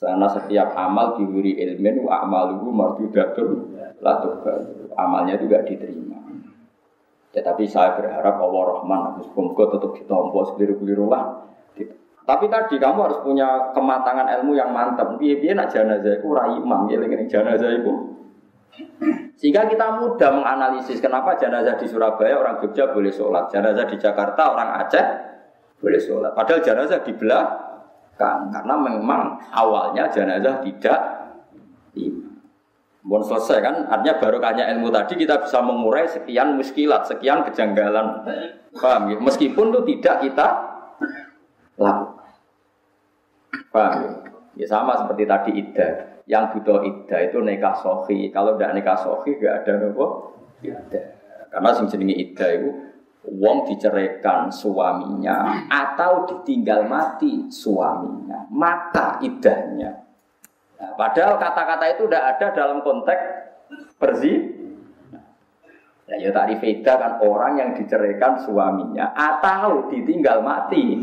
Karena 0.00 0.28
setiap 0.32 0.72
amal 0.76 1.18
diwiri 1.18 1.60
wa 2.04 2.24
amaluhu 2.24 2.72
mardudatun 2.72 3.74
la 4.00 4.16
Amalnya 4.96 5.36
juga 5.36 5.60
diterima. 5.64 6.29
Ya 7.30 7.46
tapi 7.46 7.62
saya 7.70 7.94
berharap 7.94 8.42
Allah 8.42 8.62
Rahman, 8.74 9.00
Agus 9.14 9.30
Bungko 9.30 9.70
tetap 9.70 9.94
ditompo 9.94 10.50
sekeliru-keliru 10.50 11.06
lah. 11.06 11.46
Tapi 12.26 12.46
tadi 12.46 12.78
kamu 12.78 12.98
harus 13.06 13.18
punya 13.22 13.70
kematangan 13.74 14.26
ilmu 14.38 14.54
yang 14.54 14.70
mantap. 14.70 15.18
Biar-biar 15.18 15.54
nak 15.58 15.70
jenazah 15.70 16.18
itu 16.18 16.26
imam, 16.30 16.86
ya 16.90 16.98
ini 16.98 17.26
jenazah 17.26 17.70
itu. 17.74 17.92
Sehingga 19.34 19.66
kita 19.66 19.98
mudah 19.98 20.30
menganalisis 20.30 21.02
kenapa 21.02 21.34
jenazah 21.34 21.74
di 21.74 21.90
Surabaya 21.90 22.38
orang 22.38 22.62
Jogja 22.62 22.94
boleh 22.94 23.10
sholat, 23.10 23.50
jenazah 23.50 23.88
di 23.88 23.96
Jakarta 23.98 24.52
orang 24.52 24.78
Aceh 24.84 25.06
boleh 25.82 25.98
sholat. 25.98 26.30
Padahal 26.36 26.62
jenazah 26.62 27.02
di 27.02 27.12
belakang 27.18 28.52
karena 28.52 28.74
memang 28.78 29.22
awalnya 29.50 30.06
jenazah 30.12 30.62
tidak 30.62 31.00
imam. 31.98 32.29
Bon 33.00 33.24
selesai 33.24 33.64
kan, 33.64 33.76
artinya 33.88 34.20
barokahnya 34.20 34.68
ilmu 34.76 34.92
tadi 34.92 35.16
kita 35.16 35.40
bisa 35.40 35.64
mengurai 35.64 36.04
sekian 36.04 36.60
muskilat, 36.60 37.08
sekian 37.08 37.48
kejanggalan. 37.48 38.28
Paham 38.76 39.02
ya? 39.08 39.16
Meskipun 39.16 39.72
itu 39.72 39.80
tidak 39.96 40.16
kita 40.20 40.48
lakukan. 41.80 42.28
Paham 43.72 43.92
ya? 44.04 44.10
Ya 44.60 44.66
sama 44.68 45.00
seperti 45.00 45.24
tadi 45.24 45.50
ida. 45.56 45.88
Yang 46.28 46.44
butuh 46.60 46.84
ida 46.84 47.18
itu 47.24 47.40
nikah 47.40 47.72
sohi. 47.80 48.28
Kalau 48.28 48.60
tidak 48.60 48.76
nikah 48.76 48.98
sohi, 49.00 49.40
gak 49.40 49.64
ada 49.64 49.72
nopo 49.80 50.36
ida. 50.60 51.16
Karena 51.48 51.70
sing 51.72 51.88
jenenge 51.88 52.14
ida 52.20 52.46
itu 52.52 52.70
Wong 53.20 53.68
diceraikan 53.68 54.48
suaminya 54.48 55.68
atau 55.68 56.24
ditinggal 56.24 56.88
mati 56.88 57.52
suaminya, 57.52 58.48
maka 58.48 59.20
idahnya. 59.20 60.08
Nah, 60.80 60.96
padahal 60.96 61.36
kata-kata 61.36 61.84
itu 61.92 62.08
tidak 62.08 62.24
ada 62.36 62.46
dalam 62.56 62.80
konteks 62.80 63.22
bersih. 64.00 64.38
Nah, 66.08 66.16
ya 66.18 66.32
tadi 66.32 66.56
beda 66.56 66.92
kan 66.96 67.12
orang 67.22 67.52
yang 67.60 67.70
diceraikan 67.76 68.40
suaminya 68.40 69.12
atau 69.12 69.92
ditinggal 69.92 70.40
mati 70.42 70.98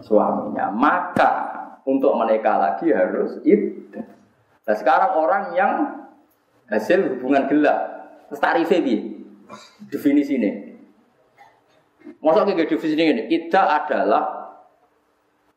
suaminya, 0.00 0.72
maka 0.72 1.30
untuk 1.84 2.16
menikah 2.16 2.56
lagi 2.58 2.90
harus 2.90 3.38
iddah. 3.44 4.08
Nah 4.66 4.74
sekarang 4.74 5.12
orang 5.20 5.44
yang 5.54 5.72
hasil 6.66 7.20
hubungan 7.20 7.46
gelap, 7.46 7.78
terus 8.26 8.40
tarifnya 8.40 8.80
definisi 9.86 10.40
ini. 10.40 10.50
Masa 12.24 12.48
kayak 12.48 12.66
definisi 12.66 12.96
ini, 12.96 13.28
kita 13.28 13.60
adalah 13.60 14.50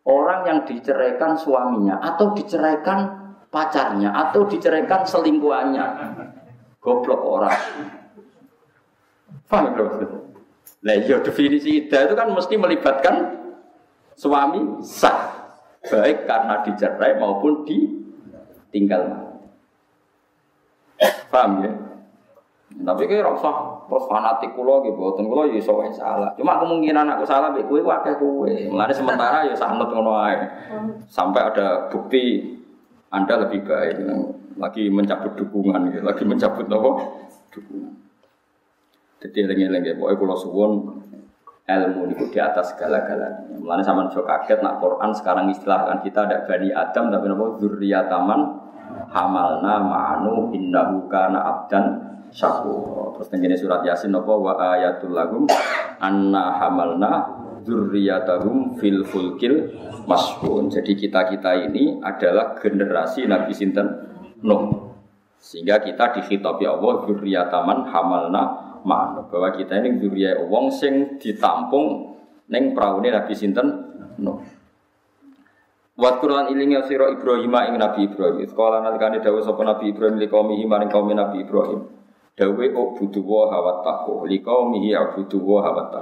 orang 0.04 0.40
yang 0.48 0.60
diceraikan 0.68 1.40
suaminya 1.40 1.98
atau 2.04 2.36
diceraikan 2.36 3.23
pacarnya 3.54 4.10
atau 4.10 4.50
diceraikan 4.50 5.06
selingkuhannya. 5.06 5.86
Goblok 6.82 7.22
orang. 7.22 7.54
Paham 9.46 9.70
ya, 9.78 9.86
Nah, 10.84 11.00
ya 11.00 11.16
definisi 11.24 11.80
ida 11.80 12.04
itu 12.04 12.14
kan 12.18 12.28
mesti 12.36 12.60
melibatkan 12.60 13.40
suami 14.20 14.84
sah, 14.84 15.32
baik 15.80 16.28
karena 16.28 16.60
dicerai 16.60 17.16
maupun 17.16 17.64
ditinggal. 17.64 19.32
Paham 21.32 21.64
ya? 21.64 21.72
Tapi 22.74 23.06
kayak 23.06 23.32
rasa 23.32 23.54
terus 23.86 24.06
fanatik 24.10 24.52
kulo 24.58 24.82
gitu, 24.84 24.98
boten 24.98 25.30
kulo 25.30 25.46
ya 25.48 25.56
iso 25.56 25.78
salah. 25.94 26.34
Cuma 26.36 26.60
kemungkinan 26.60 27.06
aku 27.16 27.24
salah 27.24 27.54
mbek 27.54 27.70
kowe 27.70 27.80
ku 27.80 27.92
akeh 27.94 28.14
kowe. 28.18 28.50
Mulane 28.50 28.92
sementara 28.92 29.46
ya 29.46 29.56
sanut 29.56 29.88
ngono 29.94 30.20
ae. 30.20 30.42
Sampai 31.06 31.48
ada 31.48 31.88
bukti 31.94 32.42
Anda 33.14 33.46
lebih 33.46 33.62
baik 33.62 33.96
lagi 34.58 34.90
mencabut 34.90 35.38
dukungan 35.38 35.94
gitu, 35.94 36.02
lagi 36.02 36.24
mencabut 36.26 36.66
apa? 36.66 36.92
Dukungan. 37.54 37.94
Jadi 39.22 39.38
eling-eling 39.46 39.84
ya, 39.86 39.94
pokoknya 39.96 40.18
kulo 40.20 40.36
suwon 40.36 40.72
ilmu 41.64 42.12
itu 42.12 42.28
di 42.28 42.40
atas 42.44 42.76
segala-galanya. 42.76 43.56
Mulane 43.56 43.80
sama 43.86 44.12
juga 44.12 44.36
kaget 44.36 44.60
nak 44.60 44.84
Quran 44.84 45.12
sekarang 45.16 45.46
istilahkan 45.48 46.04
kita 46.04 46.28
ada 46.28 46.44
bani 46.44 46.76
Adam 46.76 47.08
tapi 47.08 47.26
nopo 47.32 47.56
zuriataman 47.56 48.42
hamalna 49.08 49.74
ma'anu 49.80 50.52
innahu 50.52 51.08
kana 51.08 51.40
abdan 51.40 52.04
syakur. 52.36 53.16
Terus 53.16 53.28
tenggene 53.32 53.56
surat 53.56 53.86
Yasin 53.88 54.12
napa 54.12 54.34
wa 54.36 54.60
ayatul 54.76 55.16
lahum 55.16 55.48
anna 56.04 56.52
hamalna 56.60 57.32
dzurriyyatahum 57.64 58.78
fil 58.78 59.02
fulkil 59.08 59.72
masbun. 60.06 60.70
Jadi 60.70 60.94
kita-kita 61.00 61.68
ini 61.72 61.98
adalah 62.04 62.60
generasi 62.60 63.26
Nabi 63.26 63.52
sinten 63.56 63.88
Nuh. 64.44 64.92
Sehingga 65.40 65.80
kita 65.80 66.16
dikhitabi 66.20 66.68
Allah 66.68 67.04
dzurriyyataman 67.08 67.88
hamalna 67.92 68.44
ma'ana 68.84 69.24
bahwa 69.28 69.56
kita 69.56 69.80
ini 69.80 70.00
dzurriyyah 70.00 70.48
wong 70.48 70.72
sing 70.72 71.20
ditampung 71.20 72.16
ning 72.52 72.76
praune 72.76 73.08
Nabi 73.08 73.34
sinten 73.34 73.68
Nuh. 74.20 74.40
Wat 75.94 76.18
Quran 76.20 76.50
ilinga 76.50 76.84
sira 76.90 77.08
Ibrahim 77.08 77.54
ing 77.70 77.76
Nabi 77.80 78.10
Ibrahim. 78.10 78.44
Sekolah 78.44 78.82
nalikane 78.82 79.22
dawuh 79.22 79.46
sapa 79.46 79.62
Nabi 79.62 79.94
Ibrahim 79.94 80.18
li 80.20 80.28
qaumihi 80.28 80.66
maring 80.66 80.90
kaum 80.90 81.08
Nabi 81.12 81.46
Ibrahim. 81.46 82.04
Dawe 82.34 82.66
budu 82.74 83.22
wa 83.22 83.46
hawat 83.46 83.86
taku 83.86 84.26
Likau 84.26 84.66
mihi 84.74 84.98
budu 84.98 85.38
wa 85.38 85.62
hawat 85.62 85.94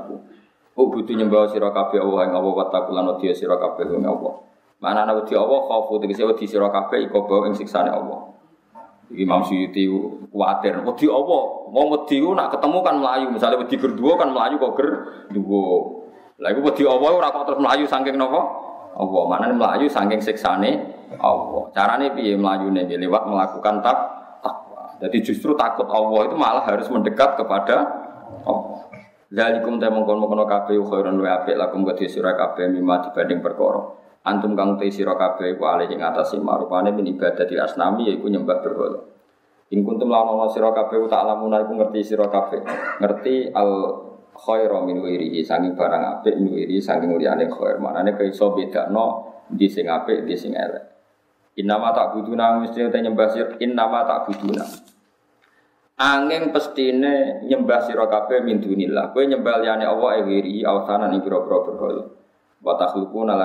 taku 0.71 0.87
budu 0.87 1.11
nyembah 1.13 1.51
sira 1.51 1.69
kabeh 1.69 1.99
Allah 1.99 2.31
ing 2.31 2.33
Allah 2.33 2.53
wa 2.55 2.65
taku 2.71 2.95
lan 2.95 3.05
wedi 3.11 3.35
sira 3.35 3.59
kabeh 3.59 3.91
ing 3.91 4.07
Allah. 4.07 4.33
Mana 4.81 5.05
ana 5.05 5.13
wedi 5.13 5.35
Allah 5.35 5.59
khaufu 5.67 5.99
tegese 5.99 6.23
wedi 6.25 6.47
sira 6.47 6.71
kabeh 6.71 7.05
iku 7.05 7.27
bawa 7.27 7.51
ing 7.51 7.55
siksane 7.55 7.91
Allah. 7.91 8.31
Iki 9.11 9.27
Imam 9.27 9.43
Suyuti 9.43 9.85
kuwatir 10.31 10.79
wedi 10.81 11.05
Allah. 11.11 11.43
Wong 11.69 11.87
wedi 11.91 12.23
nak 12.23 12.55
ketemu 12.55 12.77
kan 12.81 12.95
melayu, 12.97 13.27
misalnya 13.29 13.59
wedi 13.59 13.75
ger 13.75 13.91
kan 13.93 14.29
melayu 14.31 14.55
kok 14.57 14.73
ger 14.79 14.89
duwa. 15.35 16.01
Lah 16.39 16.49
iku 16.55 16.63
wedi 16.65 16.83
Allah 16.87 17.09
ora 17.13 17.29
kok 17.29 17.43
terus 17.51 17.59
melayu 17.59 17.83
saking 17.85 18.15
napa? 18.15 18.41
Allah. 18.95 19.23
Mana 19.27 19.51
melayu 19.51 19.85
saking 19.91 20.23
siksane 20.23 20.81
Allah. 21.19 21.67
Carane 21.75 22.15
piye 22.15 22.39
melayune 22.39 22.87
lewat 22.87 23.27
melakukan 23.27 23.83
tak 23.83 23.97
jadi 25.01 25.17
justru 25.25 25.57
takut 25.57 25.89
Allah 25.89 26.29
itu 26.29 26.37
malah 26.37 26.61
harus 26.61 26.85
mendekat 26.85 27.33
kepada 27.33 27.89
Allah. 28.45 28.90
Zalikum 29.31 29.79
ta 29.79 29.87
mongkon 29.87 30.19
mongkon 30.19 30.43
kabeh 30.43 30.75
khairun 30.75 31.15
wa 31.23 31.39
apik 31.39 31.55
lakum 31.55 31.87
kedhi 31.87 32.11
sira 32.11 32.35
kabeh 32.35 32.67
mimma 32.67 32.99
dibanding 33.07 33.39
perkara. 33.39 33.79
Antum 34.27 34.59
kang 34.59 34.75
te 34.75 34.91
sira 34.91 35.15
kabeh 35.15 35.55
ku 35.55 35.63
alih 35.63 35.87
ing 35.87 36.03
atase 36.03 36.35
marupane 36.35 36.91
min 36.91 37.07
ibadah 37.15 37.47
di 37.47 37.55
asnami 37.55 38.11
yaiku 38.11 38.27
nyembah 38.27 38.59
berhala. 38.59 38.99
Ing 39.71 39.87
kuntum 39.87 40.11
lawan 40.11 40.35
ana 40.35 40.51
sira 40.51 40.75
kabeh 40.75 41.07
tak 41.07 41.23
lamuna 41.23 41.63
iku 41.63 41.79
ngerti 41.79 42.03
sira 42.03 42.27
kabeh. 42.27 42.59
Ngerti 42.99 43.55
al 43.55 43.71
khairu 44.35 44.83
min 44.83 44.99
wirihi 44.99 45.39
sangi 45.47 45.71
barang 45.71 46.19
apik 46.19 46.35
min 46.35 46.51
wirihi 46.51 46.83
sangi 46.83 47.07
liyane 47.07 47.47
khair. 47.47 47.79
Manane 47.79 48.19
kaiso 48.19 48.51
bedakno 48.51 49.31
di 49.47 49.71
sing 49.71 49.87
apik 49.87 50.27
di 50.27 50.35
sing 50.35 50.59
elek. 50.59 50.91
Innama 51.55 51.95
tak 51.95 52.19
buduna 52.19 52.59
mesti 52.59 52.83
te 52.83 52.99
nyembah 52.99 53.27
sir 53.31 53.47
innama 53.63 54.03
tak 54.03 54.27
buduna. 54.27 54.67
Angin 56.01 56.49
pestine 56.49 57.45
nyembah 57.45 57.85
sira 57.85 58.09
kabeh 58.09 58.41
min 58.41 58.57
dunillah. 58.57 59.13
Kowe 59.13 59.21
nyembah 59.21 59.61
liyane 59.61 59.85
Allah 59.85 60.25
ewiri 60.25 60.65
awsanan 60.65 61.13
ing 61.13 61.21
pira-pira 61.21 61.61
berhala. 61.61 62.09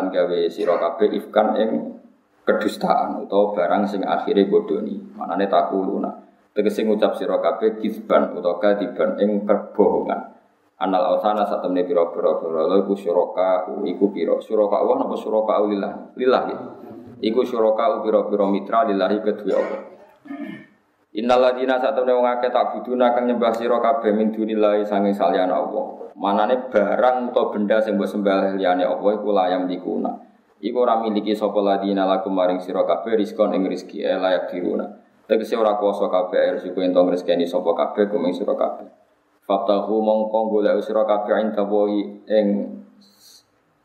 Gawe 0.09 0.41
sira 0.49 0.81
kabeh 0.81 1.21
ifkan 1.21 1.53
ing 1.61 2.01
kedustaan 2.49 3.29
utawa 3.29 3.53
barang 3.53 3.93
sing 3.93 4.01
akhire 4.09 4.49
bodoni. 4.49 4.97
Manane 5.21 5.53
takuluna. 5.53 6.09
Tegese 6.57 6.81
ngucap 6.89 7.21
sira 7.21 7.37
kabeh 7.45 7.77
kisban 7.77 8.33
utawa 8.33 8.57
kadiban 8.57 9.21
ing 9.21 9.45
kebohongan. 9.45 10.33
Anal 10.81 11.13
awsana 11.13 11.45
satemene 11.45 11.85
pira-pira 11.85 12.41
berhala 12.41 12.81
iku 12.81 12.97
syuraka 12.97 13.69
iku 13.85 14.09
pira. 14.17 14.33
Syuraka 14.41 14.81
Allah 14.81 15.05
napa 15.05 15.17
syuraka 15.21 15.61
lillah? 15.61 15.93
Lillah 16.17 16.43
ya. 16.49 16.59
Iku 17.21 17.45
syuraka 17.45 18.01
pira-pira 18.01 18.49
mitra 18.49 18.89
lillahi 18.89 19.21
kedua 19.21 19.61
Allah. 19.61 19.83
Innal 21.17 21.41
ladina 21.41 21.81
satune 21.81 22.12
wong 22.12 22.29
akeh 22.29 22.53
tak 22.53 22.77
buduna 22.77 23.17
kang 23.17 23.25
nyembah 23.25 23.57
sira 23.57 23.81
kabeh 23.81 24.12
min 24.12 24.37
dunillahi 24.37 24.85
sange 24.85 25.17
saliyane 25.17 25.49
Allah. 25.49 26.12
Manane 26.12 26.69
barang 26.69 27.33
utawa 27.33 27.57
benda 27.57 27.81
sing 27.81 27.97
mbok 27.97 28.05
sembah 28.05 28.53
liyane 28.61 28.85
Allah 28.85 29.11
iku 29.17 29.33
layam 29.33 29.64
dikuna. 29.64 30.12
Iku 30.61 30.77
ora 30.77 31.01
miliki 31.01 31.33
sapa 31.33 31.57
ladina 31.64 32.05
lakum 32.05 32.37
maring 32.37 32.61
sira 32.61 32.85
kabeh 32.85 33.17
rizkon 33.17 33.57
ing 33.57 33.64
rezeki 33.64 34.05
e 34.05 34.12
layak 34.12 34.53
diruna. 34.53 34.85
Tegese 35.25 35.57
ora 35.57 35.81
kuasa 35.81 36.05
kabeh 36.12 36.61
rezeki 36.61 36.85
entong 36.85 37.09
rezekine 37.09 37.49
sapa 37.49 37.73
kabeh 37.73 38.12
kuming 38.12 38.37
sira 38.37 38.53
kabeh. 38.53 38.85
Fatahu 39.49 40.05
mongko 40.05 40.53
golek 40.53 40.85
sira 40.85 41.09
kabeh 41.09 41.33
ing 41.41 41.49
ing 42.29 42.47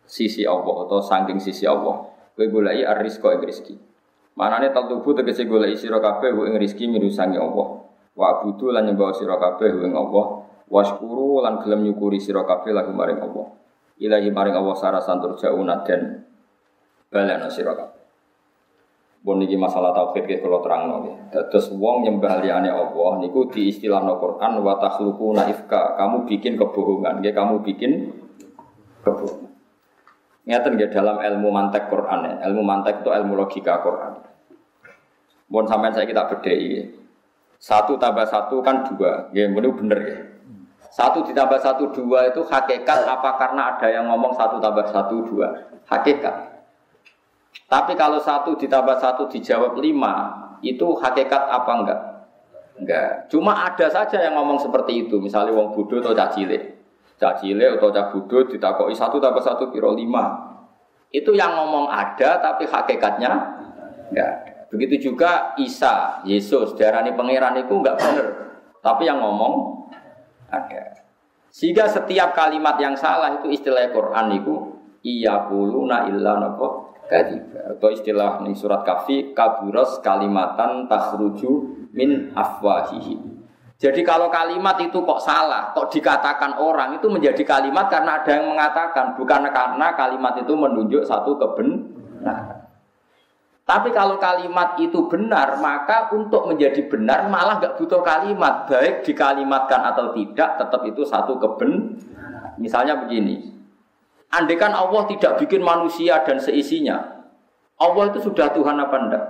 sisi 0.04 0.44
Allah 0.44 0.84
atau 0.84 1.00
saking 1.00 1.40
sisi 1.40 1.64
Allah. 1.64 2.12
Kowe 2.36 2.44
goleki 2.44 2.84
ing 2.84 3.40
rezeki. 3.48 3.91
Manane 4.36 4.72
taltubu 4.72 5.12
tegese 5.12 5.44
goleki 5.44 5.76
sira 5.76 6.00
kabeh 6.00 6.32
ing 6.32 6.56
rezeki 6.56 6.88
mirusangi 6.88 7.36
Allah. 7.36 7.84
Wa 8.16 8.26
abudu 8.40 8.72
lan 8.72 8.88
nyembah 8.88 9.12
sira 9.12 9.36
kabeh 9.36 9.76
ing 9.84 9.92
Allah. 9.92 10.48
Waskuru 10.72 11.44
lan 11.44 11.60
gelem 11.60 11.84
nyukuri 11.84 12.16
sira 12.16 12.48
kabeh 12.48 12.72
lagu 12.72 12.96
maring 12.96 13.20
Allah. 13.20 13.48
Ilahi 14.00 14.32
maring 14.32 14.56
Allah 14.56 14.76
sarasan 14.80 15.20
turjauna 15.20 15.84
dan 15.84 16.24
balana 17.12 17.52
sira 17.52 17.76
kabeh. 17.76 18.02
Bon 19.22 19.38
niki 19.38 19.54
masalah 19.54 19.94
tauhid 19.94 20.26
ke 20.26 20.42
kula 20.42 20.66
terangno 20.66 21.06
nggih. 21.06 21.16
Dados 21.30 21.70
wong 21.78 22.10
nyembah 22.10 22.42
liyane 22.42 22.74
Allah 22.74 23.22
niku 23.22 23.46
di 23.54 23.70
istilahno 23.70 24.18
Quran 24.18 24.66
wa 24.66 24.82
takhluquna 24.82 25.46
ifka. 25.46 25.94
Kamu 25.94 26.26
bikin 26.26 26.58
kebohongan, 26.58 27.22
nggih 27.22 27.30
kamu 27.30 27.62
bikin 27.62 28.10
kebohongan. 29.06 29.51
Ngeten 30.42 30.74
nggih 30.74 30.90
dalam 30.90 31.22
ilmu 31.22 31.54
mantek 31.54 31.86
Quran 31.88 32.26
ya. 32.26 32.34
Ilmu 32.50 32.62
mantek 32.66 33.06
itu 33.06 33.10
ilmu 33.14 33.34
logika 33.38 33.82
Quran. 33.86 34.18
Mohon 35.52 35.68
sampean 35.68 35.94
saya 35.94 36.08
kita 36.10 36.26
bedai. 36.32 36.90
Satu 37.62 37.94
tambah 38.02 38.26
satu 38.26 38.58
kan 38.66 38.88
dua. 38.90 39.30
Ya, 39.36 39.46
ini 39.46 39.70
bener 39.70 40.00
ya. 40.02 40.18
Satu 40.92 41.24
ditambah 41.24 41.62
satu 41.62 41.94
dua 41.94 42.34
itu 42.34 42.42
hakikat 42.44 43.08
apa 43.08 43.40
karena 43.40 43.76
ada 43.76 43.88
yang 43.88 44.10
ngomong 44.10 44.34
satu 44.34 44.58
tambah 44.58 44.90
satu 44.90 45.24
dua. 45.30 45.48
Hakikat. 45.86 46.52
Tapi 47.70 47.94
kalau 47.96 48.20
satu 48.20 48.58
ditambah 48.60 49.00
satu 49.00 49.32
dijawab 49.32 49.80
lima, 49.80 50.36
itu 50.60 50.84
hakikat 50.98 51.44
apa 51.48 51.72
enggak? 51.80 52.02
Enggak. 52.82 53.10
Cuma 53.32 53.56
ada 53.56 53.88
saja 53.88 54.20
yang 54.20 54.36
ngomong 54.36 54.60
seperti 54.60 55.08
itu. 55.08 55.22
Misalnya 55.22 55.56
wong 55.56 55.72
bodoh 55.72 56.02
atau 56.02 56.18
cacile. 56.18 56.81
Cak 57.22 57.38
cilik 57.38 57.78
atau 57.78 57.94
cak 57.94 58.18
budut 58.18 58.50
ditakoi 58.50 58.98
satu 58.98 59.22
tambah 59.22 59.46
satu 59.46 59.70
kiro 59.70 59.94
lima. 59.94 60.58
Itu 61.14 61.38
yang 61.38 61.54
ngomong 61.54 61.86
ada 61.86 62.42
tapi 62.42 62.66
hakikatnya 62.66 63.30
enggak. 64.10 64.34
Begitu 64.74 65.14
juga 65.14 65.54
Isa, 65.62 66.26
Yesus, 66.26 66.74
darani 66.74 67.14
pangeran 67.14 67.62
itu 67.62 67.78
enggak 67.78 68.02
benar. 68.02 68.28
Tapi 68.82 69.06
yang 69.06 69.22
ngomong 69.22 69.86
ada. 70.50 70.98
Sehingga 71.54 71.86
setiap 71.86 72.34
kalimat 72.34 72.80
yang 72.82 72.98
salah 72.98 73.38
itu 73.38 73.54
istilah 73.54 73.92
Quran 73.94 74.42
itu 74.42 74.54
iya 75.06 75.46
kuluna 75.46 76.10
illa 76.10 76.40
kadiba. 77.12 77.76
Atau 77.76 77.92
istilah 77.92 78.40
ning 78.42 78.56
surat 78.56 78.88
kafi 78.88 79.36
kaburos 79.36 80.00
kalimatan 80.00 80.88
takhruju 80.88 81.52
min 81.92 82.32
afwahihi. 82.32 83.41
Jadi 83.82 84.06
kalau 84.06 84.30
kalimat 84.30 84.78
itu 84.78 85.02
kok 85.02 85.18
salah, 85.26 85.74
kok 85.74 85.90
dikatakan 85.90 86.62
orang 86.62 87.02
itu 87.02 87.10
menjadi 87.10 87.42
kalimat 87.42 87.90
karena 87.90 88.22
ada 88.22 88.30
yang 88.38 88.54
mengatakan, 88.54 89.18
bukan 89.18 89.50
karena 89.50 89.88
kalimat 89.98 90.38
itu 90.38 90.54
menunjuk 90.54 91.02
satu 91.02 91.34
kebenaran. 91.42 92.62
Tapi 93.66 93.90
kalau 93.90 94.22
kalimat 94.22 94.78
itu 94.78 95.10
benar, 95.10 95.58
maka 95.58 96.14
untuk 96.14 96.46
menjadi 96.46 96.86
benar 96.86 97.26
malah 97.26 97.58
nggak 97.58 97.82
butuh 97.82 98.06
kalimat, 98.06 98.70
baik 98.70 99.02
dikalimatkan 99.02 99.82
atau 99.82 100.14
tidak, 100.14 100.62
tetap 100.62 100.82
itu 100.86 101.02
satu 101.02 101.42
kebenaran. 101.42 102.54
Misalnya 102.62 103.02
begini, 103.02 103.50
andekan 104.30 104.78
Allah 104.78 105.10
tidak 105.10 105.42
bikin 105.42 105.66
manusia 105.66 106.22
dan 106.22 106.38
seisinya, 106.38 107.26
Allah 107.82 108.14
itu 108.14 108.30
sudah 108.30 108.54
Tuhan 108.54 108.78
apa 108.78 108.96
enggak? 109.02 109.26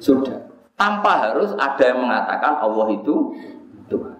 Sudah. 0.00 0.48
Tanpa 0.80 1.28
harus 1.28 1.52
ada 1.60 1.84
yang 1.84 2.00
mengatakan 2.00 2.56
Allah 2.56 2.88
itu 2.96 3.36
Tuhan. 3.92 4.16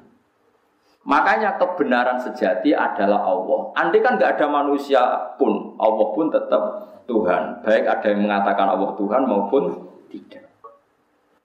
Makanya 1.03 1.59
kebenaran 1.59 2.20
sejati 2.20 2.70
adalah 2.70 3.27
Allah. 3.27 3.75
Andai 3.75 3.99
kan 4.05 4.14
nggak 4.14 4.39
ada 4.39 4.47
manusia 4.47 5.03
pun, 5.35 5.75
Allah 5.81 6.07
pun 6.14 6.31
tetap 6.31 6.62
Tuhan. 7.11 7.66
Baik 7.66 7.85
ada 7.91 8.07
yang 8.07 8.23
mengatakan 8.23 8.66
Allah 8.70 8.95
Tuhan 8.95 9.23
maupun 9.27 9.62
tidak. 10.07 10.47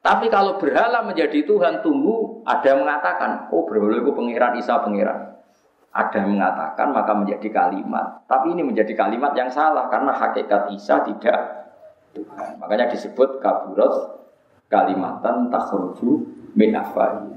Tapi 0.06 0.30
kalau 0.30 0.62
berhala 0.62 1.04
menjadi 1.04 1.44
Tuhan, 1.44 1.82
tunggu 1.82 2.46
ada 2.46 2.64
yang 2.64 2.86
mengatakan, 2.86 3.50
oh 3.50 3.66
berhala 3.66 3.98
itu 3.98 4.14
pengiran 4.14 4.54
Isa 4.56 4.78
pengiran. 4.80 5.36
Ada 5.90 6.22
yang 6.22 6.38
mengatakan 6.38 6.94
maka 6.94 7.12
menjadi 7.18 7.50
kalimat. 7.50 8.24
Tapi 8.30 8.54
ini 8.54 8.62
menjadi 8.62 8.94
kalimat 8.94 9.34
yang 9.34 9.50
salah 9.50 9.90
karena 9.90 10.14
hakikat 10.14 10.70
Isa 10.78 11.02
tidak 11.02 11.40
Tuhan. 12.14 12.62
Makanya 12.62 12.94
disebut 12.94 13.42
kaburos 13.42 14.22
kalimatan 14.70 15.50
takhruju 15.50 16.37
min. 16.58 16.74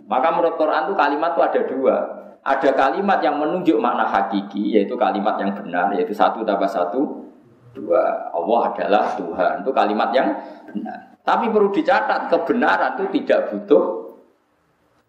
Maka 0.09 0.29
menurut 0.33 0.57
Quran 0.57 0.89
itu 0.89 0.95
kalimat 0.97 1.37
itu 1.37 1.43
ada 1.45 1.61
dua. 1.69 1.97
Ada 2.41 2.73
kalimat 2.73 3.21
yang 3.21 3.37
menunjuk 3.37 3.77
makna 3.77 4.09
hakiki, 4.09 4.73
yaitu 4.73 4.97
kalimat 4.97 5.37
yang 5.37 5.53
benar, 5.53 5.93
yaitu 5.93 6.17
satu 6.17 6.41
tambah 6.41 6.65
satu, 6.65 7.29
dua. 7.77 8.33
Allah 8.33 8.61
adalah 8.73 9.05
Tuhan. 9.21 9.61
Itu 9.61 9.71
kalimat 9.77 10.09
yang 10.17 10.33
benar. 10.65 11.21
Tapi 11.21 11.53
perlu 11.53 11.69
dicatat, 11.69 12.33
kebenaran 12.33 12.97
itu 12.97 13.21
tidak 13.21 13.53
butuh 13.53 14.17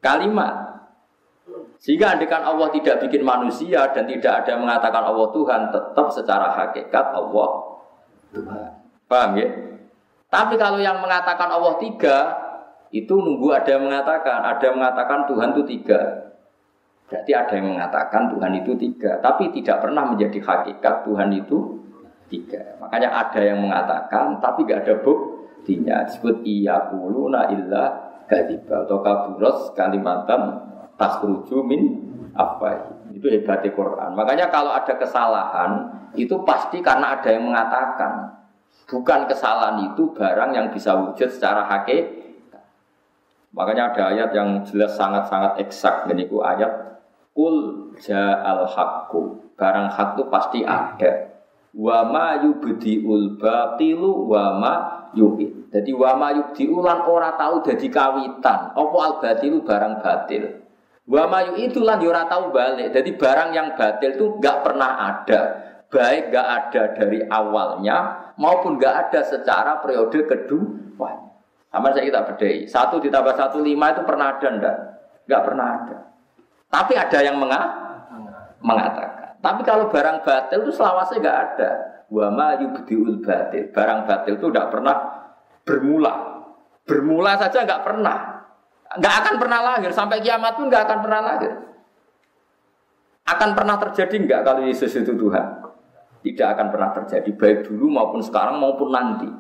kalimat. 0.04 0.84
Sehingga 1.80 2.14
andikan 2.14 2.44
Allah 2.46 2.70
tidak 2.76 3.08
bikin 3.08 3.24
manusia 3.26 3.90
dan 3.96 4.06
tidak 4.06 4.44
ada 4.44 4.54
yang 4.54 4.62
mengatakan 4.68 5.02
Allah 5.02 5.28
Tuhan, 5.32 5.62
tetap 5.72 6.08
secara 6.12 6.48
hakikat 6.54 7.06
Allah 7.16 7.50
Tuhan. 8.36 8.70
Paham 9.08 9.32
ya? 9.40 9.50
Tapi 10.30 10.56
kalau 10.60 10.78
yang 10.78 11.00
mengatakan 11.00 11.48
Allah 11.48 11.80
tiga, 11.80 12.51
itu 12.92 13.16
nunggu 13.16 13.56
ada 13.56 13.80
yang 13.80 13.88
mengatakan, 13.88 14.44
ada 14.44 14.64
yang 14.68 14.76
mengatakan 14.76 15.20
Tuhan 15.24 15.56
itu 15.56 15.64
tiga. 15.64 16.00
Berarti 17.08 17.32
ada 17.32 17.54
yang 17.56 17.68
mengatakan 17.76 18.22
Tuhan 18.32 18.52
itu 18.64 18.72
tiga, 18.76 19.20
tapi 19.24 19.52
tidak 19.52 19.84
pernah 19.84 20.04
menjadi 20.12 20.40
hakikat 20.40 21.08
Tuhan 21.08 21.30
itu 21.32 21.58
tiga. 22.28 22.80
Makanya 22.84 23.10
ada 23.12 23.40
yang 23.40 23.60
mengatakan, 23.64 24.40
tapi 24.40 24.64
gak 24.68 24.88
ada 24.88 24.96
buktinya. 25.04 26.08
Disebut 26.08 26.44
iya 26.44 26.88
kuluna 26.92 27.52
illa 27.52 28.12
gadiba 28.28 28.88
atau 28.88 29.04
kaburos 29.04 29.76
kalimatan 29.76 30.56
tasruju 30.96 31.60
min 31.68 32.00
apa 32.32 32.96
itu 33.12 33.28
hebatnya 33.28 33.76
Quran. 33.76 34.16
Makanya 34.16 34.48
kalau 34.48 34.72
ada 34.72 34.96
kesalahan 34.96 35.72
itu 36.16 36.36
pasti 36.48 36.80
karena 36.80 37.20
ada 37.20 37.28
yang 37.28 37.48
mengatakan. 37.48 38.40
Bukan 38.88 39.24
kesalahan 39.24 39.88
itu 39.88 40.12
barang 40.12 40.52
yang 40.52 40.68
bisa 40.68 40.92
wujud 40.96 41.28
secara 41.32 41.64
hakikat 41.64 42.22
Makanya 43.52 43.92
ada 43.92 44.02
ayat 44.16 44.30
yang 44.32 44.64
jelas 44.64 44.96
sangat-sangat 44.96 45.60
eksak 45.60 46.08
itu 46.16 46.40
ayat 46.40 47.04
kul 47.36 47.92
ja'al 48.00 48.64
haqqu. 48.68 49.54
Barang 49.60 49.92
hak 49.92 50.18
itu 50.18 50.24
pasti 50.32 50.60
ada. 50.64 51.30
Wa 51.76 52.08
ma 52.08 52.40
yubdiul 52.42 53.38
batilu 53.38 54.28
wa 54.28 54.58
ma 54.58 54.74
yu'id. 55.14 55.72
Jadi 55.72 55.92
wa 55.94 56.16
ma 56.18 56.32
yubdiulan 56.32 57.06
ora 57.06 57.36
tahu 57.36 57.64
jadi 57.64 57.88
kawitan. 57.92 58.74
Apa 58.74 58.98
al 59.04 59.14
batilu 59.20 59.62
barang 59.62 60.00
batil. 60.02 60.44
Wa 61.06 61.28
ma 61.28 61.44
yu'idu 61.44 61.84
lan 61.84 62.00
ya 62.00 62.08
ora 62.10 62.24
tahu 62.26 62.56
balik. 62.56 62.90
Jadi 62.96 63.20
barang 63.20 63.50
yang 63.52 63.76
batil 63.76 64.16
itu 64.16 64.26
enggak 64.40 64.64
pernah 64.64 64.92
ada. 65.12 65.42
Baik 65.92 66.32
enggak 66.32 66.48
ada 66.48 66.84
dari 66.96 67.20
awalnya 67.28 68.32
maupun 68.40 68.80
enggak 68.80 69.12
ada 69.12 69.22
secara 69.28 69.84
periode 69.84 70.24
kedua. 70.24 71.21
Sama 71.72 71.88
saya 71.96 72.04
kita 72.04 72.22
bedai. 72.28 72.68
Satu 72.68 73.00
ditambah 73.00 73.32
satu 73.40 73.64
lima 73.64 73.96
itu 73.96 74.04
pernah 74.04 74.36
ada 74.36 74.48
enggak? 74.52 74.78
Enggak 75.24 75.42
pernah 75.48 75.66
ada. 75.80 75.98
Tapi 76.68 76.94
ada 77.00 77.20
yang 77.24 77.40
menga 77.40 77.62
mengatakan. 78.60 79.40
Tapi 79.40 79.62
kalau 79.64 79.88
barang 79.88 80.22
batil 80.22 80.68
itu 80.68 80.72
selawasnya 80.76 81.18
enggak 81.24 81.38
ada. 81.48 81.70
Wama 82.12 82.60
yubdiul 82.60 83.24
batil. 83.24 83.72
Barang 83.72 84.04
batil 84.04 84.36
itu 84.36 84.48
enggak 84.52 84.68
pernah 84.68 84.96
bermula. 85.64 86.16
Bermula 86.84 87.40
saja 87.40 87.64
enggak 87.64 87.88
pernah. 87.88 88.20
Enggak 88.92 89.16
akan 89.24 89.36
pernah 89.40 89.60
lahir. 89.64 89.92
Sampai 89.96 90.20
kiamat 90.20 90.60
pun 90.60 90.68
enggak 90.68 90.84
akan 90.92 91.00
pernah 91.00 91.22
lahir. 91.24 91.54
Akan 93.32 93.56
pernah 93.56 93.80
terjadi 93.80 94.16
enggak 94.20 94.42
kalau 94.44 94.68
Yesus 94.68 94.92
itu 94.92 95.16
Tuhan? 95.16 95.46
Tidak 96.20 96.48
akan 96.52 96.68
pernah 96.68 96.92
terjadi. 97.00 97.32
Baik 97.32 97.72
dulu 97.72 97.88
maupun 97.88 98.20
sekarang 98.20 98.60
maupun 98.60 98.92
nanti. 98.92 99.32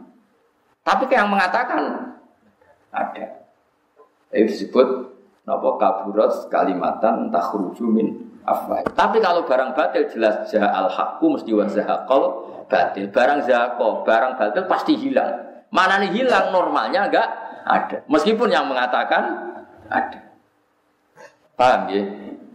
Tapi 0.81 1.05
yang 1.11 1.29
mengatakan 1.29 2.09
ada. 2.91 3.25
Itu 4.31 4.47
disebut 4.47 4.87
napa 5.43 5.69
kaburat 5.79 6.31
kalimatan 6.47 7.33
takhruju 7.33 7.85
min 7.87 8.07
afwah. 8.45 8.85
Tapi 8.85 9.17
kalau 9.19 9.43
barang 9.43 9.73
batil 9.73 10.07
jelas 10.11 10.47
al 10.55 10.87
haqqu 10.87 11.25
mesti 11.27 11.51
wa 11.51 11.65
zahaqal 11.67 12.23
batil. 12.71 13.11
Barang 13.11 13.43
zahaqo, 13.43 14.05
barang 14.07 14.39
batil 14.39 14.63
pasti 14.69 14.93
hilang. 14.95 15.65
Mana 15.71 16.03
nih 16.03 16.11
hilang 16.11 16.51
normalnya 16.51 17.07
enggak 17.07 17.27
ada. 17.63 17.97
Meskipun 18.07 18.51
yang 18.51 18.67
mengatakan 18.67 19.51
ada. 19.87 20.19
Paham 21.55 21.81
ya? 21.91 22.03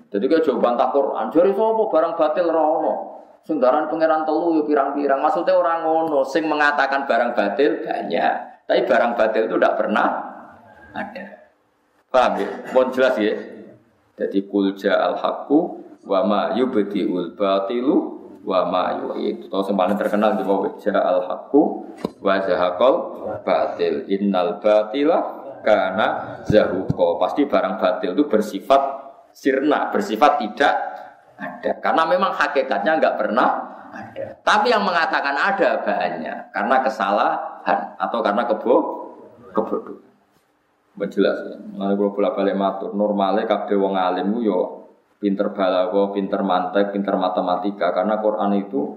Jadi 0.06 0.24
kayak 0.30 0.44
jawaban 0.48 0.78
tak 0.80 0.94
Quran, 0.94 1.26
jadi 1.34 1.50
sapa 1.52 1.82
barang 1.92 2.14
batil 2.16 2.46
rono. 2.48 2.94
Senggaran 3.46 3.86
pangeran 3.86 4.26
telu 4.26 4.58
yo 4.58 4.62
pirang-pirang. 4.66 5.22
Maksudnya 5.22 5.54
orang 5.54 5.86
ngono 5.86 6.26
sing 6.26 6.50
mengatakan 6.50 7.06
barang 7.06 7.30
batil 7.38 7.78
banyak. 7.78 8.34
Tapi 8.66 8.80
barang 8.82 9.12
batil 9.14 9.46
itu 9.46 9.54
tidak 9.54 9.78
pernah 9.78 10.25
ada. 10.96 11.24
Paham 12.08 12.32
ya? 12.40 12.48
Mohon 12.72 12.88
jelas 12.96 13.14
ya. 13.20 13.34
Jadi 14.16 14.38
kulja 14.48 14.96
al 14.96 15.20
haqqu 15.20 15.58
wa 16.08 16.20
ma 16.24 16.42
yubdiul 16.56 17.36
batilu 17.36 17.96
wa 18.46 18.64
ma 18.64 18.84
yu'id. 18.96 19.52
Tahu 19.52 19.60
yang 19.68 19.76
paling 19.76 19.98
terkenal 19.98 20.38
di 20.38 20.44
bawah 20.46 20.72
ja 20.80 20.96
al 20.96 21.20
haqqu 21.28 21.60
wa 22.24 22.34
zahaqal 22.40 22.94
batil. 23.44 24.08
Innal 24.08 24.62
batila 24.62 25.18
karena 25.60 26.40
zahuko. 26.46 27.20
Pasti 27.20 27.44
barang 27.44 27.76
batil 27.76 28.16
itu 28.16 28.24
bersifat 28.30 28.82
sirna, 29.34 29.92
bersifat 29.92 30.40
tidak 30.40 30.74
ada. 31.36 31.70
Karena 31.82 32.02
memang 32.08 32.32
hakikatnya 32.32 32.96
nggak 32.96 33.16
pernah 33.20 33.48
ada. 33.92 34.26
Tapi 34.40 34.72
yang 34.72 34.86
mengatakan 34.86 35.34
ada 35.36 35.82
banyak 35.82 36.38
karena 36.54 36.76
kesalahan 36.80 37.78
atau 37.98 38.18
karena 38.24 38.42
kebo 38.48 38.76
kebodohan. 39.52 40.05
Menjelas 40.96 41.38
ya. 41.44 41.56
Mulane 41.60 41.92
kula 41.96 42.10
bola 42.16 42.30
balik 42.32 42.56
matur, 42.56 42.90
normale 42.96 43.44
kabeh 43.44 43.76
wong 43.76 44.00
alim 44.00 44.40
yo 44.40 44.88
pinter 45.20 45.52
balago, 45.52 46.12
pinter 46.12 46.40
mantek, 46.40 46.92
pinter 46.92 47.20
matematika 47.20 47.92
karena 47.92 48.16
Quran 48.20 48.52
itu 48.56 48.96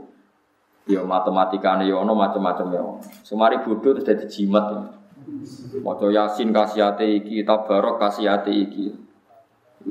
yo 0.88 1.04
matematika 1.04 1.76
yo 1.84 2.00
ono 2.00 2.16
macam-macam 2.16 2.68
yo. 2.72 2.84
Semari 3.24 3.60
bodoh 3.60 4.00
terus 4.00 4.08
dadi 4.08 4.26
jimat 4.32 4.66
ya. 4.72 4.82
Maca 5.84 6.08
Yasin 6.10 6.50
kasihate 6.56 7.06
iki, 7.06 7.44
Tabarok 7.44 8.00
kasihate 8.00 8.50
iki. 8.50 8.96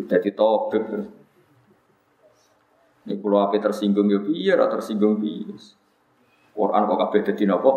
Dadi 0.09 0.30
tobek 0.32 0.82
terus. 0.89 1.09
Ini 3.09 3.16
pulau 3.24 3.40
api 3.40 3.56
tersinggung 3.56 4.09
ya 4.12 4.20
piye, 4.20 4.52
tersinggung 4.52 5.16
piye. 5.16 5.56
Quran 6.52 6.82
kok 6.85 6.98
kabeh 7.09 7.20
dadi 7.24 7.44
napa? 7.48 7.72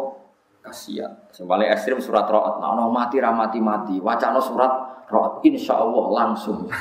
Kasihan. 0.62 1.10
Sembali 1.34 1.66
ekstrim 1.66 1.98
surat 1.98 2.30
roat. 2.30 2.62
Nah, 2.62 2.78
no 2.78 2.94
mati 2.94 3.18
ramati 3.18 3.58
mati. 3.58 3.98
Wacana 3.98 4.38
surat 4.38 5.06
roat. 5.10 5.42
Insya 5.42 5.82
Allah 5.82 6.06
langsung. 6.10 6.66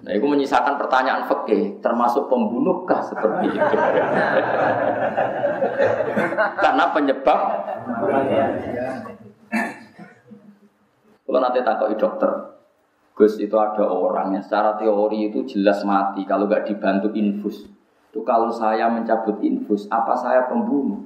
Nah, 0.00 0.16
itu 0.16 0.24
menyisakan 0.24 0.80
pertanyaan 0.80 1.28
fakih, 1.28 1.76
termasuk 1.84 2.24
pembunuhkah 2.32 3.04
seperti 3.04 3.52
itu? 3.52 3.60
Karena 6.64 6.84
penyebab. 6.88 7.40
Kalau 11.20 11.38
nanti 11.44 11.60
takut 11.60 12.00
dokter, 12.00 12.32
Gus 13.12 13.36
itu 13.36 13.52
ada 13.60 13.84
orang 13.84 14.32
yang 14.32 14.40
secara 14.40 14.80
teori 14.80 15.28
itu 15.28 15.44
jelas 15.44 15.84
mati 15.84 16.24
kalau 16.24 16.48
nggak 16.48 16.64
dibantu 16.64 17.12
infus. 17.12 17.68
Itu 18.08 18.24
kalau 18.24 18.48
saya 18.48 18.88
mencabut 18.88 19.44
infus, 19.44 19.84
apa 19.92 20.16
saya 20.16 20.48
pembunuh? 20.48 21.04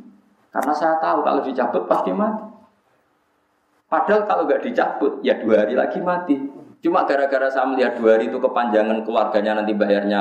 Karena 0.55 0.70
saya 0.70 0.94
tahu 1.02 1.26
kalau 1.26 1.43
dicabut 1.43 1.82
pasti 1.90 2.14
mati. 2.14 2.47
Padahal 3.90 4.22
kalau 4.22 4.43
nggak 4.47 4.62
dicabut, 4.62 5.18
ya 5.26 5.35
dua 5.43 5.66
hari 5.66 5.74
lagi 5.74 5.98
mati. 5.98 6.39
Cuma 6.78 7.02
gara-gara 7.02 7.51
saya 7.51 7.66
melihat 7.66 7.98
dua 7.98 8.14
hari 8.14 8.31
itu 8.31 8.39
kepanjangan 8.39 9.02
keluarganya 9.02 9.59
nanti 9.59 9.74
bayarnya 9.74 10.20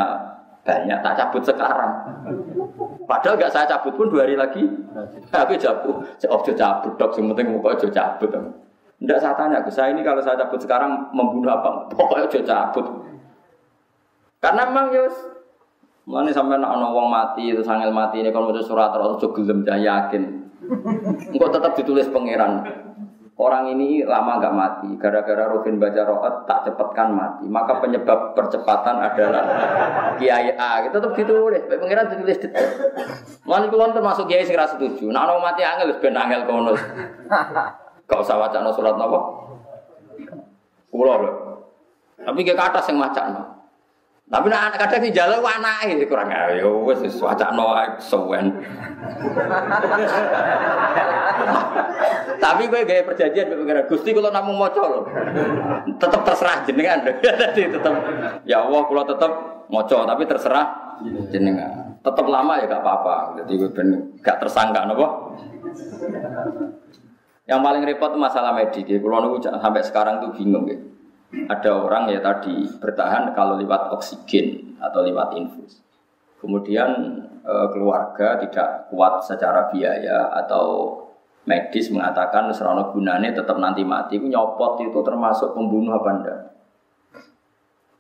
banyak, 0.66 0.98
tak 1.06 1.14
cabut 1.20 1.44
sekarang. 1.46 1.92
Padahal 3.06 3.36
nggak 3.38 3.54
saya 3.54 3.70
cabut 3.70 3.94
pun 3.94 4.10
dua 4.10 4.26
hari 4.26 4.34
lagi. 4.34 4.66
Aku 5.30 5.54
cabut, 5.60 6.02
saya 6.18 6.34
cabut 6.34 6.94
dok, 6.98 7.14
yang 7.14 7.30
penting 7.36 7.54
mau 7.54 7.70
cabut. 7.78 8.30
Tidak 9.04 9.20
saya 9.20 9.36
tanya 9.36 9.60
saya 9.68 9.92
ini 9.92 10.00
kalau 10.00 10.24
saya 10.24 10.40
cabut 10.40 10.58
sekarang 10.64 11.12
membunuh 11.12 11.52
apa? 11.52 11.84
Pokoknya 11.98 12.26
aja 12.26 12.40
cabut. 12.42 12.86
Karena 14.40 14.64
memang 14.72 14.96
Yus, 14.96 15.16
mana 16.04 16.30
sampai 16.36 16.60
nak 16.60 16.76
wong 16.92 17.08
mati 17.08 17.56
itu 17.56 17.64
sangil 17.64 17.96
mati 17.96 18.20
ini 18.20 18.30
kalau 18.36 18.52
mau 18.52 18.60
surat 18.60 18.92
atau 18.92 19.16
juga 19.16 19.40
gelem 19.40 19.64
yakin. 19.64 20.24
Engkau 21.32 21.50
tetap 21.52 21.76
ditulis 21.76 22.08
pangeran. 22.12 22.64
Orang 23.34 23.66
ini 23.66 24.06
lama 24.06 24.38
nggak 24.38 24.54
mati, 24.54 24.90
gara-gara 25.02 25.50
Rufin 25.50 25.82
baca 25.82 26.06
roat 26.06 26.46
tak 26.46 26.70
cepatkan 26.70 27.18
mati. 27.18 27.50
Maka 27.50 27.82
penyebab 27.82 28.38
percepatan 28.38 29.02
adalah 29.02 29.44
Kiai 30.22 30.54
A. 30.54 30.86
Itu 30.86 31.02
tetap 31.02 31.18
ditulis, 31.18 31.66
pengiran 31.66 32.14
ditulis 32.14 32.38
detail. 32.38 32.94
Mana 33.50 33.74
kulon 33.74 33.90
termasuk 33.90 34.30
Kiai 34.30 34.46
sing 34.46 34.54
setuju. 34.54 35.10
Nah, 35.10 35.26
orang 35.26 35.42
mati 35.42 35.66
angel, 35.66 35.98
ben 35.98 36.14
angel 36.14 36.46
konus. 36.46 36.78
Gak 38.06 38.20
usah 38.22 38.38
wacana 38.38 38.70
surat 38.70 38.94
apa? 39.02 39.20
Kulo. 40.94 41.14
Tapi 42.22 42.40
gak 42.46 42.60
kata 42.70 42.80
sing 42.86 43.02
wacana. 43.02 43.63
Tapi 44.24 44.48
nak 44.48 44.80
kadang 44.80 45.04
di 45.04 45.12
jalan 45.12 45.44
anake 45.44 46.08
kurang 46.08 46.32
wis 46.88 47.20
wacana 47.20 47.66
ae 47.84 47.88
sewen. 48.00 48.56
Tapi 52.40 52.64
gue 52.72 52.82
gaya 52.88 53.04
perjanjian 53.04 53.52
gue 53.52 53.68
pengen 53.68 53.84
Gusti 53.92 54.16
kalau 54.16 54.32
namun 54.32 54.56
mau 54.56 54.72
lho. 54.72 55.00
Tetap 56.00 56.24
terserah 56.24 56.64
jenengan. 56.64 57.04
Jadi 57.24 57.68
tetap 57.68 57.94
ya 58.48 58.64
Allah 58.64 59.04
tetap 59.04 59.32
moco 59.68 59.98
tapi 60.08 60.24
terserah 60.24 60.98
jenengan. 61.28 62.00
Tetap 62.00 62.24
lama 62.24 62.64
ya 62.64 62.66
gak 62.72 62.80
apa-apa. 62.80 63.44
Jadi 63.44 63.52
gue 63.60 63.70
ben 63.76 63.90
gak 64.24 64.40
tersangka 64.40 64.88
nopo. 64.88 65.36
Yang 67.44 67.60
paling 67.60 67.84
repot 67.84 68.12
masalah 68.16 68.56
medis. 68.56 68.88
Kalau 68.88 69.20
nunggu 69.20 69.44
sampai 69.44 69.84
sekarang 69.84 70.24
tuh 70.24 70.32
bingung 70.32 70.64
ya. 70.72 70.80
Ada 71.34 71.74
orang 71.74 72.14
ya 72.14 72.22
tadi 72.22 72.70
bertahan 72.78 73.34
kalau 73.34 73.58
lewat 73.58 73.90
oksigen 73.98 74.78
atau 74.78 75.02
lewat 75.02 75.34
infus. 75.34 75.82
Kemudian 76.38 76.90
e, 77.42 77.54
keluarga 77.74 78.38
tidak 78.38 78.94
kuat 78.94 79.26
secara 79.26 79.72
biaya 79.74 80.30
atau 80.46 80.94
medis 81.50 81.90
mengatakan 81.90 82.54
serono 82.54 82.94
gunanya 82.94 83.34
tetap 83.34 83.58
nanti 83.58 83.82
mati. 83.82 84.22
Itu 84.22 84.30
nyopot 84.30 84.78
itu 84.86 85.00
termasuk 85.02 85.58
pembunuh 85.58 85.98
apa 85.98 86.10
enggak? 86.14 86.40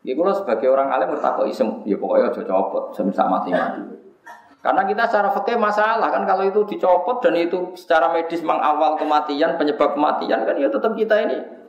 Ya 0.03 0.13
kalau 0.19 0.35
sebagai 0.35 0.67
orang 0.67 0.91
alim 0.91 1.15
bertakwa 1.15 1.47
isem, 1.47 1.79
ya 1.87 1.95
pokoknya 1.95 2.35
aja 2.35 2.43
copot, 2.43 2.91
semisal 2.91 3.31
mati-mati. 3.31 3.81
Karena 4.59 4.83
kita 4.83 5.07
secara 5.07 5.31
fakir 5.31 5.55
masalah 5.59 6.11
kan 6.11 6.23
kalau 6.27 6.43
itu 6.43 6.63
dicopot 6.67 7.23
dan 7.23 7.35
itu 7.39 7.71
secara 7.75 8.11
medis 8.11 8.43
mengawal 8.43 8.99
kematian, 8.99 9.55
penyebab 9.55 9.95
kematian 9.95 10.43
kan 10.43 10.55
ya 10.59 10.67
tetap 10.67 10.91
kita 10.95 11.15
ini. 11.23 11.62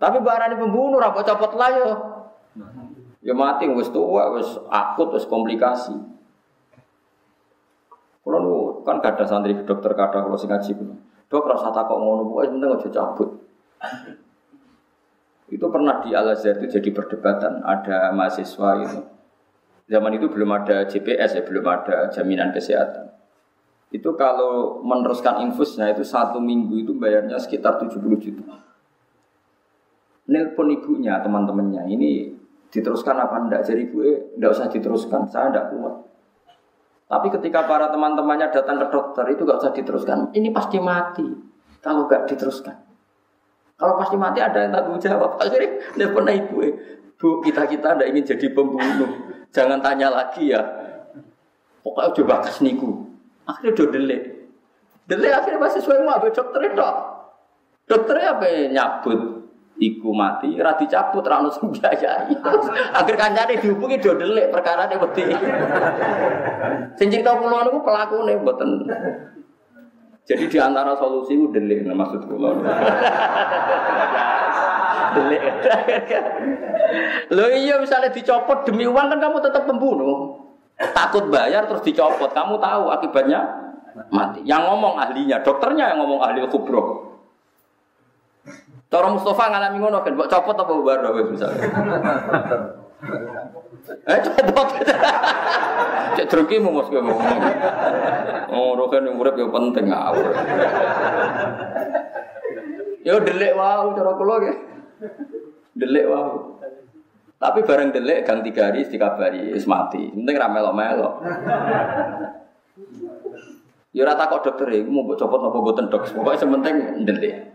Tapi 0.00 0.18
barang 0.20 0.48
ini 0.52 0.56
pembunuh, 0.56 0.98
rapat 1.00 1.28
copot 1.28 1.52
lah 1.56 1.70
ya. 1.70 1.90
Ya 3.20 3.34
mati, 3.36 3.68
wis 3.68 3.92
tua, 3.92 4.32
wis 4.32 4.48
akut, 4.72 5.12
wis 5.12 5.28
komplikasi. 5.28 5.92
Kalau 8.20 8.80
kan 8.84 9.00
gak 9.00 9.20
ada 9.20 9.24
santri 9.26 9.56
dokter 9.56 9.92
kata 9.96 10.22
kalau 10.22 10.36
sing 10.36 10.52
ngaji 10.52 10.72
Dok 11.30 11.46
rasa 11.46 11.70
takut 11.70 11.94
ngono, 11.94 12.26
pokoknya 12.26 12.58
penting 12.58 12.70
aja 12.74 12.88
cabut. 12.90 13.30
Itu 15.46 15.66
pernah 15.70 16.02
di 16.02 16.10
Al 16.10 16.34
Azhar 16.34 16.58
itu 16.58 16.74
jadi 16.78 16.90
perdebatan. 16.90 17.62
Ada 17.62 18.10
mahasiswa 18.10 18.70
itu 18.82 19.00
Zaman 19.90 20.14
itu 20.14 20.30
belum 20.30 20.54
ada 20.54 20.86
GPS 20.86 21.34
ya, 21.34 21.42
belum 21.42 21.66
ada 21.66 22.06
jaminan 22.14 22.54
kesehatan. 22.54 23.10
Itu 23.90 24.14
kalau 24.14 24.78
meneruskan 24.86 25.42
infusnya 25.42 25.90
itu 25.90 26.06
satu 26.06 26.38
minggu 26.38 26.86
itu 26.86 26.94
bayarnya 26.94 27.34
sekitar 27.42 27.82
70 27.82 27.98
juta. 28.22 28.69
Nelpon 30.30 30.70
ibunya, 30.70 31.18
teman-temannya, 31.18 31.90
ini 31.90 32.30
diteruskan 32.70 33.18
apa 33.18 33.36
enggak? 33.42 33.66
Jadi 33.66 33.90
gue 33.90 34.38
enggak 34.38 34.50
usah 34.54 34.70
diteruskan, 34.70 35.26
saya 35.26 35.50
enggak 35.50 35.74
kuat. 35.74 35.94
Tapi 37.10 37.26
ketika 37.34 37.66
para 37.66 37.90
teman-temannya 37.90 38.54
datang 38.54 38.78
ke 38.78 38.86
dokter 38.94 39.26
itu 39.34 39.42
enggak 39.42 39.58
usah 39.58 39.74
diteruskan. 39.74 40.30
Ini 40.30 40.54
pasti 40.54 40.78
mati 40.78 41.26
kalau 41.82 42.06
enggak 42.06 42.30
diteruskan. 42.30 42.78
Kalau 43.74 43.98
pasti 43.98 44.14
mati 44.14 44.38
ada 44.38 44.62
yang 44.62 44.70
tanggung 44.70 45.02
jawab. 45.02 45.34
Akhirnya 45.42 45.98
nelpon 45.98 46.30
ibu, 46.30 46.58
bu 47.18 47.28
kita 47.42 47.66
kita 47.66 47.98
enggak 47.98 48.08
ingin 48.14 48.24
jadi 48.30 48.46
pembunuh. 48.54 49.10
Jangan 49.50 49.82
tanya 49.82 50.14
lagi 50.14 50.54
ya. 50.54 50.62
Pokoknya 51.82 52.14
coba 52.22 52.34
kas 52.46 52.62
niku. 52.62 53.02
Akhirnya 53.50 53.74
udah 53.74 53.88
delik. 53.90 54.22
Delik 55.10 55.32
akhirnya 55.34 55.58
masih 55.58 55.82
sesuai 55.82 56.06
mau 56.06 56.22
dokter 56.22 56.60
itu. 56.70 56.88
Dokternya 57.90 58.38
apa 58.38 58.46
nyabut 58.70 59.39
iku 59.80 60.12
mati, 60.12 60.60
rati 60.60 60.84
cabut, 60.84 61.24
rano 61.24 61.48
sembiayai. 61.48 62.36
Akhir 63.00 63.16
kancane 63.16 63.56
dihubungi 63.56 63.96
do 63.96 64.12
delik 64.12 64.52
perkara 64.52 64.84
ini 64.86 64.96
wedi. 65.00 65.24
Sing 67.00 67.08
cerita 67.08 67.32
kula 67.40 67.64
niku 67.64 67.80
pelakune 67.80 68.36
mboten. 68.36 68.70
Jadi 70.28 70.44
di 70.46 70.58
antara 70.60 70.94
solusi 71.00 71.34
itu 71.34 71.48
delik 71.48 71.88
nah, 71.88 71.96
maksud 71.96 72.28
kula. 72.28 72.60
delik. 75.16 75.42
Lo 77.32 77.48
iya 77.48 77.80
misalnya 77.80 78.12
dicopot 78.12 78.68
demi 78.68 78.84
uang 78.84 79.16
kan 79.16 79.18
kamu 79.18 79.40
tetap 79.40 79.64
pembunuh. 79.64 80.44
Takut 80.80 81.28
bayar 81.32 81.68
terus 81.68 81.84
dicopot, 81.84 82.32
kamu 82.36 82.60
tahu 82.60 82.84
akibatnya 82.92 83.40
mati. 84.12 84.44
Yang 84.44 84.62
ngomong 84.68 84.96
ahlinya, 85.00 85.40
dokternya 85.40 85.92
yang 85.92 86.04
ngomong 86.04 86.20
ahli 86.20 86.44
kubro. 86.48 87.09
Cara 88.90 89.06
Mustafa 89.06 89.54
ngalami 89.54 89.78
ngono 89.78 90.02
kan, 90.02 90.18
buat 90.18 90.26
copot 90.26 90.58
apa 90.58 90.72
bubar 90.74 90.98
misalnya. 91.30 91.62
Eh 94.02 94.18
copot. 94.18 94.68
Cek 96.18 96.26
druki 96.26 96.58
mau 96.58 96.74
mos 96.74 96.90
ngomong. 96.90 97.18
Oh, 98.50 98.74
rokan 98.74 99.06
yang 99.06 99.14
urip 99.14 99.38
yang 99.38 99.54
penting 99.54 99.94
ngawur. 99.94 100.34
Yo 103.06 103.22
delik 103.22 103.54
wow 103.54 103.94
cara 103.94 104.12
kula 104.18 104.34
nggih. 104.42 104.58
Delik 105.78 106.04
wow. 106.10 106.58
Tapi 107.40 107.64
bareng 107.64 107.94
delik 107.94 108.26
gang 108.28 108.44
tiga 108.44 108.68
hari 108.68 108.84
dikabari 108.84 109.54
wis 109.54 109.64
mati. 109.70 110.12
Penting 110.12 110.34
ra 110.36 110.50
melok-melok. 110.50 111.14
Ya 113.94 114.02
ora 114.02 114.18
takok 114.18 114.50
dokter 114.50 114.68
iku 114.82 114.90
mau 114.92 115.14
copot 115.14 115.40
apa 115.40 115.58
boten 115.62 115.86
dok. 115.88 116.10
Pokoke 116.10 116.36
sementing 116.36 117.06
delik. 117.06 117.48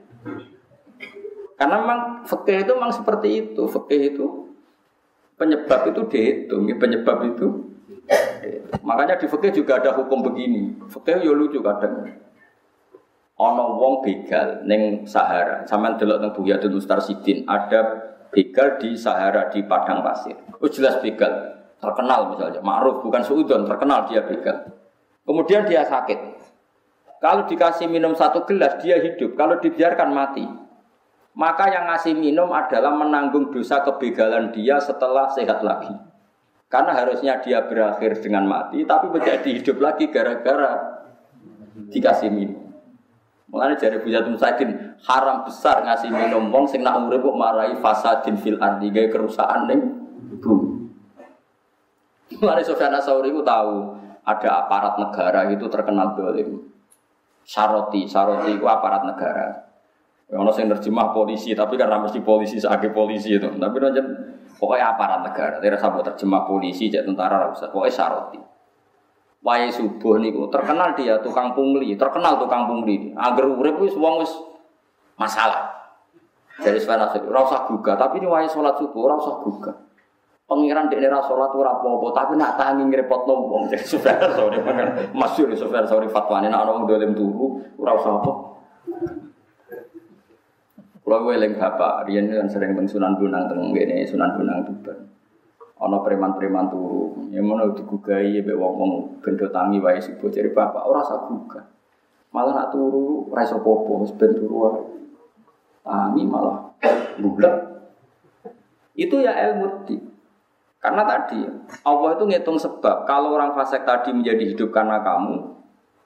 Karena 1.56 1.80
memang 1.80 2.00
fikih 2.28 2.68
itu 2.68 2.72
memang 2.76 2.92
seperti 2.92 3.30
itu. 3.44 3.64
Fikih 3.68 4.02
itu 4.16 4.26
penyebab 5.36 5.92
itu 5.92 6.02
dihitung, 6.08 6.68
penyebab 6.80 7.18
itu. 7.28 7.48
Makanya 8.84 9.16
di 9.20 9.28
fikih 9.28 9.52
juga 9.56 9.80
ada 9.80 9.96
hukum 9.96 10.24
begini. 10.24 10.76
Fikih 10.92 11.24
yo 11.24 11.32
lucu 11.36 11.64
kadang. 11.64 12.12
Ono 13.36 13.66
wong 13.76 14.00
begal 14.00 14.64
neng 14.64 15.04
Sahara. 15.04 15.68
Sampeyan 15.68 16.00
delok 16.00 16.24
teng 16.24 16.32
Buyatul 16.40 16.72
Mustarsidin, 16.80 17.44
ada 17.44 18.16
begal 18.32 18.80
di 18.80 18.96
Sahara 18.96 19.52
di 19.52 19.60
padang 19.68 20.00
pasir. 20.00 20.40
Oh 20.60 20.72
jelas 20.72 21.04
begal, 21.04 21.56
terkenal 21.84 22.32
misalnya, 22.32 22.64
ma'ruf 22.64 23.04
bukan 23.04 23.24
suudon, 23.28 23.68
terkenal 23.68 24.08
dia 24.08 24.24
begal. 24.24 24.72
Kemudian 25.28 25.68
dia 25.68 25.84
sakit. 25.84 26.20
Kalau 27.20 27.44
dikasih 27.44 27.92
minum 27.92 28.16
satu 28.16 28.48
gelas 28.48 28.80
dia 28.80 29.04
hidup, 29.04 29.36
kalau 29.36 29.60
dibiarkan 29.60 30.16
mati. 30.16 30.46
Maka 31.36 31.68
yang 31.68 31.92
ngasih 31.92 32.16
minum 32.16 32.48
adalah 32.56 32.96
menanggung 32.96 33.52
dosa 33.52 33.84
kebegalan 33.84 34.56
dia 34.56 34.80
setelah 34.80 35.28
sehat 35.36 35.60
lagi. 35.60 35.92
Karena 36.72 36.96
harusnya 36.96 37.44
dia 37.44 37.68
berakhir 37.68 38.24
dengan 38.24 38.48
mati, 38.48 38.88
tapi 38.88 39.12
menjadi 39.12 39.48
hidup 39.52 39.78
lagi 39.84 40.08
gara-gara 40.08 41.04
dikasih 41.92 42.32
minum. 42.32 42.66
Mengenai 43.52 43.78
jari 43.78 44.02
Bujatul 44.02 44.36
Musaidin 44.36 44.98
haram 45.06 45.46
besar 45.46 45.86
ngasih 45.86 46.10
minum 46.10 46.50
wong 46.50 46.66
sing 46.66 46.82
nak 46.82 46.98
urip 47.06 47.24
marai 47.36 47.78
fasadin 47.78 48.36
fil 48.42 48.58
ardi 48.58 48.90
gawe 48.90 49.08
kerusakan 49.12 49.70
ning 49.70 49.82
bumi. 50.42 50.90
Sofyan 52.66 52.98
Asauri 52.98 53.30
ku 53.30 53.46
tahu 53.46 53.96
ada 54.26 54.66
aparat 54.66 54.98
negara 54.98 55.46
itu 55.54 55.70
terkenal 55.70 56.18
dolim. 56.18 56.68
Saroti, 57.46 58.10
Saroti 58.10 58.58
itu 58.58 58.66
aparat 58.66 59.06
negara. 59.06 59.75
Ono 60.34 60.50
sing 60.50 60.66
nerjemah 60.66 61.14
polisi, 61.14 61.54
tapi 61.54 61.78
kan 61.78 62.02
mesti 62.02 62.18
polisi 62.26 62.58
sebagai 62.58 62.90
polisi 62.90 63.38
itu. 63.38 63.46
Tapi 63.46 63.76
aja 63.78 64.02
pokoknya 64.58 64.98
aparat 64.98 65.20
negara. 65.22 65.62
Tidak 65.62 65.78
sabut 65.78 66.02
terjemah 66.02 66.50
polisi, 66.50 66.90
jadi 66.90 67.06
tentara 67.06 67.54
usah. 67.54 67.70
Pokoknya 67.70 67.94
saroti. 67.94 68.40
Wae 69.46 69.70
subuh 69.70 70.18
niku 70.18 70.50
terkenal 70.50 70.98
dia 70.98 71.22
tukang 71.22 71.54
pungli, 71.54 71.94
terkenal 71.94 72.42
tukang 72.42 72.66
pungli. 72.66 73.14
Agar 73.14 73.46
urip 73.46 73.78
wis 73.78 73.94
wong 73.94 74.26
wis 74.26 74.34
masalah. 75.22 75.70
Jadi 76.58 76.82
sebenarnya 76.82 77.22
ora 77.30 77.46
usah 77.46 77.70
gugah, 77.70 77.94
tapi 77.94 78.18
ini 78.18 78.26
wae 78.26 78.50
sholat 78.50 78.74
subuh 78.82 79.06
ora 79.06 79.22
usah. 79.22 79.38
Pengiran 80.46 80.90
di 80.90 80.98
daerah 80.98 81.22
sholat 81.22 81.54
ora 81.54 81.78
apa-apa, 81.78 82.08
tapi 82.18 82.34
nak 82.38 82.58
tangi 82.58 82.90
ngrepot 82.90 83.22
wong. 83.30 83.70
Jadi 83.74 84.58
makan 84.62 85.14
masyhur 85.14 85.54
sebenarnya 85.54 85.90
sorry 85.90 86.10
fatwane 86.10 86.50
nak 86.50 86.66
ana 86.66 86.86
dolim 86.86 87.14
turu 87.14 87.62
ora 87.78 87.94
usah 87.94 88.18
apa. 88.18 88.32
Kalau 91.06 91.22
gue 91.22 91.38
leng 91.38 91.54
bapak, 91.54 92.10
Rian 92.10 92.26
kan 92.26 92.50
sering 92.50 92.74
teng 92.74 92.90
Sunan 92.90 93.14
Bonang 93.14 93.46
teng 93.46 93.62
gini 93.78 94.02
Sunan 94.10 94.34
Bonang 94.34 94.66
Tuban. 94.66 95.06
Ono 95.78 96.02
preman-preman 96.02 96.66
turu, 96.66 97.30
ya 97.30 97.46
mana 97.46 97.70
digugai 97.70 98.34
ya 98.34 98.42
be 98.42 98.58
wong-wong 98.58 99.22
bendo 99.22 99.46
tangi 99.54 99.78
wae 99.78 100.02
sibo 100.02 100.32
jadi 100.34 100.50
bapak 100.50 100.82
ora 100.82 101.06
usah 101.06 101.30
gugah. 101.30 101.62
Malah 102.34 102.54
nak 102.58 102.68
turu 102.74 103.30
ora 103.30 103.46
iso 103.46 103.62
popo, 103.62 104.02
wis 104.02 104.18
ben 104.18 104.34
turu 104.34 104.56
wae. 104.66 104.82
Tangi 105.86 106.26
malah 106.26 106.74
bulat. 107.22 107.54
Itu 108.98 109.22
ya 109.22 109.36
ilmu 109.36 109.86
di. 109.86 110.02
Karena 110.82 111.06
tadi 111.06 111.46
Allah 111.86 112.10
itu 112.18 112.24
ngitung 112.24 112.58
sebab. 112.58 113.06
Kalau 113.06 113.38
orang 113.38 113.54
fasik 113.54 113.86
tadi 113.86 114.10
menjadi 114.10 114.58
hidup 114.58 114.74
karena 114.74 115.06
kamu, 115.06 115.54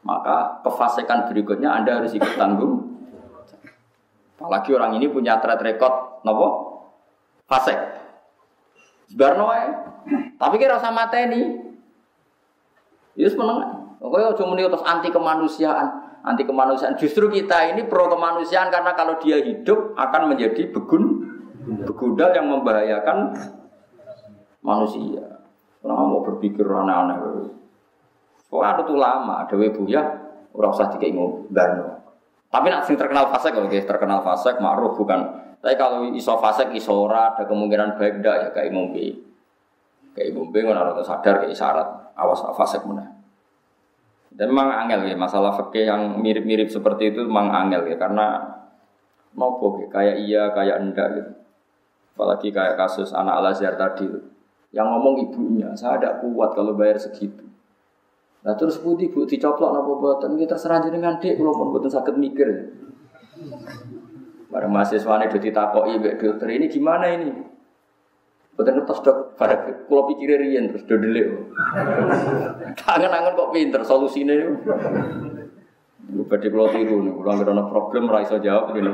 maka 0.04 0.60
kefasikan 0.66 1.30
berikutnya 1.32 1.72
Anda 1.72 2.04
harus 2.04 2.12
ikut 2.12 2.36
tanggung 2.36 2.89
Apalagi 4.40 4.72
orang 4.72 4.96
ini 4.96 5.12
punya 5.12 5.38
track 5.44 5.60
record 5.60 6.24
nopo 6.24 6.48
fasek. 7.46 7.76
Sebarno 9.12 9.52
Tapi 10.40 10.56
kira 10.56 10.80
sama 10.80 11.06
mateni. 11.06 11.60
Yes 13.20 13.36
meneng. 13.36 13.80
Pokoknya 14.00 14.32
cuma 14.40 14.56
muni 14.56 14.64
terus 14.64 14.86
anti 14.88 15.12
kemanusiaan, 15.12 15.88
anti 16.24 16.48
kemanusiaan. 16.48 16.96
Justru 16.96 17.28
kita 17.28 17.76
ini 17.76 17.84
pro 17.84 18.08
kemanusiaan 18.08 18.72
karena 18.72 18.96
kalau 18.96 19.20
dia 19.20 19.44
hidup 19.44 19.92
akan 20.00 20.32
menjadi 20.32 20.72
begun, 20.72 21.28
begudal 21.84 22.32
yang 22.32 22.48
membahayakan 22.48 23.36
manusia. 24.64 25.44
Kenapa 25.84 26.04
mau 26.08 26.24
berpikir 26.24 26.64
aneh-aneh? 26.64 27.52
Soalnya 28.48 28.88
itu 28.88 28.96
lama, 28.96 29.44
ada 29.44 29.56
ya, 29.88 30.02
orang 30.56 30.72
usah 30.72 30.88
dikengok 30.96 31.52
barno. 31.52 31.99
Tapi 32.50 32.66
nak 32.74 32.82
sing 32.86 32.98
terkenal 32.98 33.30
fasek 33.30 33.54
oke, 33.54 33.78
terkenal 33.86 34.26
fasek 34.26 34.58
ma'ruf 34.58 34.98
bukan. 34.98 35.22
Tapi 35.62 35.76
kalau 35.78 36.10
iso 36.18 36.34
fasek 36.42 36.74
iso 36.74 37.06
ora 37.06 37.38
ada 37.38 37.46
kemungkinan 37.46 38.00
baik 38.02 38.26
ndak 38.26 38.36
ya 38.42 38.50
kayak 38.50 38.74
ngombe. 38.74 39.22
Kayak 40.18 40.34
ngombe 40.34 40.58
ngono 40.66 40.80
ora 40.82 41.04
sadar 41.06 41.46
kayak 41.46 41.54
syarat 41.54 41.88
awas 42.18 42.42
fasek 42.58 42.82
mana. 42.90 43.06
Dan 44.34 44.50
memang 44.50 44.86
angel 44.86 45.10
ya 45.10 45.18
masalah 45.18 45.54
fakih 45.54 45.90
yang 45.90 46.22
mirip-mirip 46.22 46.70
seperti 46.70 47.14
itu 47.14 47.26
memang 47.26 47.54
angel 47.54 47.86
ya 47.86 47.98
karena 47.98 48.40
nopo 49.38 49.78
ya, 49.82 49.88
kayak 49.90 50.16
iya 50.26 50.44
kayak 50.50 50.78
enggak 50.82 51.08
gitu. 51.22 51.32
Apalagi 52.18 52.50
kayak 52.50 52.76
kasus 52.78 53.14
anak 53.14 53.42
Al 53.42 53.54
Azhar 53.54 53.78
tadi 53.78 54.10
yang 54.70 54.86
ngomong 54.90 55.18
ibunya, 55.30 55.74
saya 55.74 55.98
ada 55.98 56.10
kuat 56.22 56.54
kalau 56.54 56.78
bayar 56.78 57.02
segitu. 57.02 57.42
Nah 58.40 58.54
terus 58.56 58.80
putih 58.80 59.12
bu 59.12 59.28
dicoplok 59.28 59.76
nopo 59.76 60.00
buatan 60.00 60.40
kita 60.40 60.56
terserah 60.56 60.80
dengan 60.88 61.20
dek 61.20 61.36
kalau 61.36 61.52
pun 61.52 61.76
buatan 61.76 61.92
sakit 61.92 62.16
mikir. 62.16 62.48
Bareng 64.50 64.72
mahasiswa 64.72 65.20
ini 65.20 65.26
udah 65.30 65.42
ditakoi 65.44 65.94
mbak 66.00 66.16
dokter 66.18 66.48
ini 66.50 66.66
gimana 66.72 67.06
ini? 67.12 67.30
Buatan 68.56 68.80
ngetos 68.80 69.00
dok, 69.04 69.40
pada 69.40 69.56
kalau 69.88 70.04
pikir 70.12 70.36
rian 70.36 70.68
terus 70.68 70.84
dodelek. 70.84 71.32
Tangan-tangan 72.84 73.32
kok 73.36 73.52
pinter 73.56 73.82
solusinya. 73.88 74.36
Gue 76.10 76.26
pada 76.26 76.48
kalau 76.50 76.68
tiru 76.74 77.06
nih, 77.06 77.14
kalau 77.14 77.34
nggak 77.38 77.54
ada 77.54 77.64
problem 77.70 78.10
raiso 78.10 78.36
jawab 78.42 78.76
gini. 78.76 78.90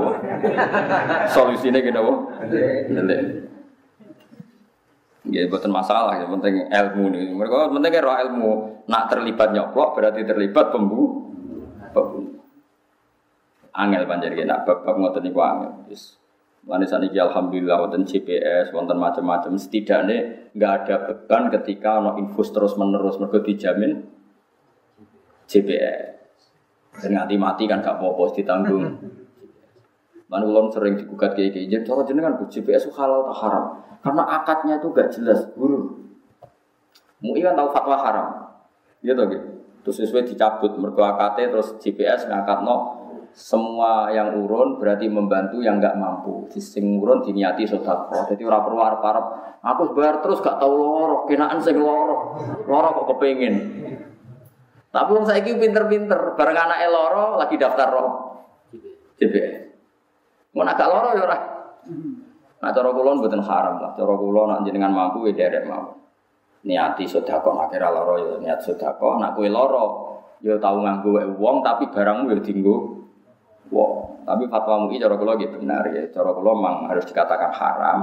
Solusinya 1.33 1.79
gini 1.81 1.97
kok. 1.97 2.17
Ya, 5.25 5.49
bukan 5.49 5.73
masalah, 5.73 6.21
yang 6.21 6.29
penting 6.37 6.69
ilmu 6.69 7.03
nih. 7.09 7.33
Mereka 7.33 7.73
penting 7.73 7.91
kira 7.91 8.13
ilmu. 8.29 8.51
Nak 8.85 9.03
terlibat 9.09 9.49
nyoplok 9.57 9.97
berarti 9.97 10.21
terlibat 10.21 10.69
pembu. 10.69 11.25
Angel 13.75 14.03
panjang 14.07 14.37
ya, 14.37 14.45
nak 14.45 14.69
bab 14.69 14.85
ngotot 14.85 15.25
niku 15.25 15.41
angel. 15.41 15.89
Yes. 15.89 16.15
Lalu 16.65 16.85
saat 16.89 17.05
ini 17.05 17.17
alhamdulillah 17.21 17.77
wonten 17.77 18.05
GPS, 18.09 18.73
wonten 18.73 18.97
macam-macam. 18.97 19.53
Setidaknya 19.57 20.49
nggak 20.57 20.73
ada 20.81 20.95
beban 21.09 21.53
ketika 21.53 22.01
no 22.01 22.17
infus 22.17 22.49
terus 22.49 22.73
menerus 22.73 23.21
mereka 23.21 23.45
dijamin 23.45 24.01
GPS. 25.45 26.17
Dan 26.95 27.19
mati 27.37 27.67
kan 27.67 27.83
gak 27.83 27.99
apa-apa 27.99 28.33
ditanggung. 28.39 28.87
Lalu 30.35 30.45
ulun 30.51 30.67
sering 30.67 30.99
digugat 30.99 31.31
kayak 31.31 31.55
gini, 31.55 31.71
jadi 31.71 31.87
cara 31.87 32.03
jenengan 32.03 32.35
GPS 32.43 32.91
halal 32.91 33.31
tak 33.31 33.37
haram. 33.39 33.65
Karena 34.03 34.23
akadnya 34.27 34.75
itu 34.83 34.91
gak 34.91 35.09
jelas, 35.15 35.47
guru. 35.55 35.95
Mui 37.23 37.39
kan 37.39 37.55
tahu 37.55 37.71
fatwa 37.71 37.95
haram. 37.95 38.27
Iya 38.99 39.15
toh 39.15 39.25
gitu. 39.31 39.47
Terus 39.85 39.97
sesuai 40.01 40.27
dicabut 40.27 40.75
mergo 40.81 41.05
akadnya 41.05 41.53
terus 41.53 41.77
GPS 41.77 42.25
ngakat 42.25 42.65
no 42.65 43.05
semua 43.35 44.07
yang 44.15 44.31
urun 44.31 44.79
berarti 44.79 45.11
membantu 45.11 45.59
yang 45.59 45.77
nggak 45.77 45.99
mampu. 45.99 46.47
Sing 46.55 46.97
urun 47.03 47.19
diniati 47.19 47.67
sodako. 47.67 48.31
Jadi 48.31 48.47
orang 48.47 48.63
perlu 48.63 48.79
arep. 48.79 49.25
Aku 49.59 49.91
bayar 49.91 50.23
terus 50.23 50.39
gak 50.39 50.55
tahu 50.57 50.71
loro. 50.71 51.27
Kenaan 51.27 51.59
sing 51.59 51.75
loro. 51.75 52.39
Loro 52.63 52.87
kok 53.03 53.17
kepengin. 53.17 53.55
Tapi 54.89 55.09
wong 55.11 55.27
saiki 55.27 55.59
pinter-pinter. 55.59 56.39
Bareng 56.39 56.55
anak 56.55 56.79
loro 56.87 57.35
lagi 57.35 57.59
daftar 57.59 57.87
roh. 57.91 58.09
GPS. 59.19 59.64
Mau 60.55 60.63
agak 60.63 60.87
loro 60.87 61.09
ya 61.19 61.23
ora. 61.27 61.37
Nah 62.63 62.69
cara 62.71 62.89
kula 62.95 63.11
mboten 63.19 63.43
haram 63.43 63.75
lah. 63.83 63.91
Cara 63.91 64.13
kula 64.15 64.41
nak 64.47 64.59
jenengan 64.63 64.95
mampu 64.95 65.27
ya 65.27 65.35
derek 65.35 65.67
mau. 65.67 65.99
Niati 66.63 67.03
sedekah 67.03 67.51
nak 67.51 67.67
kira 67.69 67.91
loro 67.91 68.15
ya 68.15 68.33
niat 68.39 68.63
sedekah, 68.63 69.19
nak 69.19 69.35
kowe 69.35 69.45
loro 69.51 69.85
ya 70.39 70.55
tau 70.57 70.79
nganggo 70.79 71.19
wong 71.35 71.59
tapi 71.59 71.91
barangmu 71.91 72.31
ya 72.31 72.39
dinggo 72.39 73.03
wong. 73.67 74.23
Tapi 74.25 74.47
fatwa 74.47 74.87
MUI 74.87 74.97
cara 74.97 75.19
kula 75.19 75.35
gitu 75.37 75.59
benar 75.59 75.83
ya. 75.91 76.07
Cara 76.09 76.31
kula 76.31 76.55
memang 76.55 76.87
harus 76.87 77.03
dikatakan 77.03 77.51
haram. 77.51 77.99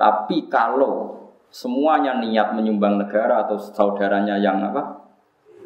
Tapi 0.00 0.48
kalau 0.48 1.20
semuanya 1.52 2.16
niat 2.16 2.56
menyumbang 2.56 2.96
negara 2.96 3.44
atau 3.44 3.60
saudaranya 3.60 4.40
yang 4.40 4.64
apa 4.64 5.04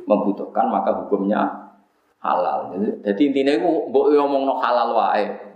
membutuhkan 0.04 0.66
maka 0.68 0.92
hukumnya 0.92 1.70
halal. 2.20 2.72
Jadi, 3.04 3.22
intinya 3.30 3.52
itu 3.52 3.70
mbok 3.92 4.12
ngomong 4.16 4.42
no 4.48 4.54
halal 4.58 4.96
wae. 4.96 5.53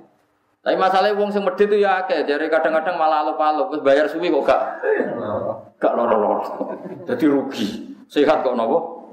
Tapi 0.68 0.76
masalahnya 0.76 1.16
wong 1.16 1.32
sing 1.32 1.40
medhit 1.40 1.64
itu 1.64 1.80
ya 1.80 2.04
akeh, 2.04 2.28
jadi 2.28 2.44
kadang-kadang 2.52 3.00
malah 3.00 3.24
alup-alup, 3.24 3.72
terus 3.72 3.80
bayar 3.80 4.04
suwi 4.04 4.28
kok 4.28 4.44
gak 4.44 4.84
gak 5.80 5.96
loro-loro. 5.96 6.44
Jadi 7.08 7.24
rugi. 7.24 7.96
Sehat 8.04 8.44
kok 8.44 8.52
nopo? 8.52 9.08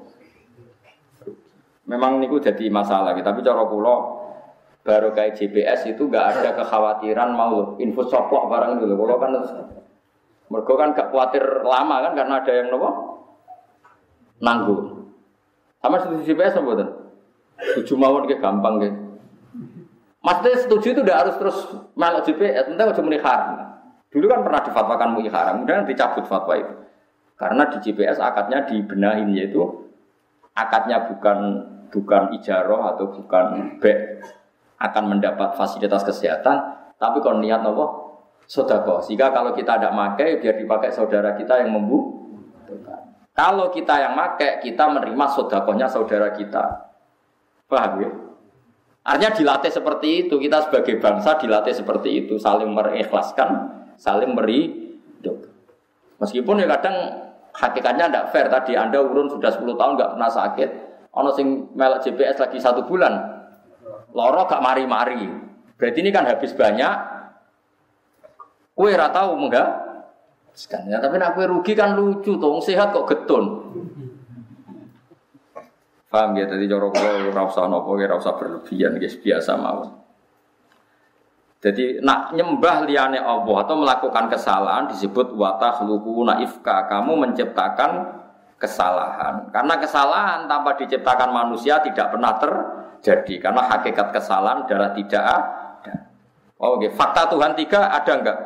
Memang 1.88 2.20
niku 2.20 2.44
jadi 2.44 2.68
masalah, 2.68 3.16
tapi 3.16 3.40
cara 3.40 3.64
kula 3.72 3.96
baru 4.84 5.16
kayak 5.16 5.40
GPS 5.40 5.96
itu 5.96 6.12
gak 6.12 6.36
ada 6.36 6.60
kekhawatiran 6.60 7.32
mau 7.32 7.80
info 7.80 8.04
soplok 8.04 8.52
barang 8.52 8.76
itu 8.76 8.92
Kalau 8.92 9.16
kan 9.16 9.32
mereka 10.52 10.74
kan 10.76 10.90
gak 10.92 11.08
khawatir 11.16 11.64
lama 11.64 12.04
kan 12.04 12.20
karena 12.20 12.44
ada 12.44 12.52
yang 12.52 12.68
nopo 12.68 12.90
nanggung. 14.44 15.08
Sama 15.80 16.04
seperti 16.04 16.36
GPS 16.36 16.60
apa 16.60 16.72
tuh? 16.84 16.90
Tujuh 17.80 17.96
gampang 18.44 18.84
gitu. 18.84 19.05
Maksudnya 20.26 20.58
setuju 20.58 20.88
itu 20.98 21.02
tidak 21.06 21.18
harus 21.22 21.36
terus 21.38 21.58
melok 21.94 22.26
GPS, 22.26 22.66
entah 22.74 22.90
cuma 22.98 23.14
muni 23.14 23.22
haram. 23.22 23.62
Dulu 24.10 24.26
kan 24.26 24.42
pernah 24.42 24.62
difatwakan 24.66 25.10
muni 25.14 25.30
haram, 25.30 25.62
kemudian 25.62 25.86
dicabut 25.86 26.26
fatwa 26.26 26.58
itu. 26.58 26.74
Karena 27.38 27.70
di 27.70 27.78
GPS 27.78 28.18
akadnya 28.18 28.66
dibenahin 28.66 29.30
yaitu 29.38 29.62
akadnya 30.58 31.06
bukan 31.06 31.38
bukan 31.94 32.34
ijaroh 32.34 32.90
atau 32.90 33.12
bukan 33.14 33.78
B 33.78 33.86
akan 34.82 35.04
mendapat 35.14 35.54
fasilitas 35.54 36.02
kesehatan, 36.02 36.58
tapi 36.98 37.22
kalau 37.22 37.38
niat 37.38 37.62
nopo 37.62 38.18
sodako. 38.50 39.06
Sehingga 39.06 39.30
kalau 39.30 39.54
kita 39.54 39.78
tidak 39.78 39.94
pakai, 39.94 40.42
biar 40.42 40.56
dipakai 40.58 40.90
saudara 40.90 41.38
kita 41.38 41.62
yang 41.62 41.70
membu. 41.70 42.26
Kalau 43.36 43.68
kita 43.70 43.94
yang 44.00 44.16
pakai, 44.16 44.64
kita 44.64 44.90
menerima 44.90 45.26
sodakohnya 45.36 45.86
saudara 45.92 46.32
kita. 46.34 46.88
Paham 47.68 47.94
ya? 48.00 48.10
Artinya 49.06 49.32
dilatih 49.38 49.70
seperti 49.70 50.26
itu, 50.26 50.42
kita 50.42 50.66
sebagai 50.66 50.98
bangsa 50.98 51.38
dilatih 51.38 51.78
seperti 51.78 52.26
itu, 52.26 52.42
saling 52.42 52.74
mengikhlaskan, 52.74 53.50
saling 54.02 54.34
beri 54.34 54.86
Meskipun 56.16 56.64
ya 56.64 56.68
kadang 56.80 56.96
hakikatnya 57.52 58.08
tidak 58.08 58.26
fair. 58.32 58.48
Tadi 58.48 58.74
Anda 58.80 59.04
urun 59.04 59.28
sudah 59.28 59.52
10 59.52 59.76
tahun 59.76 59.92
nggak 60.00 60.12
pernah 60.16 60.32
sakit, 60.32 60.70
ono 61.12 61.30
sing 61.36 61.76
melak 61.76 62.08
GPS 62.08 62.40
lagi 62.40 62.58
satu 62.60 62.88
bulan, 62.88 63.14
loro 64.16 64.48
gak 64.48 64.64
mari-mari. 64.64 65.28
Berarti 65.76 66.00
ini 66.00 66.12
kan 66.16 66.24
habis 66.24 66.56
banyak. 66.56 67.16
Kue 68.76 68.92
ora 68.92 69.12
tahu 69.12 69.40
enggak? 69.40 69.70
Ya, 70.88 71.04
tapi 71.04 71.20
nak 71.20 71.36
kue 71.36 71.48
rugi 71.48 71.76
kan 71.76 72.00
lucu 72.00 72.40
tuh, 72.40 72.64
sehat 72.64 72.96
kok 72.96 73.08
getun. 73.12 73.44
Paham 76.16 76.32
ya, 76.40 76.48
tadi 76.48 76.64
jorok 76.64 76.96
kalau 76.96 77.28
ora 77.28 77.44
usah 77.44 77.68
nopo, 77.68 78.00
ora 78.00 78.16
usah 78.16 78.40
berlebihan, 78.40 78.96
guys 78.96 79.20
biasa 79.20 79.60
mau. 79.60 79.84
Jadi 81.60 82.00
nak 82.00 82.32
nyembah 82.32 82.88
liane 82.88 83.20
Allah 83.20 83.58
atau 83.68 83.76
melakukan 83.76 84.32
kesalahan 84.32 84.88
disebut 84.88 85.36
watah 85.36 85.84
luku 85.84 86.24
naifka. 86.24 86.88
Kamu 86.88 87.20
menciptakan 87.20 88.16
kesalahan. 88.56 89.52
Karena 89.52 89.76
kesalahan 89.76 90.40
tanpa 90.48 90.80
diciptakan 90.80 91.36
manusia 91.36 91.84
tidak 91.84 92.16
pernah 92.16 92.40
terjadi. 92.40 93.36
Karena 93.52 93.68
hakikat 93.68 94.16
kesalahan 94.16 94.64
adalah 94.64 94.96
tidak 94.96 95.20
ada. 95.20 95.96
Oh, 96.64 96.80
okay. 96.80 96.96
fakta 96.96 97.28
Tuhan 97.28 97.60
tiga 97.60 97.92
ada 97.92 98.12
enggak? 98.16 98.40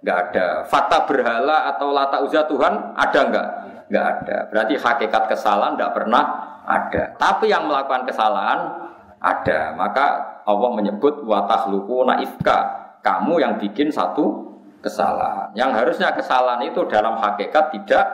Enggak 0.00 0.18
ada. 0.32 0.46
Fakta 0.64 1.04
berhala 1.04 1.76
atau 1.76 1.92
lata 1.92 2.24
uzah 2.24 2.48
Tuhan 2.48 2.72
ada 2.96 3.20
enggak? 3.20 3.48
Enggak 3.92 4.06
ada. 4.16 4.36
Berarti 4.48 4.74
hakikat 4.80 5.22
kesalahan 5.28 5.76
tidak 5.76 5.92
pernah 5.92 6.55
ada. 6.66 7.14
Tapi 7.16 7.48
yang 7.48 7.70
melakukan 7.70 8.04
kesalahan 8.04 8.90
ada. 9.22 9.72
Maka 9.78 10.06
Allah 10.44 10.70
menyebut 10.74 11.22
watah 11.22 11.70
luku 11.70 12.02
naifka. 12.04 12.84
Kamu 13.00 13.38
yang 13.38 13.56
bikin 13.62 13.94
satu 13.94 14.58
kesalahan. 14.82 15.54
Yang 15.54 15.70
harusnya 15.78 16.10
kesalahan 16.12 16.66
itu 16.66 16.82
dalam 16.90 17.16
hakikat 17.22 17.70
tidak 17.70 18.04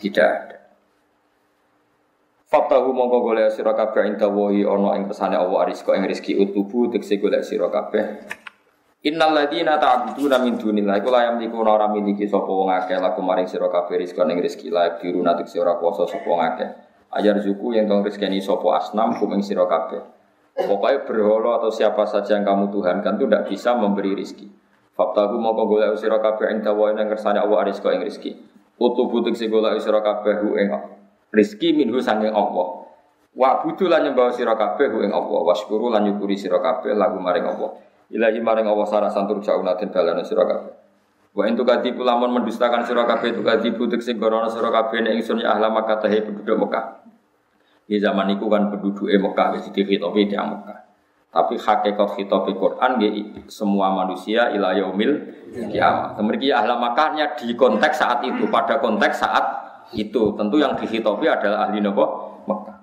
tidak 0.00 0.28
ada. 0.28 0.56
Faktahu 2.46 2.94
mongko 2.94 3.26
golek 3.26 3.50
sira 3.50 3.74
kabeh 3.74 4.06
ing 4.06 4.14
dawahi 4.16 4.62
ana 4.62 4.94
ing 4.94 5.10
pesane 5.10 5.34
Allah 5.34 5.66
arizqa 5.66 5.98
ing 5.98 6.06
rezeki 6.06 6.38
utubu 6.38 6.86
tekse 6.88 7.18
golek 7.18 7.42
sira 7.42 7.66
kabeh. 7.68 8.22
Innal 9.06 9.34
ladina 9.34 9.76
ta'buduna 9.82 10.38
min 10.40 10.54
dunillahi 10.54 11.02
kula 11.02 11.26
yamliku 11.26 11.62
ora 11.62 11.90
miliki 11.90 12.26
sapa 12.26 12.46
wong 12.46 12.70
akeh 12.70 12.96
laku 13.02 13.20
maring 13.20 13.50
sira 13.50 13.66
kabeh 13.66 13.98
rizqa 13.98 14.22
ing 14.30 14.38
rezeki 14.38 14.70
la 14.70 14.94
diru 14.94 15.26
natik 15.26 15.50
ora 15.58 15.74
kuasa 15.76 16.06
sapa 16.06 16.26
wong 16.26 16.42
akeh. 16.42 16.85
Ajar 17.16 17.40
zuku 17.40 17.72
yang 17.72 17.88
tong 17.88 18.04
rezekani 18.04 18.44
sapa 18.44 18.76
asnam 18.76 19.16
kumeng 19.16 19.40
sira 19.40 19.64
kabeh. 19.64 20.04
Pokoknya 20.56 21.04
berhala 21.08 21.60
atau 21.60 21.72
siapa 21.72 22.04
saja 22.04 22.36
yang 22.36 22.44
kamu 22.44 22.68
tuhankan 22.72 23.16
itu 23.16 23.24
tidak 23.24 23.44
bisa 23.48 23.72
memberi 23.72 24.12
rizki. 24.12 24.48
Faktahu 24.96 25.36
mongko 25.36 25.64
golek 25.68 25.96
sira 26.00 26.16
kabeh 26.20 26.48
ing 26.52 26.64
dawahi 26.64 26.96
ing 26.96 27.08
kersane 27.12 27.36
Allah 27.36 27.64
arizqa 27.64 27.92
ing 27.92 28.04
rezeki. 28.04 28.36
Utubu 28.80 29.24
tekse 29.24 29.48
golek 29.48 29.80
sira 29.80 30.00
kabeh 30.04 30.44
ing 30.60 30.68
Rizki 31.32 31.76
minhu 31.76 32.00
sanging 32.00 32.32
Allah. 32.32 32.88
Wa 33.36 33.60
budu 33.60 33.88
lan 33.92 34.08
nyembah 34.08 34.32
sira 34.32 34.56
kabeh 34.56 34.88
ing 35.04 35.12
Allah. 35.12 35.40
Wasyukuru 35.44 35.92
lan 35.92 36.08
nyukuri 36.08 36.36
sira 36.36 36.60
kabeh 36.60 36.96
lagu 36.96 37.20
maring 37.20 37.44
Allah. 37.44 37.76
Ilahi 38.08 38.40
maring 38.40 38.68
Allah 38.68 38.88
sarasan 38.88 39.28
tur 39.28 39.44
jauna 39.44 39.76
den 39.76 39.92
balana 39.92 40.24
kabeh. 40.24 40.72
Wa 41.36 41.44
entu 41.44 41.68
kadibu 41.68 42.00
lamun 42.00 42.32
mendustakan 42.32 42.88
sira 42.88 43.04
kabeh 43.04 43.36
tu 43.36 43.44
kadibu 43.44 43.84
tekse 43.92 44.16
gorono 44.16 44.48
sira 44.48 44.72
kabeh 44.72 45.04
ning 45.04 45.20
ingsun 45.20 45.44
ya 45.44 45.52
ahla 45.52 45.68
Makkah 45.68 46.00
tahe 46.00 46.24
penduduk 46.24 46.56
Mekah. 46.56 47.05
Di 47.86 48.02
zaman 48.02 48.34
itu 48.34 48.50
kan 48.50 48.66
penduduk 48.68 49.06
Mekah 49.06 49.54
wis 49.54 49.70
dikhitobi 49.70 50.26
di 50.26 50.34
Mekah. 50.34 50.78
Tapi 51.30 51.54
hakikat 51.60 52.16
khitab 52.16 52.48
Quran 52.48 52.92
ya 52.98 53.10
semua 53.46 53.92
manusia 53.92 54.50
ila 54.56 54.72
yaumil 54.72 55.20
kiamat. 55.52 56.16
Kemudian 56.18 56.64
ahla 56.64 56.80
Makkahnya 56.80 57.36
di 57.38 57.52
konteks 57.54 58.02
saat 58.02 58.24
itu 58.24 58.48
pada 58.48 58.80
konteks 58.80 59.20
saat 59.20 59.44
itu 59.94 60.34
tentu 60.34 60.58
yang 60.58 60.74
dihitopi 60.74 61.30
adalah 61.30 61.68
ahli 61.68 61.78
nopo 61.84 62.04
Mekah. 62.48 62.76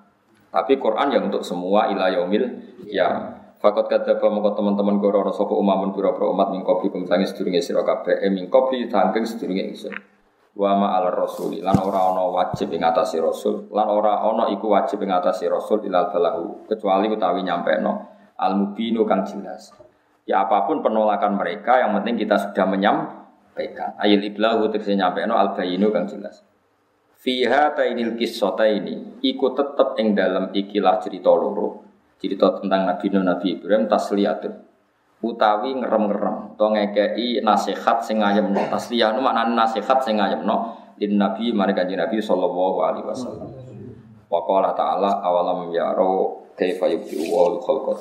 Tapi 0.54 0.78
Quran 0.78 1.10
yang 1.10 1.26
untuk 1.28 1.42
semua 1.42 1.90
ilah 1.90 2.14
yaumil 2.14 2.46
ya. 2.86 3.42
Fakot 3.58 3.88
kata 3.88 4.20
mongko 4.20 4.60
teman-teman 4.60 5.00
goro 5.00 5.24
sopo 5.32 5.56
umamun 5.56 5.90
pura 5.90 6.12
pura 6.12 6.28
umat 6.30 6.52
mingkopi 6.52 6.92
kumsangi 6.92 7.24
sedurunge 7.24 7.64
sira 7.64 7.80
kabeh 7.80 8.20
e 8.20 8.28
mingkopi 8.28 8.92
tangking 8.92 9.24
sedurunge 9.24 9.72
ingsun. 9.72 10.13
Wa 10.54 10.70
ma 10.78 10.94
al 10.94 11.10
rasuli 11.10 11.58
lan 11.58 11.74
ora 11.82 12.14
ana 12.14 12.30
wajib 12.30 12.70
ing 12.70 12.86
atase 12.86 13.18
rasul 13.18 13.66
lan 13.74 13.90
ora 13.90 14.22
ana 14.22 14.46
iku 14.54 14.70
wajib 14.70 15.02
ing 15.02 15.10
atase 15.10 15.50
rasul 15.50 15.82
ilal 15.82 16.14
balahu 16.14 16.70
kecuali 16.70 17.10
utawi 17.10 17.42
nyampeno 17.42 17.92
al 18.38 18.54
mubinu 18.54 19.02
kang 19.02 19.26
jelas. 19.26 19.74
Ya 20.22 20.46
apa 20.46 20.62
pun 20.70 20.78
penolakan 20.78 21.34
mereka 21.34 21.82
yang 21.82 21.98
penting 21.98 22.22
kita 22.22 22.38
sudah 22.38 22.70
menyampaikan. 22.70 23.98
Ayil 23.98 24.22
iblahu 24.22 24.70
tegese 24.70 24.94
nyampeno 24.94 25.34
al 25.34 25.58
bayinu 25.58 25.90
kang 25.90 26.06
jelas. 26.06 26.46
Fiha 27.18 27.74
tainil 27.74 28.14
kisota 28.14 28.70
ini 28.70 29.18
ikut 29.26 29.52
tetep 29.58 29.98
ing 29.98 30.14
dalam 30.14 30.54
ikilah 30.54 31.02
cerita 31.02 31.34
loro 31.34 31.82
cerita 32.20 32.62
tentang 32.62 32.88
Nabi 32.88 33.06
Nuh 33.10 33.24
Nabi 33.26 33.58
Ibrahim 33.58 33.84
tasliyatun 33.90 34.54
utawi 35.24 35.72
ngerem-ngerem. 35.80 36.60
To 36.60 36.68
ngekei 36.68 37.40
nasihat 37.40 38.04
sing 38.04 38.20
ayemno 38.20 38.68
tasliyah 38.68 39.16
nu 39.16 39.24
maknane 39.24 39.56
nasihat 39.56 40.04
sing 40.04 40.20
ayemno 40.20 40.76
din 41.00 41.16
Nabi 41.16 41.50
mari 41.56 41.72
kanjeng 41.72 41.98
Nabi 41.98 42.20
sallallahu 42.20 42.78
alaihi 42.84 43.06
wasallam. 43.08 43.48
Wa 44.28 44.40
qala 44.44 44.76
ta'ala 44.76 45.24
awalam 45.24 45.72
yaro 45.72 46.44
kaifa 46.54 46.86
yubdi 46.92 47.32
wa 47.32 47.56
khalqa 47.58 47.92